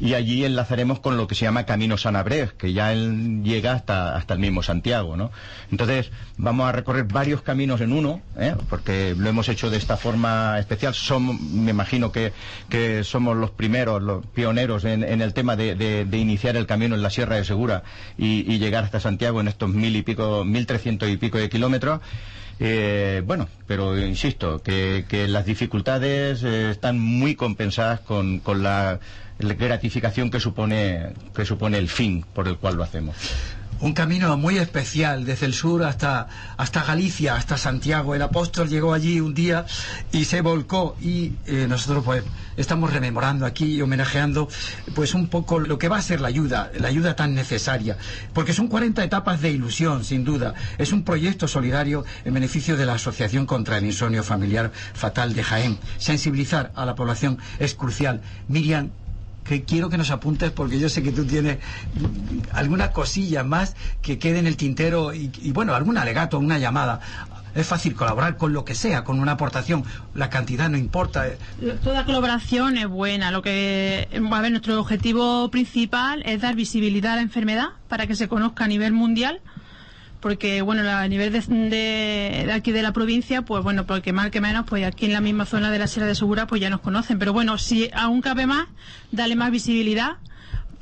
y 0.00 0.14
allí 0.14 0.44
enlazaremos 0.44 0.98
con 0.98 1.16
lo 1.16 1.28
que 1.28 1.35
se 1.37 1.44
llama 1.44 1.64
Camino 1.64 1.96
Sanabres, 1.96 2.52
que 2.55 2.72
ya 2.72 2.92
él 2.92 3.42
llega 3.44 3.72
hasta, 3.74 4.16
hasta 4.16 4.35
el 4.35 4.40
mismo 4.40 4.62
Santiago, 4.62 5.16
¿no? 5.16 5.31
Entonces, 5.70 6.11
vamos 6.37 6.68
a 6.68 6.72
recorrer 6.72 7.05
varios 7.05 7.42
caminos 7.42 7.81
en 7.81 7.92
uno, 7.92 8.20
¿eh? 8.37 8.55
porque 8.68 9.14
lo 9.16 9.28
hemos 9.28 9.48
hecho 9.48 9.70
de 9.70 9.76
esta 9.76 9.96
forma 9.96 10.59
especial. 10.59 10.92
Somos, 10.94 11.40
me 11.40 11.70
imagino 11.70 12.11
que, 12.11 12.33
que 12.68 12.81
somos 13.04 13.36
los 13.36 13.50
primeros, 13.50 14.02
los 14.02 14.24
pioneros 14.26 14.84
en, 14.84 15.02
el 15.02 15.32
tema 15.34 15.56
de, 15.56 15.74
de- 15.74 16.18
iniciar 16.18 16.56
el 16.56 16.66
camino 16.66 16.94
en 16.94 17.02
la 17.02 17.10
Sierra 17.10 17.36
de 17.36 17.44
Segura 17.44 17.82
y, 18.18 18.58
llegar 18.58 18.84
hasta 18.84 19.00
Santiago 19.00 19.40
en 19.40 19.48
estos 19.48 19.70
mil 19.70 19.94
y 19.96 20.02
pico, 20.02 20.44
mil 20.44 20.66
trescientos 20.66 21.08
y 21.08 21.16
pico 21.16 21.38
de 21.38 21.48
kilómetros. 21.48 22.00
Eh, 22.60 23.22
bueno, 23.26 23.48
pero 23.66 23.98
insisto, 23.98 24.62
que, 24.62 25.04
las 25.28 25.44
dificultades 25.46 26.42
eh, 26.44 26.70
están 26.70 26.98
muy 27.00 27.34
compensadas 27.34 28.00
con, 28.00 28.38
con 28.38 28.62
la 28.62 29.00
gratificación 29.38 30.30
que 30.30 30.38
supone, 30.40 31.12
que 31.34 31.44
supone 31.44 31.78
el 31.78 31.88
fin 31.88 32.24
por 32.34 32.46
el 32.48 32.56
cual 32.58 32.76
lo 32.76 32.84
hacemos. 32.84 33.16
Un 33.82 33.94
camino 33.94 34.36
muy 34.36 34.58
especial 34.58 35.24
desde 35.24 35.44
el 35.44 35.54
sur 35.54 35.82
hasta, 35.82 36.28
hasta 36.56 36.84
Galicia, 36.84 37.34
hasta 37.34 37.58
Santiago. 37.58 38.14
El 38.14 38.22
apóstol 38.22 38.68
llegó 38.68 38.94
allí 38.94 39.18
un 39.18 39.34
día 39.34 39.66
y 40.12 40.24
se 40.24 40.40
volcó 40.40 40.96
y 41.00 41.32
eh, 41.46 41.66
nosotros 41.68 42.04
pues 42.04 42.22
estamos 42.56 42.92
rememorando 42.92 43.44
aquí 43.44 43.74
y 43.74 43.82
homenajeando 43.82 44.48
pues 44.94 45.14
un 45.14 45.26
poco 45.26 45.58
lo 45.58 45.80
que 45.80 45.88
va 45.88 45.96
a 45.96 46.02
ser 46.02 46.20
la 46.20 46.28
ayuda, 46.28 46.70
la 46.78 46.86
ayuda 46.86 47.16
tan 47.16 47.34
necesaria. 47.34 47.98
Porque 48.32 48.52
son 48.52 48.68
40 48.68 49.02
etapas 49.02 49.40
de 49.40 49.50
ilusión, 49.50 50.04
sin 50.04 50.22
duda. 50.22 50.54
Es 50.78 50.92
un 50.92 51.02
proyecto 51.02 51.48
solidario 51.48 52.04
en 52.24 52.34
beneficio 52.34 52.76
de 52.76 52.86
la 52.86 52.94
Asociación 52.94 53.46
contra 53.46 53.78
el 53.78 53.86
Insomnio 53.86 54.22
Familiar 54.22 54.70
Fatal 54.94 55.34
de 55.34 55.42
Jaén. 55.42 55.78
Sensibilizar 55.98 56.70
a 56.76 56.86
la 56.86 56.94
población 56.94 57.38
es 57.58 57.74
crucial. 57.74 58.20
Miriam, 58.46 58.90
que 59.44 59.64
quiero 59.64 59.88
que 59.88 59.98
nos 59.98 60.11
apuntes 60.11 60.50
porque 60.50 60.78
yo 60.78 60.88
sé 60.88 61.02
que 61.02 61.12
tú 61.12 61.24
tienes 61.24 61.59
alguna 62.52 62.92
cosilla 62.92 63.44
más 63.44 63.74
que 64.00 64.18
quede 64.18 64.38
en 64.38 64.46
el 64.46 64.57
tintero 64.57 65.14
y, 65.14 65.31
y, 65.42 65.52
bueno, 65.52 65.74
algún 65.74 65.98
alegato, 65.98 66.38
una 66.38 66.59
llamada. 66.59 67.00
Es 67.55 67.66
fácil 67.66 67.94
colaborar 67.94 68.38
con 68.38 68.52
lo 68.55 68.64
que 68.64 68.74
sea, 68.74 69.05
con 69.05 69.20
una 69.20 69.33
aportación. 69.33 69.85
La 70.14 70.31
cantidad 70.31 70.70
no 70.70 70.78
importa. 70.78 71.26
Toda 71.85 72.05
colaboración 72.07 72.78
es 72.78 72.88
buena. 72.88 73.31
Lo 73.31 73.42
que, 73.42 74.09
a 74.11 74.40
ver, 74.40 74.50
nuestro 74.50 74.81
objetivo 74.81 75.50
principal 75.50 76.22
es 76.24 76.40
dar 76.40 76.55
visibilidad 76.55 77.12
a 77.12 77.16
la 77.16 77.22
enfermedad 77.22 77.68
para 77.88 78.07
que 78.07 78.16
se 78.16 78.26
conozca 78.28 78.64
a 78.64 78.68
nivel 78.68 78.92
mundial. 78.92 79.40
Porque, 80.22 80.62
bueno, 80.62 80.88
a 80.88 81.08
nivel 81.08 81.32
de, 81.32 82.50
aquí 82.54 82.70
de 82.70 82.82
la 82.82 82.92
provincia, 82.92 83.42
pues 83.42 83.64
bueno, 83.64 83.87
porque 83.87 84.12
más 84.12 84.30
que 84.30 84.40
menos, 84.40 84.64
pues 84.66 84.87
aquí 84.87 85.06
en 85.06 85.12
la 85.12 85.20
misma 85.20 85.46
zona 85.46 85.72
de 85.72 85.80
la 85.80 85.88
Sierra 85.88 86.06
de 86.06 86.14
Segura, 86.14 86.46
pues 86.46 86.61
ya 86.61 86.70
nos 86.70 86.80
conocen. 86.80 87.18
Pero 87.18 87.32
bueno, 87.32 87.58
si 87.58 87.90
aún 87.92 88.22
cabe 88.22 88.46
más, 88.46 88.68
darle 89.11 89.35
más 89.35 89.50
visibilidad, 89.50 90.18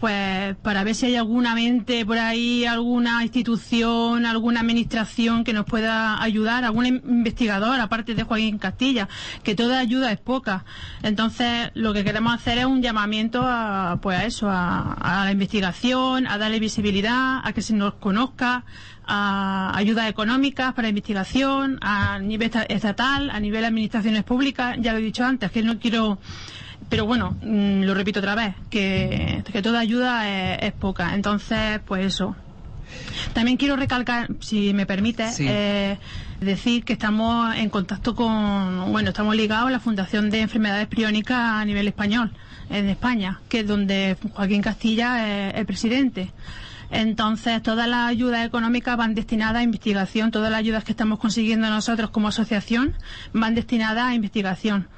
pues 0.00 0.56
para 0.56 0.82
ver 0.82 0.94
si 0.94 1.06
hay 1.06 1.16
alguna 1.16 1.54
mente 1.54 2.06
por 2.06 2.16
ahí, 2.16 2.64
alguna 2.64 3.22
institución, 3.22 4.24
alguna 4.24 4.60
administración 4.60 5.44
que 5.44 5.52
nos 5.52 5.66
pueda 5.66 6.22
ayudar, 6.22 6.64
algún 6.64 6.86
investigador, 6.86 7.78
aparte 7.78 8.14
de 8.14 8.22
Joaquín 8.22 8.58
Castilla, 8.58 9.08
que 9.42 9.54
toda 9.54 9.78
ayuda 9.78 10.10
es 10.10 10.18
poca. 10.18 10.64
Entonces, 11.02 11.70
lo 11.74 11.92
que 11.92 12.02
queremos 12.02 12.34
hacer 12.34 12.56
es 12.56 12.64
un 12.64 12.80
llamamiento 12.80 13.42
a, 13.44 13.98
pues 14.00 14.18
a 14.18 14.24
eso, 14.24 14.48
a, 14.48 14.94
a 14.94 15.24
la 15.26 15.32
investigación, 15.32 16.26
a 16.26 16.38
darle 16.38 16.60
visibilidad, 16.60 17.40
a 17.44 17.52
que 17.52 17.60
se 17.60 17.74
nos 17.74 17.94
conozca, 17.94 18.64
a 19.12 19.72
ayudas 19.76 20.08
económicas 20.08 20.72
para 20.72 20.88
investigación, 20.88 21.78
a 21.82 22.18
nivel 22.20 22.46
esta- 22.46 22.62
estatal, 22.62 23.28
a 23.30 23.40
nivel 23.40 23.62
de 23.62 23.66
administraciones 23.66 24.22
públicas, 24.24 24.76
ya 24.80 24.92
lo 24.92 24.98
he 24.98 25.02
dicho 25.02 25.24
antes, 25.24 25.50
que 25.50 25.62
no 25.62 25.78
quiero 25.78 26.18
pero 26.88 27.04
bueno, 27.06 27.36
mm, 27.42 27.82
lo 27.82 27.94
repito 27.94 28.18
otra 28.20 28.34
vez, 28.34 28.54
que, 28.68 29.44
que 29.52 29.62
toda 29.62 29.78
ayuda 29.78 30.28
es, 30.28 30.58
es 30.62 30.72
poca. 30.72 31.14
Entonces, 31.14 31.80
pues 31.86 32.04
eso. 32.06 32.34
También 33.32 33.56
quiero 33.56 33.76
recalcar, 33.76 34.28
si 34.40 34.74
me 34.74 34.86
permite, 34.86 35.30
Sí. 35.30 35.46
eh, 35.48 35.98
decir 36.40 36.84
que 36.84 36.94
estamos 36.94 37.54
en 37.54 37.70
contacto 37.70 38.16
con, 38.16 38.90
bueno, 38.90 39.10
estamos 39.10 39.36
ligados 39.36 39.68
a 39.68 39.70
la 39.70 39.78
Fundación 39.78 40.30
de 40.30 40.40
Enfermedades 40.40 40.88
Priónicas 40.88 41.38
a 41.38 41.64
nivel 41.64 41.86
español, 41.86 42.32
en 42.70 42.88
España, 42.88 43.40
que 43.48 43.60
es 43.60 43.66
donde 43.68 44.16
Joaquín 44.32 44.62
Castilla 44.62 45.48
es 45.50 45.54
el 45.54 45.66
presidente. 45.66 46.32
Entonces, 46.90 47.62
todas 47.62 47.88
las 47.88 48.08
ayudas 48.08 48.44
económicas 48.46 48.96
van 48.96 49.14
destinadas 49.14 49.56
a 49.56 49.62
investigación, 49.62 50.30
todas 50.30 50.50
las 50.50 50.58
ayudas 50.58 50.84
que 50.84 50.92
estamos 50.92 51.18
consiguiendo 51.18 51.68
nosotros 51.70 52.10
como 52.10 52.28
asociación 52.28 52.94
van 53.32 53.54
destinadas 53.54 54.04
a 54.06 54.14
investigación. 54.14 54.88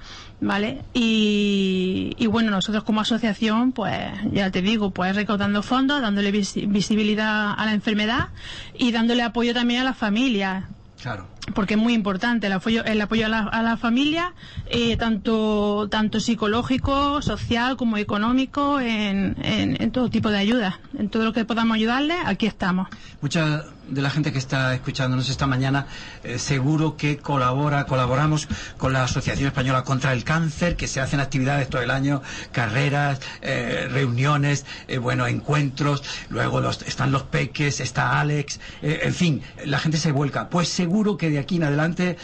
¿Vale? 0.44 0.82
Y, 0.92 2.14
y 2.18 2.26
bueno, 2.26 2.50
nosotros 2.50 2.82
como 2.82 3.00
asociación, 3.00 3.70
pues 3.70 3.96
ya 4.32 4.50
te 4.50 4.60
digo, 4.60 4.90
pues 4.90 5.14
recaudando 5.14 5.62
fondos, 5.62 6.00
dándole 6.02 6.32
visi- 6.32 6.66
visibilidad 6.66 7.52
a 7.56 7.64
la 7.64 7.72
enfermedad 7.72 8.28
y 8.76 8.90
dándole 8.90 9.22
apoyo 9.22 9.54
también 9.54 9.82
a 9.82 9.84
las 9.84 9.96
familias, 9.96 10.64
Claro. 11.00 11.26
Porque 11.54 11.74
es 11.74 11.80
muy 11.80 11.92
importante 11.92 12.46
el 12.46 12.52
apoyo, 12.52 12.84
el 12.84 13.00
apoyo 13.00 13.26
a 13.26 13.28
la, 13.28 13.40
a 13.40 13.62
la 13.62 13.76
familia, 13.76 14.32
eh, 14.66 14.96
tanto, 14.96 15.88
tanto 15.90 16.20
psicológico, 16.20 17.20
social 17.20 17.76
como 17.76 17.96
económico, 17.96 18.78
en, 18.80 19.36
en, 19.42 19.90
todo 19.90 20.08
tipo 20.08 20.30
de 20.30 20.38
ayudas. 20.38 20.76
En 20.98 21.08
todo 21.08 21.24
lo 21.24 21.32
que 21.32 21.44
podamos 21.44 21.74
ayudarles, 21.74 22.16
aquí 22.24 22.46
estamos. 22.46 22.88
Mucha 23.20 23.64
de 23.88 24.00
la 24.00 24.10
gente 24.10 24.32
que 24.32 24.38
está 24.38 24.72
escuchándonos 24.74 25.28
esta 25.28 25.46
mañana 25.48 25.86
eh, 26.22 26.38
seguro 26.38 26.96
que 26.96 27.18
colabora, 27.18 27.84
colaboramos 27.86 28.46
con 28.78 28.92
la 28.92 29.02
Asociación 29.04 29.48
Española 29.48 29.82
contra 29.82 30.12
el 30.12 30.22
Cáncer, 30.24 30.76
que 30.76 30.86
se 30.86 31.00
hacen 31.00 31.18
actividades 31.20 31.68
todo 31.68 31.82
el 31.82 31.90
año, 31.90 32.22
carreras, 32.52 33.20
eh, 33.42 33.88
reuniones, 33.90 34.64
eh, 34.86 34.98
bueno, 34.98 35.26
encuentros, 35.26 36.02
luego 36.30 36.60
los- 36.60 36.82
están 36.82 37.10
los 37.10 37.24
peques, 37.24 37.80
está 37.80 38.20
Alex, 38.20 38.60
eh, 38.82 39.00
en 39.02 39.14
fin, 39.14 39.42
la 39.64 39.78
gente 39.80 39.98
se 39.98 40.12
vuelca. 40.12 40.48
Pues 40.48 40.68
seguro 40.68 41.16
que 41.16 41.31
de 41.32 41.38
aquí 41.38 41.56
en 41.56 41.64
adelante 41.64 42.16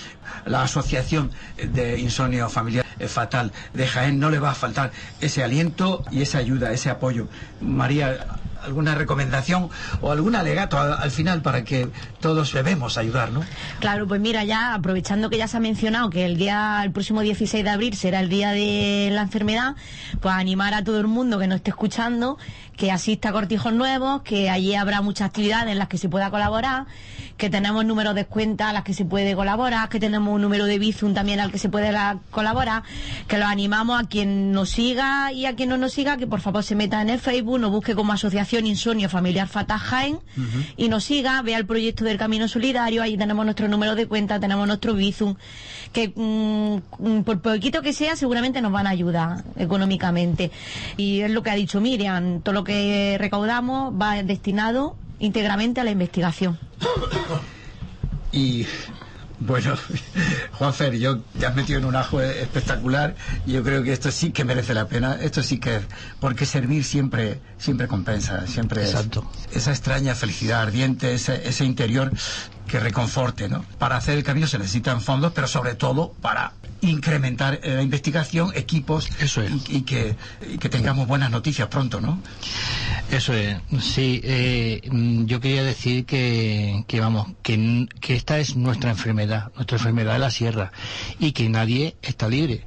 la 0.46 0.62
Asociación 0.62 1.30
de 1.56 1.98
Insomnio 1.98 2.48
Familiar 2.48 2.86
eh, 2.98 3.08
Fatal 3.08 3.52
de 3.74 3.86
Jaén 3.86 4.18
no 4.18 4.30
le 4.30 4.38
va 4.38 4.50
a 4.50 4.54
faltar 4.54 4.92
ese 5.20 5.42
aliento 5.42 6.04
y 6.10 6.22
esa 6.22 6.38
ayuda, 6.38 6.72
ese 6.72 6.90
apoyo. 6.90 7.28
María, 7.60 8.26
alguna 8.62 8.94
recomendación 8.94 9.70
o 10.00 10.10
algún 10.10 10.34
alegato 10.34 10.78
al, 10.78 10.94
al 10.94 11.10
final 11.10 11.42
para 11.42 11.64
que 11.64 11.88
todos 12.20 12.52
debemos 12.52 12.98
ayudar, 12.98 13.30
¿no? 13.30 13.42
Claro, 13.80 14.06
pues 14.06 14.20
mira, 14.20 14.44
ya 14.44 14.74
aprovechando 14.74 15.30
que 15.30 15.38
ya 15.38 15.48
se 15.48 15.56
ha 15.56 15.60
mencionado 15.60 16.10
que 16.10 16.24
el 16.24 16.36
día, 16.36 16.80
el 16.84 16.90
próximo 16.90 17.20
16 17.20 17.64
de 17.64 17.70
abril 17.70 17.94
será 17.94 18.20
el 18.20 18.28
día 18.28 18.50
de 18.50 19.10
la 19.12 19.22
enfermedad, 19.22 19.76
pues 20.20 20.34
animar 20.34 20.74
a 20.74 20.84
todo 20.84 20.98
el 21.00 21.06
mundo 21.06 21.38
que 21.38 21.46
nos 21.46 21.56
esté 21.56 21.70
escuchando 21.70 22.38
que 22.78 22.92
asista 22.92 23.30
a 23.30 23.32
Cortijos 23.32 23.72
Nuevos, 23.72 24.22
que 24.22 24.48
allí 24.48 24.74
habrá 24.76 25.02
muchas 25.02 25.26
actividades 25.26 25.72
en 25.72 25.78
las 25.78 25.88
que 25.88 25.98
se 25.98 26.08
pueda 26.08 26.30
colaborar, 26.30 26.86
que 27.38 27.48
tenemos 27.48 27.84
números 27.86 28.14
de 28.16 28.26
cuentas 28.26 28.68
a 28.68 28.72
las 28.74 28.82
que 28.82 28.92
se 28.92 29.04
puede 29.04 29.34
colaborar, 29.36 29.88
que 29.88 30.00
tenemos 30.00 30.34
un 30.34 30.42
número 30.42 30.64
de 30.66 30.78
Bizum 30.78 31.14
también 31.14 31.38
al 31.40 31.50
que 31.52 31.58
se 31.58 31.68
puede 31.68 31.92
la- 31.92 32.18
colaborar, 32.32 32.82
que 33.28 33.38
los 33.38 33.46
animamos 33.48 34.02
a 34.02 34.06
quien 34.08 34.52
nos 34.52 34.70
siga 34.70 35.32
y 35.32 35.46
a 35.46 35.54
quien 35.54 35.68
no 35.68 35.76
nos 35.78 35.92
siga, 35.92 36.16
que 36.16 36.26
por 36.26 36.40
favor 36.40 36.64
se 36.64 36.74
meta 36.74 37.00
en 37.00 37.10
el 37.10 37.20
Facebook, 37.20 37.60
nos 37.60 37.70
busque 37.70 37.94
como 37.94 38.12
Asociación 38.12 38.66
Insomnio 38.66 39.08
Familiar 39.08 39.46
Fatah 39.48 39.78
Jaén 39.78 40.18
y 40.76 40.88
nos 40.88 41.04
siga, 41.04 41.40
vea 41.42 41.56
el 41.58 41.64
proyecto 41.66 42.04
del 42.04 42.18
Camino 42.18 42.48
Solidario, 42.48 43.02
ahí 43.02 43.16
tenemos 43.16 43.44
nuestro 43.44 43.68
número 43.68 43.94
de 43.94 44.06
cuenta, 44.08 44.40
tenemos 44.40 44.66
nuestro 44.66 44.94
Bizum, 44.94 45.36
que 45.92 46.08
mm, 46.14 46.76
mm, 46.98 47.22
por 47.22 47.40
poquito 47.40 47.82
que 47.82 47.92
sea 47.92 48.16
seguramente 48.16 48.60
nos 48.60 48.72
van 48.72 48.88
a 48.88 48.90
ayudar 48.90 49.44
económicamente. 49.56 50.50
Y 50.96 51.20
es 51.20 51.30
lo 51.30 51.42
que 51.44 51.50
ha 51.50 51.54
dicho 51.54 51.80
Miriam, 51.80 52.40
todo 52.40 52.52
lo 52.52 52.64
que 52.64 53.16
recaudamos 53.18 53.94
va 53.94 54.20
destinado 54.24 54.96
íntegramente 55.18 55.80
a 55.80 55.84
la 55.84 55.90
investigación. 55.90 56.58
Y 58.32 58.66
bueno, 59.40 59.74
Juanfer, 60.52 60.98
yo 60.98 61.20
te 61.38 61.46
has 61.46 61.54
metido 61.54 61.78
en 61.78 61.84
un 61.84 61.94
ajo 61.96 62.20
espectacular 62.20 63.14
y 63.46 63.52
yo 63.52 63.62
creo 63.62 63.82
que 63.84 63.92
esto 63.92 64.10
sí 64.10 64.32
que 64.32 64.44
merece 64.44 64.74
la 64.74 64.86
pena, 64.88 65.16
esto 65.20 65.42
sí 65.42 65.58
que 65.58 65.80
porque 66.20 66.44
servir 66.44 66.84
siempre 66.84 67.40
siempre 67.56 67.86
compensa, 67.86 68.46
siempre 68.46 68.82
es 68.82 68.90
Exacto. 68.90 69.30
esa 69.52 69.70
extraña 69.70 70.14
felicidad 70.14 70.62
ardiente, 70.62 71.14
ese, 71.14 71.48
ese 71.48 71.64
interior 71.64 72.12
que 72.66 72.80
reconforte, 72.80 73.48
¿no? 73.48 73.64
Para 73.78 73.96
hacer 73.96 74.18
el 74.18 74.24
camino 74.24 74.46
se 74.46 74.58
necesitan 74.58 75.00
fondos, 75.00 75.32
pero 75.32 75.46
sobre 75.46 75.74
todo 75.74 76.12
para 76.20 76.52
incrementar 76.80 77.60
eh, 77.62 77.74
la 77.76 77.82
investigación, 77.82 78.52
equipos 78.54 79.08
Eso 79.20 79.42
es. 79.42 79.50
y, 79.68 79.78
y 79.78 79.82
que, 79.82 80.16
y 80.52 80.58
que 80.58 80.68
tengamos 80.68 81.06
buenas 81.08 81.30
noticias 81.30 81.68
pronto, 81.68 82.00
¿no? 82.00 82.20
Eso 83.10 83.32
es, 83.32 83.56
sí. 83.80 84.20
eh, 84.22 84.82
mm, 84.90 85.24
yo 85.24 85.40
quería 85.40 85.62
decir 85.62 86.04
que, 86.04 86.84
que 86.86 87.00
vamos, 87.00 87.28
que, 87.42 87.86
que 88.00 88.14
esta 88.14 88.38
es 88.38 88.56
nuestra 88.56 88.90
enfermedad, 88.90 89.50
nuestra 89.54 89.78
enfermedad 89.78 90.12
de 90.14 90.18
la 90.18 90.30
sierra, 90.30 90.72
y 91.18 91.32
que 91.32 91.48
nadie 91.48 91.96
está 92.02 92.28
libre. 92.28 92.66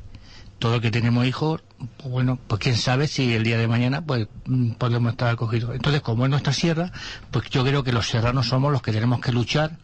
Todo 0.60 0.76
el 0.76 0.82
que 0.82 0.92
tenemos 0.92 1.26
hijos, 1.26 1.62
pues 1.98 2.10
bueno, 2.10 2.40
pues 2.48 2.60
quién 2.62 2.78
sabe 2.78 3.08
si 3.08 3.34
el 3.34 3.44
día 3.44 3.58
de 3.58 3.68
mañana 3.68 4.02
pues 4.06 4.28
mm, 4.46 4.72
podemos 4.74 5.12
estar 5.12 5.30
acogidos. 5.30 5.76
Entonces, 5.76 6.02
como 6.02 6.26
es 6.26 6.30
nuestra 6.30 6.54
sierra, 6.54 6.92
pues 7.32 7.50
yo 7.50 7.64
creo 7.64 7.84
que 7.84 7.92
los 7.92 8.08
serranos 8.08 8.48
somos 8.48 8.72
los 8.72 8.82
que 8.82 8.92
tenemos 8.92 9.22
que 9.22 9.32
luchar 9.32 9.78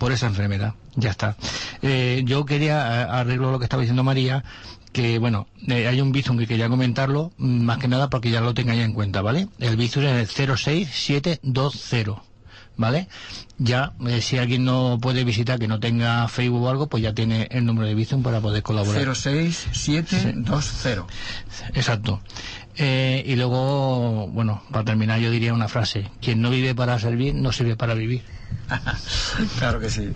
por 0.00 0.10
esa 0.12 0.26
enfermedad. 0.26 0.74
Ya 0.96 1.10
está. 1.10 1.36
Eh, 1.82 2.22
yo 2.24 2.44
quería, 2.46 2.82
a- 3.04 3.20
arreglo 3.20 3.52
lo 3.52 3.58
que 3.58 3.66
estaba 3.66 3.82
diciendo 3.82 4.02
María, 4.02 4.42
que 4.92 5.18
bueno, 5.20 5.46
eh, 5.68 5.86
hay 5.86 6.00
un 6.00 6.10
Bizum 6.10 6.36
que 6.38 6.46
quería 6.48 6.68
comentarlo, 6.68 7.30
mm, 7.38 7.60
más 7.62 7.78
que 7.78 7.86
nada 7.86 8.08
porque 8.10 8.30
ya 8.30 8.40
lo 8.40 8.54
tengáis 8.54 8.82
en 8.82 8.92
cuenta, 8.94 9.20
¿vale? 9.22 9.46
El 9.60 9.76
Bizum 9.76 10.02
es 10.04 10.36
el 10.40 10.56
06720, 10.56 12.16
¿vale? 12.76 13.08
Ya, 13.58 13.92
eh, 14.08 14.20
si 14.22 14.38
alguien 14.38 14.64
no 14.64 14.98
puede 15.00 15.22
visitar, 15.24 15.58
que 15.58 15.68
no 15.68 15.78
tenga 15.80 16.26
Facebook 16.28 16.62
o 16.62 16.70
algo, 16.70 16.88
pues 16.88 17.02
ya 17.02 17.12
tiene 17.12 17.46
el 17.50 17.66
número 17.66 17.86
de 17.86 17.94
Bizum 17.94 18.22
para 18.22 18.40
poder 18.40 18.62
colaborar. 18.62 19.02
06720. 19.72 21.04
Exacto. 21.74 22.20
Eh, 22.76 23.22
y 23.26 23.36
luego, 23.36 24.28
bueno, 24.28 24.62
para 24.72 24.84
terminar 24.86 25.20
yo 25.20 25.30
diría 25.30 25.52
una 25.52 25.68
frase, 25.68 26.08
quien 26.22 26.40
no 26.40 26.48
vive 26.50 26.74
para 26.74 26.98
servir, 26.98 27.34
no 27.34 27.52
sirve 27.52 27.76
para 27.76 27.92
vivir. 27.94 28.22
claro 29.58 29.80
que 29.80 29.90
sí. 29.90 30.12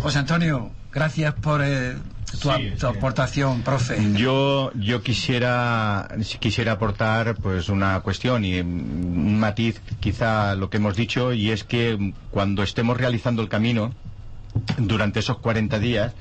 José 0.00 0.18
Antonio, 0.18 0.70
gracias 0.92 1.34
por 1.34 1.62
eh, 1.62 1.96
tu, 2.40 2.50
tu 2.78 2.86
aportación, 2.86 3.62
profe. 3.62 3.98
Yo, 4.14 4.72
yo 4.74 5.02
quisiera, 5.02 6.08
quisiera 6.40 6.72
aportar 6.72 7.36
pues 7.36 7.68
una 7.68 8.00
cuestión 8.00 8.44
y 8.44 8.62
mm, 8.62 9.26
un 9.26 9.38
matiz 9.38 9.80
quizá 10.00 10.54
lo 10.54 10.70
que 10.70 10.78
hemos 10.78 10.96
dicho 10.96 11.32
y 11.32 11.50
es 11.50 11.64
que 11.64 12.12
cuando 12.30 12.62
estemos 12.62 12.96
realizando 12.96 13.42
el 13.42 13.48
camino 13.48 13.92
durante 14.78 15.20
esos 15.20 15.38
40 15.38 15.78
días 15.78 16.12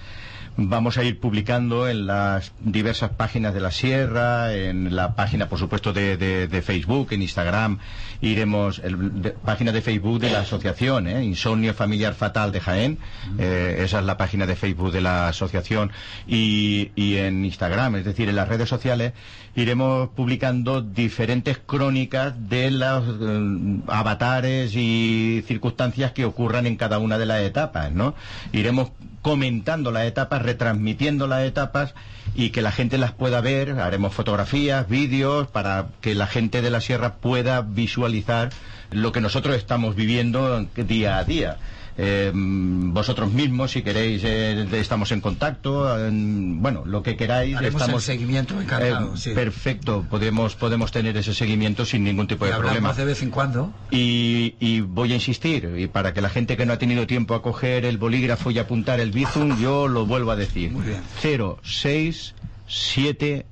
vamos 0.57 0.97
a 0.97 1.03
ir 1.03 1.19
publicando 1.19 1.87
en 1.87 2.05
las 2.07 2.51
diversas 2.59 3.11
páginas 3.11 3.53
de 3.53 3.59
la 3.61 3.71
sierra, 3.71 4.53
en 4.53 4.95
la 4.95 5.15
página 5.15 5.49
por 5.49 5.59
supuesto 5.59 5.93
de, 5.93 6.17
de- 6.17 6.61
Facebook, 6.61 7.07
en 7.11 7.21
Instagram, 7.21 7.79
iremos, 8.21 8.79
el, 8.79 9.33
página 9.43 9.71
de 9.71 9.81
Facebook 9.81 10.19
de 10.19 10.31
la 10.31 10.39
asociación, 10.41 11.07
¿eh? 11.07 11.23
Insomnio 11.23 11.73
Familiar 11.73 12.13
Fatal 12.13 12.51
de 12.51 12.59
Jaén, 12.61 12.99
eh, 13.37 13.81
esa 13.83 13.99
es 13.99 14.05
la 14.05 14.17
página 14.17 14.45
de 14.45 14.55
Facebook 14.55 14.91
de 14.91 15.01
la 15.01 15.27
asociación 15.27 15.91
y 16.27 16.91
en 17.17 17.43
Instagram, 17.45 17.95
es 17.97 18.05
decir, 18.05 18.29
en 18.29 18.35
las 18.35 18.47
redes 18.47 18.69
sociales 18.69 19.13
iremos 19.55 20.09
publicando 20.09 20.81
diferentes 20.81 21.59
crónicas 21.59 22.33
de 22.49 22.71
los 22.71 23.03
eh, 23.21 23.79
avatares 23.87 24.75
y 24.75 25.43
circunstancias 25.47 26.11
que 26.11 26.25
ocurran 26.25 26.65
en 26.65 26.75
cada 26.75 26.99
una 26.99 27.17
de 27.17 27.25
las 27.25 27.41
etapas, 27.41 27.91
¿no? 27.91 28.15
Iremos 28.51 28.91
comentando 29.21 29.91
las 29.91 30.05
etapas, 30.05 30.41
retransmitiendo 30.41 31.27
las 31.27 31.45
etapas 31.45 31.93
y 32.35 32.49
que 32.49 32.61
la 32.61 32.71
gente 32.71 32.97
las 32.97 33.11
pueda 33.11 33.41
ver, 33.41 33.79
haremos 33.79 34.13
fotografías, 34.13 34.87
vídeos 34.89 35.47
para 35.47 35.87
que 36.01 36.15
la 36.15 36.27
gente 36.27 36.61
de 36.61 36.69
la 36.69 36.81
sierra 36.81 37.15
pueda 37.15 37.61
visualizar 37.61 38.49
lo 38.91 39.11
que 39.11 39.21
nosotros 39.21 39.55
estamos 39.55 39.95
viviendo 39.95 40.65
día 40.75 41.17
a 41.17 41.23
día. 41.23 41.57
Eh, 41.95 42.31
vosotros 42.33 43.31
mismos, 43.31 43.69
si 43.71 43.83
queréis, 43.83 44.23
eh, 44.25 44.65
estamos 44.73 45.11
en 45.11 45.21
contacto, 45.21 46.07
en- 46.07 46.59
bueno, 46.61 46.83
lo 46.85 47.03
que 47.03 47.15
queráis, 47.15 47.55
Haremos 47.55 47.81
estamos 47.81 48.09
el 48.09 48.15
seguimiento, 48.15 48.59
encantado, 48.59 49.13
Eh, 49.13 49.17
sí. 49.17 49.29
Perfecto, 49.35 50.03
podemos, 50.09 50.55
podemos 50.55 50.91
tener 50.91 51.15
ese 51.17 51.33
seguimiento 51.35 51.85
sin 51.85 52.03
ningún 52.03 52.25
tipo 52.27 52.45
Y 52.45 52.47
de 52.49 52.55
problema. 52.55 52.77
hablamos 52.77 52.97
de 52.97 53.05
vez 53.05 53.21
en 53.21 53.29
cuando. 53.29 53.71
Y, 53.91 54.55
y 54.59 54.81
voy 54.81 55.11
a 55.11 55.15
insistir, 55.15 55.69
y 55.77 55.85
para 55.87 56.13
que 56.13 56.21
la 56.21 56.29
gente 56.29 56.57
que 56.57 56.65
no 56.65 56.73
ha 56.73 56.79
tenido 56.79 57.05
tiempo 57.05 57.35
a 57.35 57.43
coger 57.43 57.85
el 57.85 57.97
bolígrafo 57.99 58.49
y 58.49 58.57
apuntar 58.57 58.99
el 58.99 59.11
bizum, 59.11 59.61
yo 59.61 59.87
lo 59.87 60.07
vuelvo 60.07 60.31
a 60.31 60.35
decir. 60.35 60.71
Muy 60.71 60.85
bien. 60.85 61.01
06720. 61.21 63.45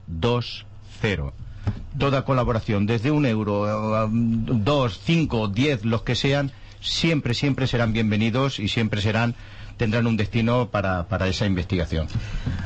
Toda 1.99 2.23
colaboración, 2.25 2.85
desde 2.85 3.11
un 3.11 3.25
euro, 3.25 4.07
dos, 4.09 4.99
cinco, 5.03 5.49
diez, 5.49 5.83
los 5.83 6.03
que 6.03 6.15
sean, 6.15 6.51
siempre, 6.81 7.33
siempre 7.33 7.67
serán 7.67 7.93
bienvenidos 7.93 8.59
y 8.59 8.67
siempre 8.67 9.01
serán, 9.01 9.35
tendrán 9.77 10.07
un 10.07 10.17
destino 10.17 10.69
para, 10.69 11.07
para 11.07 11.27
esa 11.27 11.45
investigación. 11.45 12.07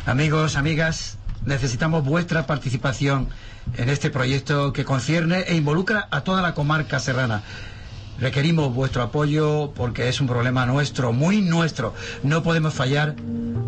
Amigos, 0.06 0.56
amigas, 0.56 1.18
necesitamos 1.46 2.04
vuestra 2.04 2.48
participación 2.48 3.30
en 3.78 3.90
este 3.90 4.10
proyecto 4.10 4.74
que 4.74 4.86
concierne 4.86 5.42
e 5.48 5.56
involucra 5.56 6.08
a 6.12 6.22
toda 6.22 6.42
la 6.42 6.54
comarca 6.54 7.00
serrana. 7.00 7.44
Requerimos 8.20 8.74
vuestro 8.74 9.04
apoyo 9.04 9.74
porque 9.76 10.08
es 10.08 10.22
un 10.22 10.28
problema 10.28 10.66
nuestro, 10.66 11.12
muy 11.12 11.42
nuestro. 11.42 11.94
No 12.24 12.44
podemos 12.44 12.74
fallar 12.74 13.16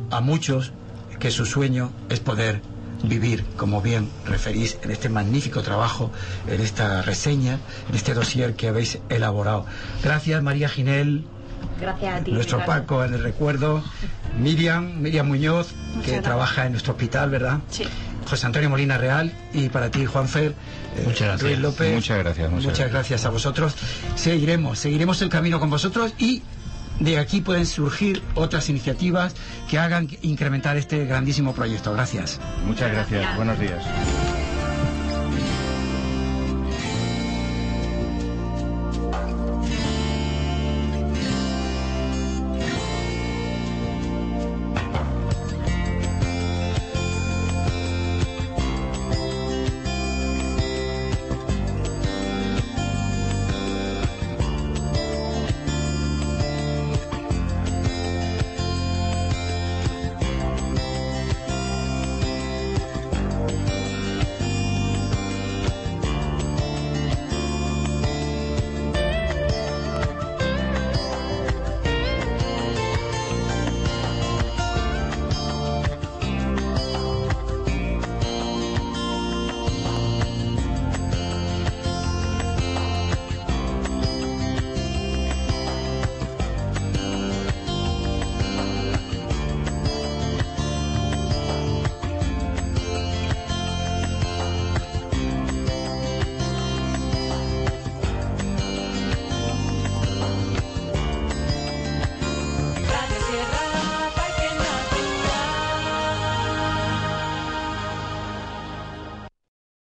a 0.09 0.21
muchos 0.21 0.71
que 1.19 1.31
su 1.31 1.45
sueño 1.45 1.91
es 2.09 2.19
poder 2.21 2.61
vivir, 3.03 3.45
como 3.57 3.81
bien 3.81 4.09
referís 4.25 4.77
en 4.83 4.91
este 4.91 5.09
magnífico 5.09 5.61
trabajo, 5.61 6.11
en 6.47 6.61
esta 6.61 7.01
reseña, 7.01 7.59
en 7.89 7.95
este 7.95 8.13
dossier 8.13 8.55
que 8.55 8.67
habéis 8.69 8.99
elaborado. 9.09 9.65
Gracias, 10.03 10.41
María 10.41 10.67
Ginel. 10.69 11.25
Gracias 11.79 12.21
a 12.21 12.23
ti. 12.23 12.31
Nuestro 12.31 12.59
Ricardo. 12.59 12.81
Paco 12.81 13.03
en 13.05 13.13
el 13.13 13.23
recuerdo. 13.23 13.83
Miriam, 14.39 14.99
Miriam 15.01 15.27
Muñoz, 15.27 15.67
que 15.67 15.97
gracias. 16.01 16.23
trabaja 16.23 16.65
en 16.65 16.71
nuestro 16.73 16.93
hospital, 16.93 17.29
¿verdad? 17.29 17.59
Sí. 17.69 17.83
José 18.29 18.45
Antonio 18.45 18.69
Molina 18.69 18.97
Real 18.97 19.31
y 19.53 19.69
para 19.69 19.89
ti, 19.89 20.05
Juanfer. 20.05 20.53
eh, 20.95 21.03
Muchas 21.05 21.27
gracias. 21.27 21.41
Ruiz 21.41 21.59
López. 21.59 21.93
Muchas 21.93 22.17
gracias, 22.17 22.49
muchas 22.51 22.65
Muchas, 22.65 22.77
gracias. 22.79 22.91
gracias 22.91 23.25
a 23.25 23.29
vosotros. 23.29 23.75
Seguiremos, 24.15 24.79
seguiremos 24.79 25.21
el 25.21 25.29
camino 25.29 25.59
con 25.59 25.69
vosotros 25.69 26.13
y 26.17 26.41
de 26.99 27.19
aquí 27.19 27.41
pueden 27.41 27.65
surgir 27.65 28.21
otras 28.35 28.69
iniciativas 28.69 29.35
que 29.69 29.79
hagan 29.79 30.07
incrementar 30.21 30.77
este 30.77 31.05
grandísimo 31.05 31.53
proyecto. 31.53 31.93
Gracias. 31.93 32.39
Muchas 32.65 32.91
gracias. 32.91 33.35
Buenos 33.35 33.59
días. 33.59 33.83